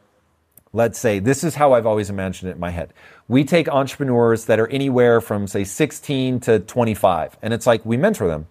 [0.74, 2.94] let's say, this is how I've always imagined it in my head.
[3.30, 7.96] We take entrepreneurs that are anywhere from say 16 to 25, and it's like we
[7.96, 8.48] mentor them.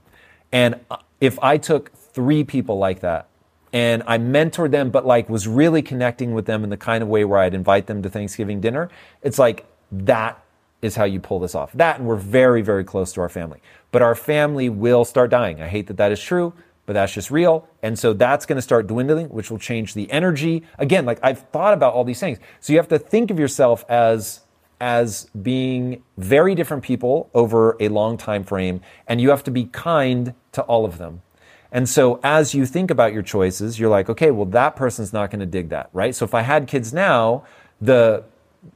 [0.53, 3.29] And uh, if I took three people like that
[3.73, 7.09] and I mentored them, but like was really connecting with them in the kind of
[7.09, 8.89] way where I'd invite them to Thanksgiving dinner,
[9.21, 10.43] it's like that
[10.81, 11.73] is how you pull this off.
[11.73, 13.61] That, and we're very, very close to our family.
[13.91, 15.61] But our family will start dying.
[15.61, 16.55] I hate that that is true,
[16.87, 17.69] but that's just real.
[17.83, 20.63] And so that's going to start dwindling, which will change the energy.
[20.79, 22.39] Again, like I've thought about all these things.
[22.61, 24.41] So you have to think of yourself as
[24.81, 29.65] as being very different people over a long time frame and you have to be
[29.65, 31.23] kind to all of them
[31.71, 35.31] and so as you think about your choices you're like okay well that person's not
[35.31, 37.45] going to dig that right so if i had kids now
[37.81, 38.23] the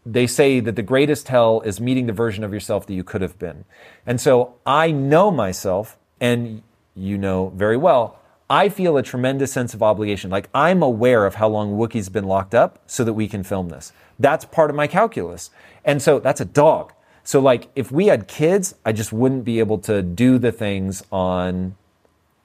[0.07, 3.23] they say that the greatest hell is meeting the version of yourself that you could
[3.23, 3.65] have been
[4.07, 6.63] and so i know myself and
[6.95, 8.19] you know very well
[8.53, 10.31] I feel a tremendous sense of obligation.
[10.31, 13.71] Like I'm aware of how long Wookie's been locked up so that we can film
[13.71, 13.95] this.
[14.19, 15.49] That's part of my calculus.
[15.85, 16.93] And so that's a dog.
[17.25, 21.03] So like if we had kids, I just wouldn't be able to do the things
[21.13, 21.77] on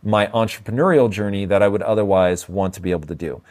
[0.04, 3.42] my entrepreneurial journey that I would otherwise want to be able to do.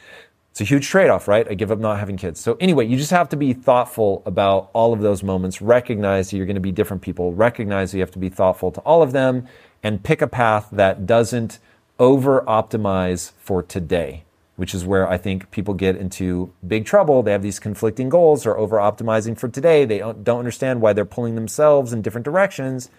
[0.52, 1.46] It's a huge trade off, right?
[1.50, 2.40] I give up not having kids.
[2.40, 5.60] So anyway, you just have to be thoughtful about all of those moments.
[5.60, 7.34] Recognize that you're going to be different people.
[7.34, 9.46] Recognize that you have to be thoughtful to all of them
[9.82, 11.58] and pick a path that doesn't
[11.98, 14.24] over optimize for today
[14.56, 17.22] which is where I think people get into big trouble.
[17.22, 19.84] They have these conflicting goals, they're over optimizing for today.
[19.84, 22.90] They don't understand why they're pulling themselves in different directions.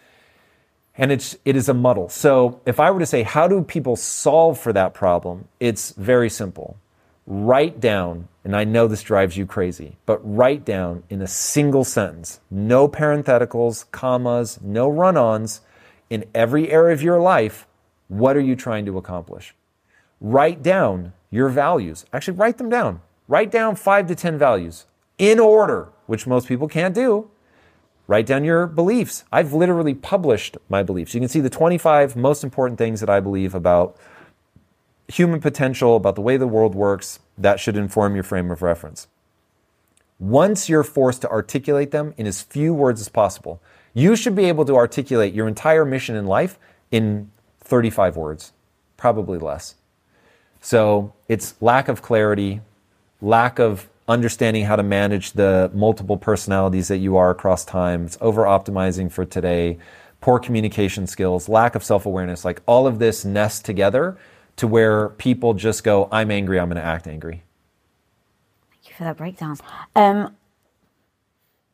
[0.98, 2.10] And it's, it is a muddle.
[2.10, 5.48] So if I were to say, how do people solve for that problem?
[5.60, 6.78] It's very simple.
[7.28, 11.84] Write down, and I know this drives you crazy, but write down in a single
[11.84, 15.62] sentence, no parentheticals, commas, no run ons,
[16.10, 17.68] in every area of your life,
[18.08, 19.54] what are you trying to accomplish?
[20.22, 22.04] Write down your values.
[22.12, 23.00] Actually, write them down.
[23.28, 24.88] Write down five to 10 values
[25.18, 27.30] in order, which most people can't do.
[28.08, 29.24] Write down your beliefs.
[29.32, 31.14] I've literally published my beliefs.
[31.14, 33.98] You can see the 25 most important things that I believe about
[35.08, 37.20] human potential, about the way the world works.
[37.38, 39.08] That should inform your frame of reference.
[40.20, 43.62] Once you're forced to articulate them in as few words as possible,
[43.94, 46.58] you should be able to articulate your entire mission in life
[46.90, 48.54] in 35 words,
[48.96, 49.76] probably less.
[50.68, 52.60] So it's lack of clarity,
[53.22, 58.04] lack of understanding how to manage the multiple personalities that you are across time.
[58.04, 59.78] It's over optimizing for today,
[60.20, 62.44] poor communication skills, lack of self awareness.
[62.44, 64.18] Like all of this nests together
[64.58, 67.44] to where people just go, I'm angry, I'm going to act angry.
[68.70, 69.58] Thank you for that breakdown.
[69.96, 70.36] Um,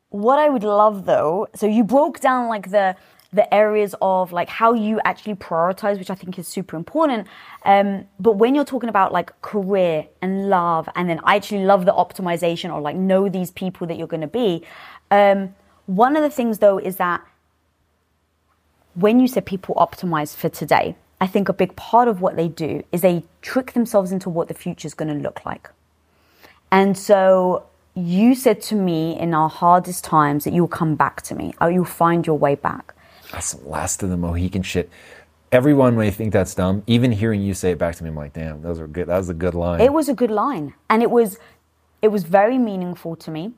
[0.10, 2.96] what I would love though, so you broke down like the
[3.34, 7.28] the areas of like how you actually prioritize, which I think is super important.
[7.66, 11.86] Um, but when you're talking about like career and love, and then I actually love
[11.86, 14.64] the optimization or like know these people that you're going to be.
[15.12, 15.56] Um,
[15.86, 17.22] one of the things though is that
[18.94, 22.48] when you said people optimize for today, I think a big part of what they
[22.48, 25.70] do is they trick themselves into what the future is going to look like.
[26.72, 27.66] And so
[27.96, 31.72] you said to me in our hardest times that you'll come back to me, or
[31.72, 32.93] you'll find your way back.
[33.34, 34.92] That's the last of the Mohican shit.
[35.52, 36.84] Everyone may think that's dumb.
[36.86, 39.08] Even hearing you say it back to me, I'm like, damn, those are good.
[39.08, 39.82] That was a good line.
[39.82, 41.40] It was a good line, and it was,
[42.04, 43.54] it was very meaningful to me.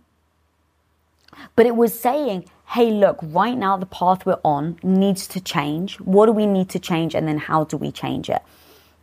[1.58, 6.00] But it was saying, hey, look, right now the path we're on needs to change.
[6.00, 8.42] What do we need to change, and then how do we change it?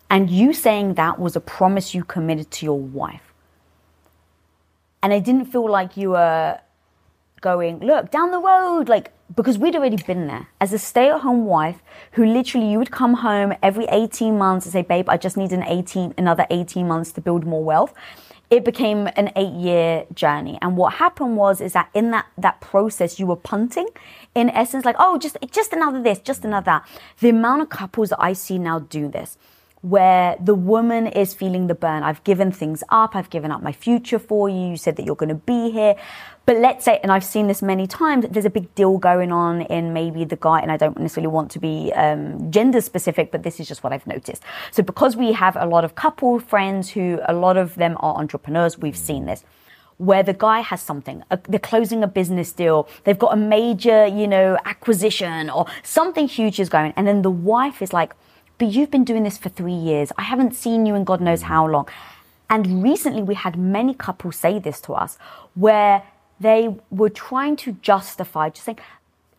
[0.09, 3.35] And you saying that was a promise you committed to your wife.
[5.03, 6.59] And I didn't feel like you were
[7.43, 10.49] going, look, down the road, like, because we'd already been there.
[10.61, 11.83] As a stay at home wife
[12.13, 15.53] who literally you would come home every 18 months and say, babe, I just need
[15.53, 17.95] an 18, another 18 months to build more wealth.
[18.51, 20.59] It became an eight year journey.
[20.61, 23.89] And what happened was, is that in that, that process, you were punting
[24.35, 26.89] in essence, like, oh, just, just another this, just another that.
[27.21, 29.39] The amount of couples that I see now do this
[29.83, 32.05] where the woman is feeling the burn.
[32.05, 33.15] I've given things up.
[33.17, 34.69] I've given up my future for you.
[34.69, 35.97] You said that you're going to be here.
[36.45, 39.63] But let's say, and I've seen this many times, there's a big deal going on
[39.63, 43.45] in maybe the guy, and I don't necessarily want to be um, gender specific, but
[43.45, 44.43] this is just what I've noticed.
[44.73, 48.17] So because we have a lot of couple friends who, a lot of them are
[48.17, 49.45] entrepreneurs, we've seen this
[49.99, 54.05] where the guy has something, a, they're closing a business deal, they've got a major,
[54.05, 58.13] you know, acquisition or something huge is going, and then the wife is like,
[58.59, 60.11] but you've been doing this for three years.
[60.19, 61.89] I haven't seen you in God knows how long.
[62.51, 65.19] And recently we had many couples say this to us
[65.55, 66.03] where
[66.43, 68.79] they were trying to justify, just saying,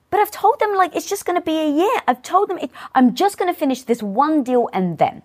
[0.09, 2.01] but I've told them like it's just going to be a year.
[2.07, 5.23] I've told them it, I'm just going to finish this one deal and then.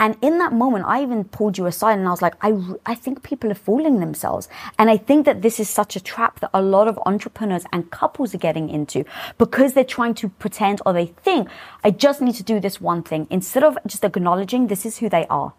[0.00, 2.94] And in that moment, I even pulled you aside and I was like, I, I
[2.94, 4.48] think people are fooling themselves.
[4.78, 7.90] And I think that this is such a trap that a lot of entrepreneurs and
[7.90, 9.04] couples are getting into
[9.36, 11.48] because they're trying to pretend or they think,
[11.84, 15.10] I just need to do this one thing instead of just acknowledging this is who
[15.10, 15.52] they are.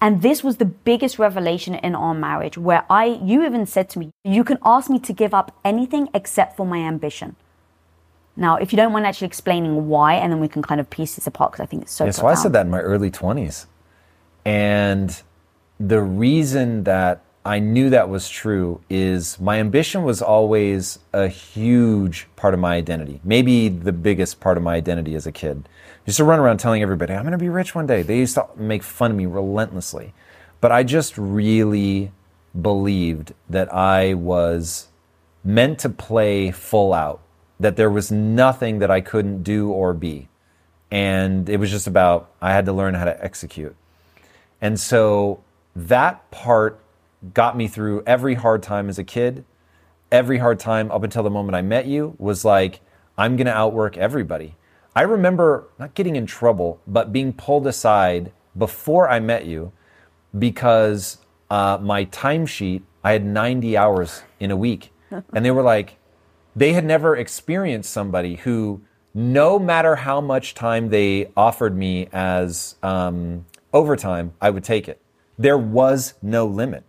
[0.00, 3.98] And this was the biggest revelation in our marriage where I, you even said to
[3.98, 7.36] me, you can ask me to give up anything except for my ambition.
[8.36, 11.14] Now, if you don't mind actually explaining why, and then we can kind of piece
[11.14, 12.04] this apart because I think it's so.
[12.04, 13.64] Yeah, so I said that in my early 20s.
[14.44, 15.22] And
[15.80, 22.26] the reason that I knew that was true is my ambition was always a huge
[22.36, 25.68] part of my identity, maybe the biggest part of my identity as a kid.
[26.06, 28.02] Used to run around telling everybody, I'm going to be rich one day.
[28.02, 30.14] They used to make fun of me relentlessly.
[30.60, 32.12] But I just really
[32.60, 34.88] believed that I was
[35.42, 37.20] meant to play full out
[37.58, 40.28] that there was nothing that I couldn't do or be.
[40.90, 43.74] And it was just about, I had to learn how to execute.
[44.60, 45.42] And so
[45.74, 46.78] that part
[47.34, 49.44] got me through every hard time as a kid.
[50.12, 52.80] Every hard time up until the moment I met you was like,
[53.18, 54.54] I'm going to outwork everybody.
[54.96, 59.72] I remember not getting in trouble, but being pulled aside before I met you
[60.38, 61.18] because
[61.50, 64.94] uh, my timesheet, I had 90 hours in a week.
[65.10, 65.98] and they were like,
[66.56, 68.80] they had never experienced somebody who,
[69.12, 73.44] no matter how much time they offered me as um,
[73.74, 75.02] overtime, I would take it.
[75.38, 76.84] There was no limit.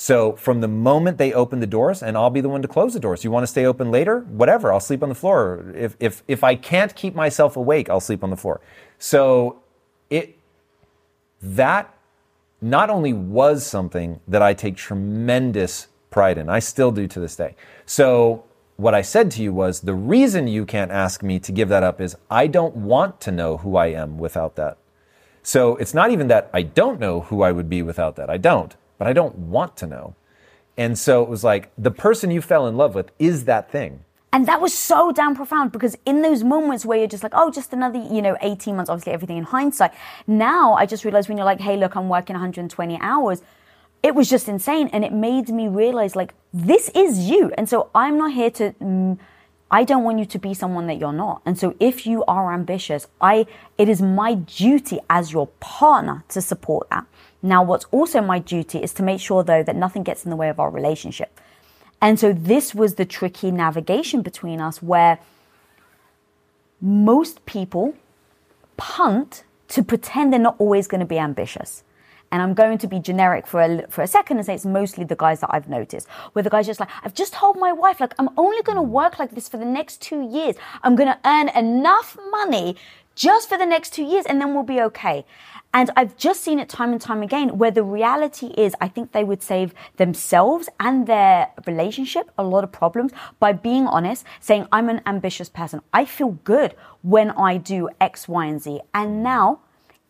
[0.00, 2.94] So from the moment they open the doors, and I'll be the one to close
[2.94, 3.22] the doors.
[3.22, 4.20] You want to stay open later?
[4.20, 4.72] Whatever.
[4.72, 5.62] I'll sleep on the floor.
[5.76, 8.62] If if if I can't keep myself awake, I'll sleep on the floor.
[8.98, 9.60] So
[10.08, 10.38] it
[11.42, 11.94] that
[12.62, 17.36] not only was something that I take tremendous pride in, I still do to this
[17.36, 17.54] day.
[17.84, 18.44] So
[18.78, 21.82] what I said to you was the reason you can't ask me to give that
[21.82, 24.78] up is I don't want to know who I am without that.
[25.42, 28.30] So it's not even that I don't know who I would be without that.
[28.30, 30.14] I don't, but I don't want to know.
[30.76, 34.04] And so it was like the person you fell in love with is that thing.
[34.30, 37.50] And that was so damn profound because in those moments where you're just like, oh,
[37.50, 39.92] just another, you know, 18 months, obviously everything in hindsight.
[40.26, 43.40] Now I just realized when you're like, hey, look, I'm working 120 hours,
[44.02, 44.90] it was just insane.
[44.92, 47.52] And it made me realize like, this is you.
[47.56, 49.18] And so I'm not here to, mm,
[49.70, 51.40] I don't want you to be someone that you're not.
[51.46, 53.46] And so if you are ambitious, I,
[53.78, 57.06] it is my duty as your partner to support that.
[57.42, 60.36] Now, what's also my duty is to make sure though that nothing gets in the
[60.36, 61.40] way of our relationship.
[62.02, 65.18] And so this was the tricky navigation between us where
[66.80, 67.94] most people
[68.76, 71.84] punt to pretend they're not always going to be ambitious.
[72.32, 75.04] And I'm going to be generic for a, for a second and say it's mostly
[75.04, 78.00] the guys that I've noticed, where the guy's just like, I've just told my wife,
[78.00, 80.54] like, I'm only going to work like this for the next two years.
[80.82, 82.76] I'm going to earn enough money
[83.16, 85.26] just for the next two years and then we'll be okay.
[85.72, 89.12] And I've just seen it time and time again where the reality is I think
[89.12, 94.66] they would save themselves and their relationship a lot of problems by being honest, saying,
[94.72, 95.80] I'm an ambitious person.
[95.92, 98.80] I feel good when I do X, Y, and Z.
[98.92, 99.60] And now,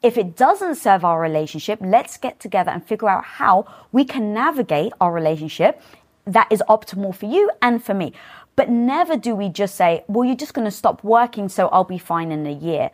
[0.03, 4.32] if it doesn't serve our relationship, let's get together and figure out how we can
[4.32, 5.82] navigate our relationship
[6.27, 8.15] that is optimal for you and for me.
[8.57, 11.85] But never do we just say, well, you're just going to stop working, so I'll
[11.85, 12.91] be fine in a year.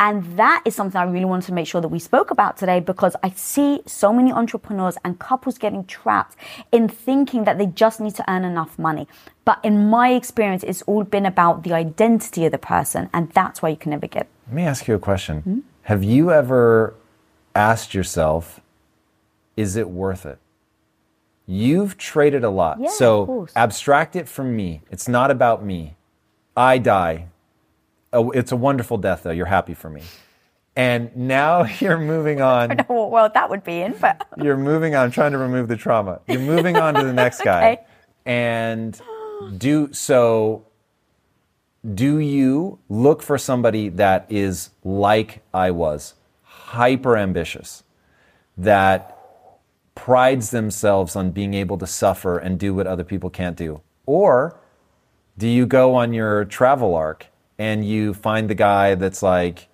[0.00, 2.78] And that is something I really wanted to make sure that we spoke about today
[2.78, 6.36] because I see so many entrepreneurs and couples getting trapped
[6.70, 9.08] in thinking that they just need to earn enough money.
[9.44, 13.60] But in my experience, it's all been about the identity of the person, and that's
[13.60, 14.28] why you can never get.
[14.46, 15.38] Let me ask you a question.
[15.38, 15.58] Mm-hmm.
[15.82, 16.94] Have you ever
[17.56, 18.60] asked yourself,
[19.56, 20.38] is it worth it?
[21.46, 22.78] You've traded a lot.
[22.78, 24.82] Yeah, so abstract it from me.
[24.90, 25.96] It's not about me.
[26.56, 27.28] I die
[28.12, 29.30] oh, it's a wonderful death, though.
[29.30, 30.02] You're happy for me.
[30.76, 32.70] And now you're moving on.
[32.70, 34.26] I don't know what world that would be in, but.
[34.42, 36.20] you're moving on, trying to remove the trauma.
[36.28, 37.72] You're moving on to the next guy.
[37.72, 37.84] okay.
[38.24, 39.00] And
[39.56, 40.64] do so.
[41.94, 47.84] Do you look for somebody that is like I was, hyper ambitious,
[48.58, 49.16] that
[49.94, 53.80] prides themselves on being able to suffer and do what other people can't do?
[54.06, 54.58] Or
[55.38, 57.28] do you go on your travel arc
[57.58, 59.68] and you find the guy that's like,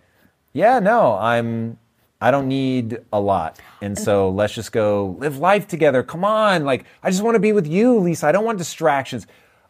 [0.53, 1.79] yeah, no, I'm
[2.25, 3.61] I don't need a lot.
[3.83, 6.03] And so let's just go live life together.
[6.03, 6.65] Come on.
[6.65, 8.27] Like, I just want to be with you, Lisa.
[8.27, 9.27] I don't want distractions.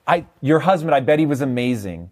[0.06, 2.10] I, your husband, I bet he was amazing,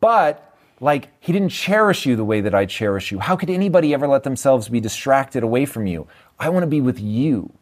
[0.00, 3.20] but like, he didn't cherish you the way that I cherish you.
[3.20, 6.08] How could anybody ever let themselves be distracted away from you?
[6.40, 7.52] I want to be with you.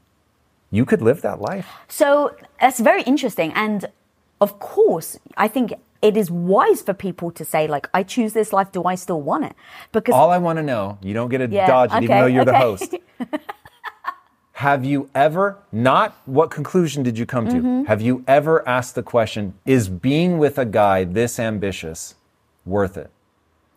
[0.71, 1.69] You could live that life.
[1.89, 3.53] So that's very interesting.
[3.53, 3.91] And
[4.41, 8.53] of course, I think it is wise for people to say, like, I choose this
[8.53, 8.73] life.
[8.73, 9.55] Do I still want it?
[9.93, 12.19] Because all I want to know, you don't get to yeah, dodge it, okay, even
[12.19, 12.51] though you're okay.
[12.51, 12.95] the host.
[14.55, 17.55] Have you ever, not what conclusion did you come to?
[17.55, 17.85] Mm-hmm.
[17.85, 22.15] Have you ever asked the question, is being with a guy this ambitious
[22.65, 23.11] worth it?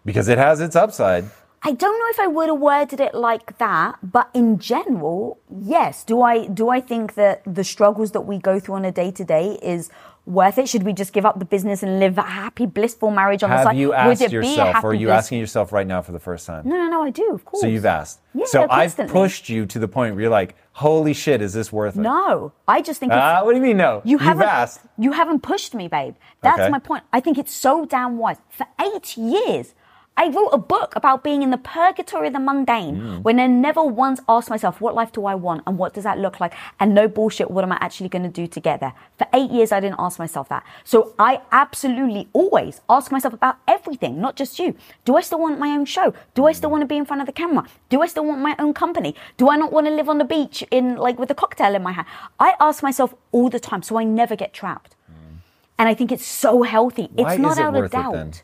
[0.03, 1.25] Because it has its upside.
[1.63, 6.03] I don't know if I would have worded it like that, but in general, yes.
[6.03, 9.09] Do I do I think that the struggles that we go through on a day
[9.09, 9.89] to day is
[10.25, 10.67] worth it?
[10.67, 13.59] Should we just give up the business and live a happy, blissful marriage on Have
[13.59, 13.77] the side?
[13.77, 16.67] you asked yourself, or are you bliss- asking yourself right now for the first time?
[16.67, 17.61] No, no, no, I do, of course.
[17.61, 18.21] So you've asked.
[18.33, 18.67] Yeah, so.
[18.69, 22.01] I've pushed you to the point where you're like, holy shit, is this worth it?
[22.01, 23.11] No, I just think.
[23.13, 24.01] Uh, what do you mean no?
[24.03, 24.81] You have asked.
[24.97, 26.15] You haven't pushed me, babe.
[26.41, 26.69] That's okay.
[26.69, 27.03] my point.
[27.13, 28.37] I think it's so damn wise.
[28.49, 29.73] For eight years,
[30.17, 33.21] I wrote a book about being in the purgatory of the mundane mm.
[33.23, 36.19] when I never once asked myself, what life do I want and what does that
[36.19, 36.53] look like?
[36.79, 38.93] And no bullshit, what am I actually going to do to get there?
[39.17, 40.63] For eight years, I didn't ask myself that.
[40.85, 44.75] So I absolutely always ask myself about everything, not just you.
[45.03, 46.13] Do I still want my own show?
[46.33, 47.65] Do I still want to be in front of the camera?
[47.89, 49.15] Do I still want my own company?
[49.35, 51.83] Do I not want to live on the beach in like with a cocktail in
[51.83, 52.07] my hand?
[52.39, 54.95] I ask myself all the time, so I never get trapped.
[55.11, 55.39] Mm.
[55.77, 57.09] And I think it's so healthy.
[57.11, 58.43] Why it's not it out of doubt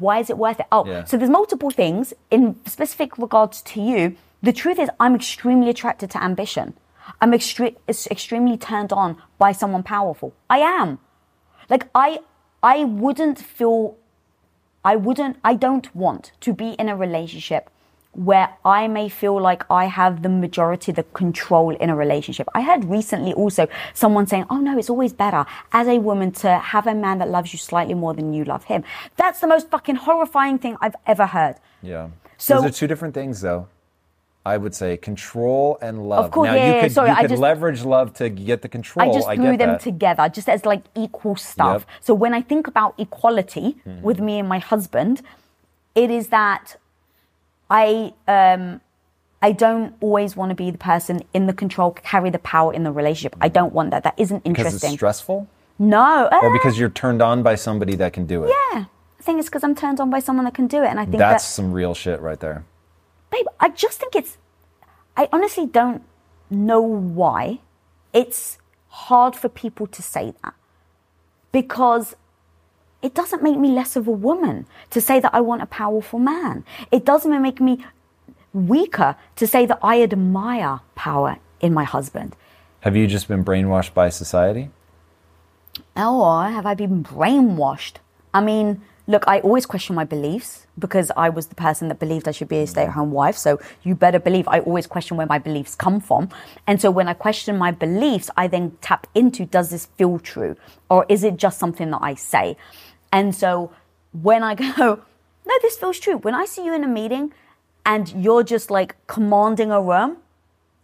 [0.00, 0.66] why is it worth it?
[0.72, 1.04] Oh, yeah.
[1.04, 4.16] so there's multiple things in specific regards to you.
[4.42, 6.74] The truth is, I'm extremely attracted to ambition.
[7.20, 7.76] I'm extre-
[8.10, 10.34] extremely turned on by someone powerful.
[10.50, 10.98] I am.
[11.68, 12.20] Like I,
[12.62, 13.96] I wouldn't feel,
[14.84, 17.70] I wouldn't, I don't want to be in a relationship
[18.16, 22.48] where I may feel like I have the majority the control in a relationship.
[22.54, 26.58] I heard recently also someone saying, "Oh no, it's always better as a woman to
[26.58, 28.84] have a man that loves you slightly more than you love him."
[29.16, 31.56] That's the most fucking horrifying thing I've ever heard.
[31.82, 32.08] Yeah.
[32.38, 33.68] So those are two different things, though.
[34.46, 36.26] I would say control and love.
[36.26, 38.30] Of course, now yeah, you yeah, could, sorry, you I could just- leverage love to
[38.30, 39.10] get the control.
[39.10, 39.80] I just threw them that.
[39.80, 41.80] together just as like equal stuff.
[41.82, 41.90] Yep.
[42.00, 44.02] So when I think about equality mm-hmm.
[44.02, 45.20] with me and my husband,
[45.96, 46.76] it is that
[47.70, 48.80] I um
[49.42, 52.84] I don't always want to be the person in the control, carry the power in
[52.84, 53.36] the relationship.
[53.40, 54.02] I don't want that.
[54.04, 54.74] That isn't interesting.
[54.74, 55.46] because it's stressful,
[55.78, 56.28] no.
[56.32, 58.48] or uh, because you're turned on by somebody that can do it.
[58.72, 58.86] yeah.
[59.18, 61.04] I think it's because I'm turned on by someone that can do it, and I
[61.04, 62.64] think That's that some real shit right there.
[63.30, 64.38] babe, I just think it's.
[65.16, 66.02] I honestly don't
[66.50, 67.60] know why
[68.12, 70.54] it's hard for people to say that
[71.52, 72.14] because
[73.02, 76.18] it doesn't make me less of a woman to say that I want a powerful
[76.18, 76.64] man.
[76.90, 77.84] It doesn't make me
[78.52, 82.36] weaker to say that I admire power in my husband.
[82.80, 84.70] Have you just been brainwashed by society?
[85.96, 87.96] Or have I been brainwashed?
[88.32, 92.28] I mean, look, I always question my beliefs because I was the person that believed
[92.28, 92.70] I should be a mm-hmm.
[92.70, 93.36] stay at home wife.
[93.36, 96.28] So you better believe I always question where my beliefs come from.
[96.66, 100.56] And so when I question my beliefs, I then tap into does this feel true?
[100.90, 102.56] Or is it just something that I say?
[103.16, 103.72] And so
[104.12, 105.02] when I go,
[105.46, 106.18] no, this feels true.
[106.18, 107.32] When I see you in a meeting
[107.86, 110.18] and you're just like commanding a room,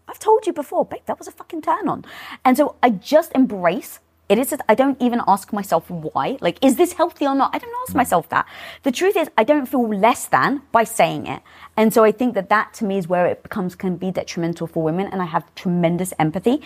[0.09, 2.04] I've told you before, babe, that was a fucking turn on.
[2.44, 4.00] And so I just embrace.
[4.32, 6.38] It is, I don't even ask myself why.
[6.40, 7.54] Like, is this healthy or not?
[7.54, 8.46] I don't ask myself that.
[8.82, 11.42] The truth is, I don't feel less than by saying it.
[11.76, 14.66] And so I think that that to me is where it becomes, can be detrimental
[14.66, 15.06] for women.
[15.09, 16.62] And I have tremendous empathy.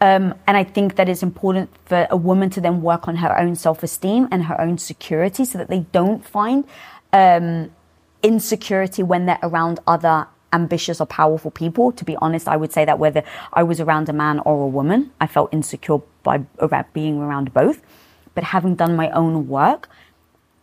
[0.00, 3.36] Um, and I think that it's important for a woman to then work on her
[3.36, 6.64] own self esteem and her own security so that they don't find,
[7.12, 7.72] um,
[8.22, 11.92] insecurity when they're around other ambitious or powerful people.
[11.92, 13.22] To be honest, I would say that whether
[13.52, 17.52] I was around a man or a woman, I felt insecure by about being around
[17.52, 17.82] both.
[18.34, 19.88] But having done my own work,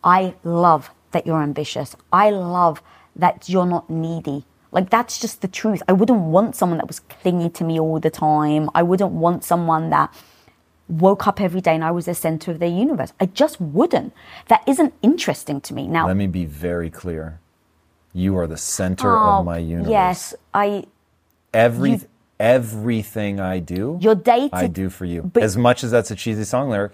[0.04, 1.96] I love that you're ambitious.
[2.12, 2.82] I love
[3.16, 4.46] that you're not needy.
[4.72, 5.82] Like that's just the truth.
[5.88, 8.70] I wouldn't want someone that was clingy to me all the time.
[8.76, 10.14] I wouldn't want someone that
[10.88, 13.14] woke up every day and I was the center of their universe.
[13.20, 14.14] I just wouldn't.
[14.48, 15.88] That isn't interesting to me.
[15.88, 17.40] Now, Let me be very clear.
[18.16, 19.92] You are the center Oh, of my universe.
[19.92, 20.86] Yes, I.
[21.54, 22.02] Every you-
[22.40, 25.30] everything I do, Your day to- I do for you.
[25.34, 26.94] but- as much as that's a cheesy song lyric,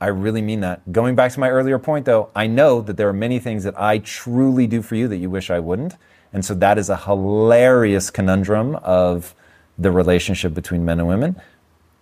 [0.00, 0.92] I really mean that.
[0.92, 3.74] Going back to my earlier point, though, I know that there are many things that
[3.80, 5.96] I truly do for you that you wish I wouldn't,
[6.32, 9.34] and so that is a hilarious conundrum of
[9.76, 11.36] the relationship between men and women.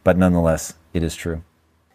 [0.04, 1.42] But nonetheless, it is true.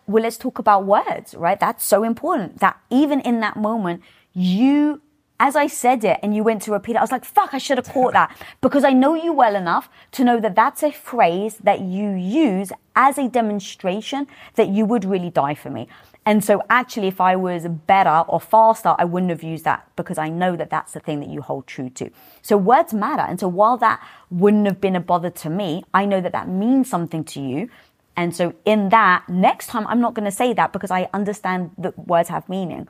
[0.05, 1.57] well, let's talk about words, right?
[1.59, 4.01] That's so important that even in that moment,
[4.33, 4.99] you,
[5.39, 7.57] as I said it and you went to repeat it, I was like, fuck, I
[7.57, 10.91] should have caught that because I know you well enough to know that that's a
[10.91, 15.87] phrase that you use as a demonstration that you would really die for me.
[16.25, 20.17] And so actually, if I was better or faster, I wouldn't have used that because
[20.17, 22.09] I know that that's the thing that you hold true to.
[22.41, 23.23] So words matter.
[23.23, 24.01] And so while that
[24.31, 27.69] wouldn't have been a bother to me, I know that that means something to you.
[28.15, 31.71] And so in that, next time I'm not going to say that because I understand
[31.77, 32.87] that words have meaning.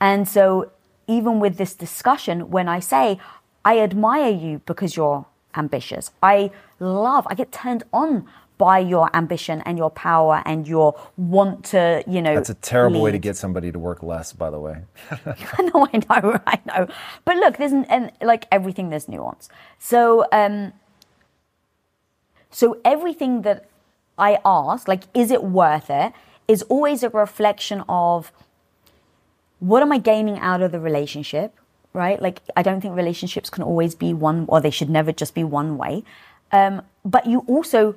[0.00, 0.70] And so
[1.06, 3.18] even with this discussion, when I say,
[3.64, 5.26] I admire you because you're
[5.56, 8.26] ambitious, I love, I get turned on
[8.58, 12.34] by your ambition and your power and your want to, you know.
[12.34, 14.82] That's a terrible way to get somebody to work less, by the way.
[15.74, 16.88] no, I know, I know.
[17.24, 19.48] But look, there's and like everything, there's nuance.
[19.78, 20.72] So, um,
[22.50, 23.68] so everything that
[24.16, 26.12] I ask, like, is it worth it,
[26.48, 28.32] is always a reflection of
[29.60, 31.54] what am I gaining out of the relationship,
[31.92, 32.20] right?
[32.20, 35.44] Like, I don't think relationships can always be one, or they should never just be
[35.44, 36.04] one way.
[36.52, 37.96] Um, but you also,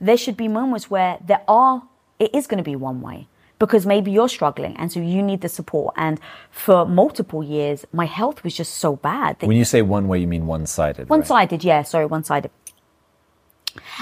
[0.00, 1.82] there should be moments where there are,
[2.18, 3.26] it is going to be one way
[3.58, 5.94] because maybe you're struggling and so you need the support.
[5.96, 6.18] And
[6.50, 9.36] for multiple years, my health was just so bad.
[9.42, 11.08] when you say one way, you mean one sided.
[11.08, 12.50] one sided, yeah, sorry, one sided.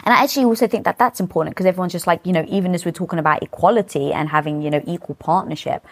[0.05, 2.75] And I actually also think that that's important because everyone's just like, you know, even
[2.75, 5.85] as we're talking about equality and having, you know, equal partnership,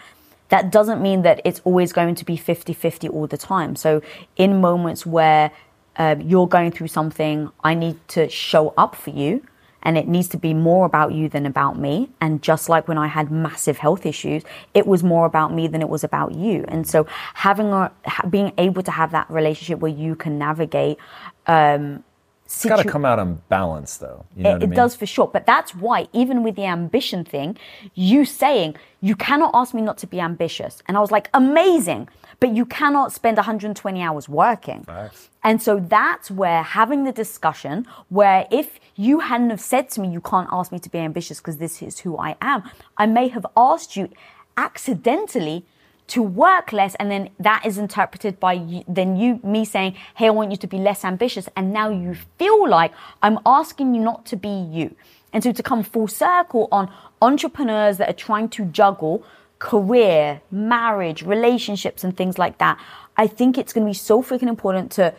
[0.49, 3.75] that doesn't mean that it's always going to be 50 50 all the time.
[3.75, 4.01] So,
[4.35, 5.51] in moments where
[5.97, 9.45] um, you're going through something, I need to show up for you.
[9.83, 12.09] And it needs to be more about you than about me.
[12.19, 14.43] And just like when I had massive health issues,
[14.73, 16.65] it was more about me than it was about you.
[16.67, 17.91] And so having a,
[18.29, 20.97] being able to have that relationship where you can navigate,
[21.45, 22.03] um,
[22.47, 24.25] It's got to come out on balance, though.
[24.35, 24.75] You know it, what I mean?
[24.75, 25.27] does for sure.
[25.27, 27.57] But that's why, even with the ambition thing,
[27.93, 30.81] you saying, you cannot ask me not to be ambitious.
[30.87, 32.07] And I was like, amazing.
[32.39, 34.83] But you cannot spend 120 hours working.
[34.83, 35.29] Facts.
[35.43, 40.09] And so that's where having the discussion, where if you hadn't have said to me,
[40.09, 42.63] you can't ask me to be ambitious because this is who I am,
[42.97, 44.09] I may have asked you
[44.55, 45.65] accidentally
[46.07, 50.27] to work less and then that is interpreted by you, then you me saying hey
[50.27, 54.01] i want you to be less ambitious and now you feel like i'm asking you
[54.01, 54.95] not to be you.
[55.33, 56.89] And so to come full circle on
[57.21, 59.23] entrepreneurs that are trying to juggle
[59.59, 62.79] career marriage relationships and things like that
[63.17, 65.13] i think it's going to be so freaking important to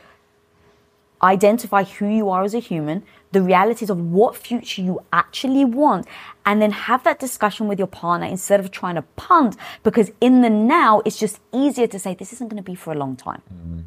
[1.22, 6.06] identify who you are as a human, the realities of what future you actually want,
[6.46, 10.40] and then have that discussion with your partner instead of trying to punt because in
[10.40, 13.16] the now it's just easier to say this isn't going to be for a long
[13.16, 13.42] time.
[13.52, 13.80] Mm-hmm.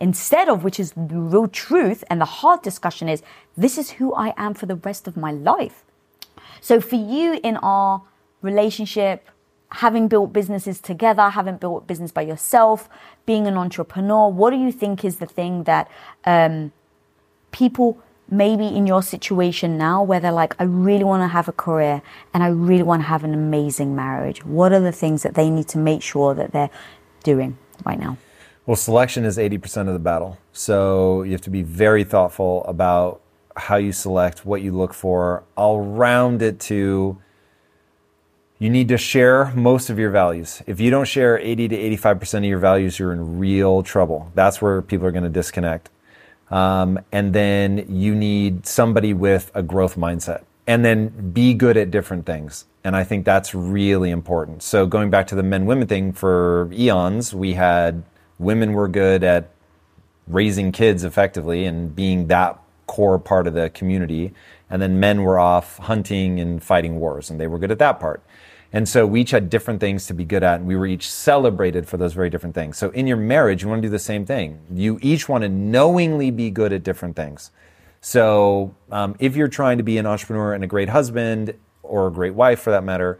[0.00, 3.22] Instead of which is the real truth and the hard discussion is
[3.56, 5.84] this is who I am for the rest of my life.
[6.60, 8.02] So for you in our
[8.40, 9.28] relationship,
[9.70, 12.88] having built businesses together, having built business by yourself,
[13.26, 15.90] being an entrepreneur, what do you think is the thing that
[16.24, 16.72] um,
[17.50, 21.52] people maybe in your situation now where they're like, I really want to have a
[21.52, 22.02] career
[22.34, 24.44] and I really want to have an amazing marriage?
[24.44, 26.70] What are the things that they need to make sure that they're
[27.22, 28.18] doing right now?
[28.66, 30.38] Well, selection is 80% of the battle.
[30.52, 33.22] So you have to be very thoughtful about
[33.56, 35.44] how you select, what you look for.
[35.56, 37.18] I'll round it to
[38.60, 40.62] you need to share most of your values.
[40.66, 44.32] If you don't share 80 to 85% of your values, you're in real trouble.
[44.34, 45.90] That's where people are going to disconnect.
[46.50, 51.90] Um, and then you need somebody with a growth mindset and then be good at
[51.90, 52.66] different things.
[52.84, 54.62] And I think that's really important.
[54.62, 58.02] So going back to the men women thing for eons, we had
[58.38, 59.50] women were good at
[60.26, 64.32] raising kids effectively and being that core part of the community.
[64.70, 67.98] And then men were off hunting and fighting wars and they were good at that
[67.98, 68.22] part.
[68.72, 71.10] And so we each had different things to be good at, and we were each
[71.10, 72.76] celebrated for those very different things.
[72.76, 74.60] So in your marriage, you want to do the same thing.
[74.72, 77.50] You each want to knowingly be good at different things.
[78.00, 82.12] So um, if you're trying to be an entrepreneur and a great husband, or a
[82.12, 83.18] great wife for that matter,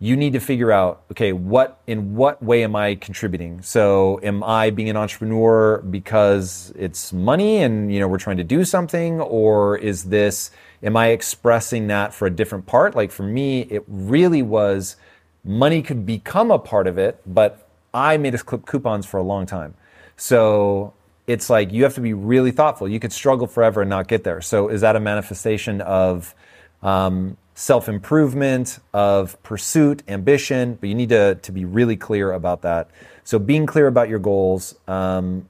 [0.00, 4.44] you need to figure out okay what in what way am i contributing so am
[4.44, 9.20] i being an entrepreneur because it's money and you know we're trying to do something
[9.20, 10.50] or is this
[10.82, 12.94] Am I expressing that for a different part?
[12.94, 14.96] Like for me, it really was
[15.44, 19.22] money could become a part of it, but I made us clip coupons for a
[19.22, 19.74] long time.
[20.16, 20.94] So
[21.26, 22.88] it's like you have to be really thoughtful.
[22.88, 24.40] You could struggle forever and not get there.
[24.40, 26.34] So is that a manifestation of
[26.82, 30.78] um, self improvement, of pursuit, ambition?
[30.80, 32.88] But you need to, to be really clear about that.
[33.24, 35.48] So being clear about your goals, um,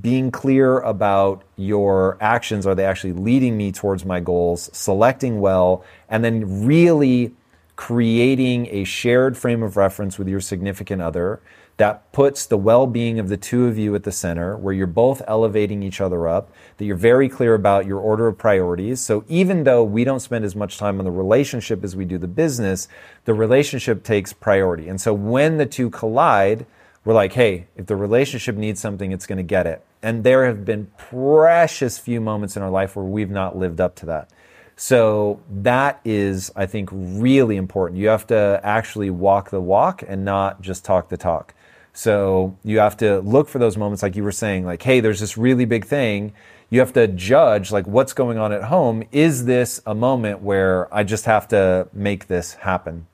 [0.00, 5.84] being clear about your actions are they actually leading me towards my goals selecting well
[6.08, 7.34] and then really
[7.76, 11.40] creating a shared frame of reference with your significant other
[11.80, 15.22] that puts the well-being of the two of you at the center where you're both
[15.26, 19.64] elevating each other up that you're very clear about your order of priorities so even
[19.64, 22.86] though we don't spend as much time on the relationship as we do the business
[23.24, 26.66] the relationship takes priority and so when the two collide
[27.04, 29.82] we're like, hey, if the relationship needs something, it's going to get it.
[30.02, 33.96] And there have been precious few moments in our life where we've not lived up
[33.96, 34.30] to that.
[34.76, 38.00] So that is, I think, really important.
[38.00, 41.54] You have to actually walk the walk and not just talk the talk.
[41.92, 45.20] So you have to look for those moments, like you were saying, like, hey, there's
[45.20, 46.32] this really big thing.
[46.70, 49.02] You have to judge, like, what's going on at home.
[49.10, 53.06] Is this a moment where I just have to make this happen?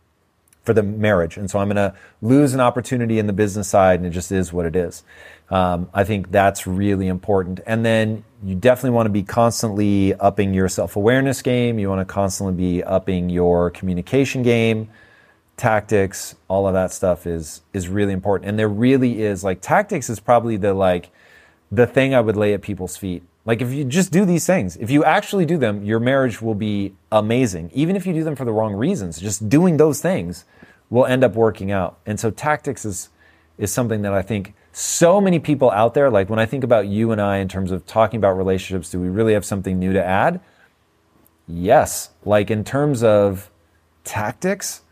[0.66, 1.38] for the marriage.
[1.38, 4.32] And so I'm going to lose an opportunity in the business side, and it just
[4.32, 5.04] is what it is.
[5.48, 7.60] Um, I think that's really important.
[7.66, 11.78] And then you definitely want to be constantly upping your self awareness game.
[11.78, 14.90] You want to constantly be upping your communication game,
[15.56, 18.48] tactics, all of that stuff is is really important.
[18.48, 21.10] And there really is like tactics is probably the like
[21.70, 23.22] the thing I would lay at people's feet.
[23.44, 26.54] Like if you just do these things, if you actually do them, your marriage will
[26.54, 27.70] be amazing.
[27.72, 30.44] Even if you do them for the wrong reasons, just doing those things
[30.90, 31.98] will end up working out.
[32.06, 33.08] And so tactics is
[33.58, 36.86] is something that I think so many people out there, like when I think about
[36.86, 39.94] you and I in terms of talking about relationships, do we really have something new
[39.94, 40.40] to add?
[41.48, 42.10] Yes.
[42.24, 43.50] Like in terms of
[44.04, 44.82] tactics,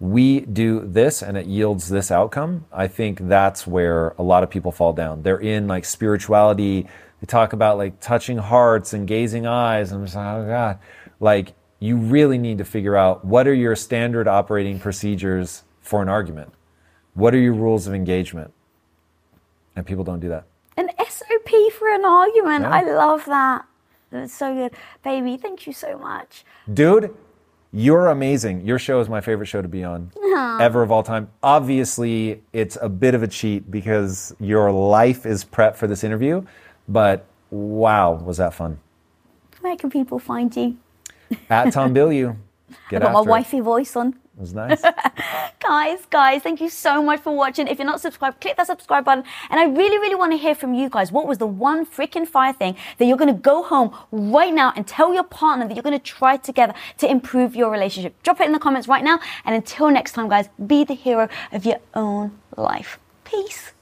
[0.00, 2.64] we do this and it yields this outcome.
[2.72, 5.22] I think that's where a lot of people fall down.
[5.22, 6.88] They're in like spirituality.
[7.20, 9.92] They talk about like touching hearts and gazing eyes.
[9.92, 10.78] And I'm just like, oh God.
[11.20, 16.08] Like you really need to figure out what are your standard operating procedures for an
[16.08, 16.52] argument?
[17.12, 18.54] What are your rules of engagement?
[19.76, 20.46] And people don't do that.
[20.78, 22.62] An SOP for an argument.
[22.62, 22.70] Yeah.
[22.70, 23.66] I love that.
[24.10, 24.72] That's so good.
[25.04, 26.44] Baby, thank you so much.
[26.72, 27.14] Dude,
[27.72, 28.66] you're amazing.
[28.66, 30.60] Your show is my favorite show to be on Aww.
[30.60, 31.30] ever of all time.
[31.42, 36.44] Obviously, it's a bit of a cheat because your life is prep for this interview,
[36.88, 38.78] but wow, was that fun.
[39.60, 40.76] Where can people find you?
[41.48, 42.36] At Tom Bilyeu.
[42.90, 44.08] Get I got my wifey voice on.
[44.08, 44.82] It was nice.
[45.70, 46.42] nice, guys.
[46.42, 47.68] Thank you so much for watching.
[47.68, 49.22] If you're not subscribed, click that subscribe button.
[49.50, 51.12] And I really, really want to hear from you guys.
[51.12, 54.72] What was the one freaking fire thing that you're going to go home right now
[54.74, 58.20] and tell your partner that you're going to try together to improve your relationship?
[58.24, 59.20] Drop it in the comments right now.
[59.44, 62.98] And until next time, guys, be the hero of your own life.
[63.24, 63.72] Peace.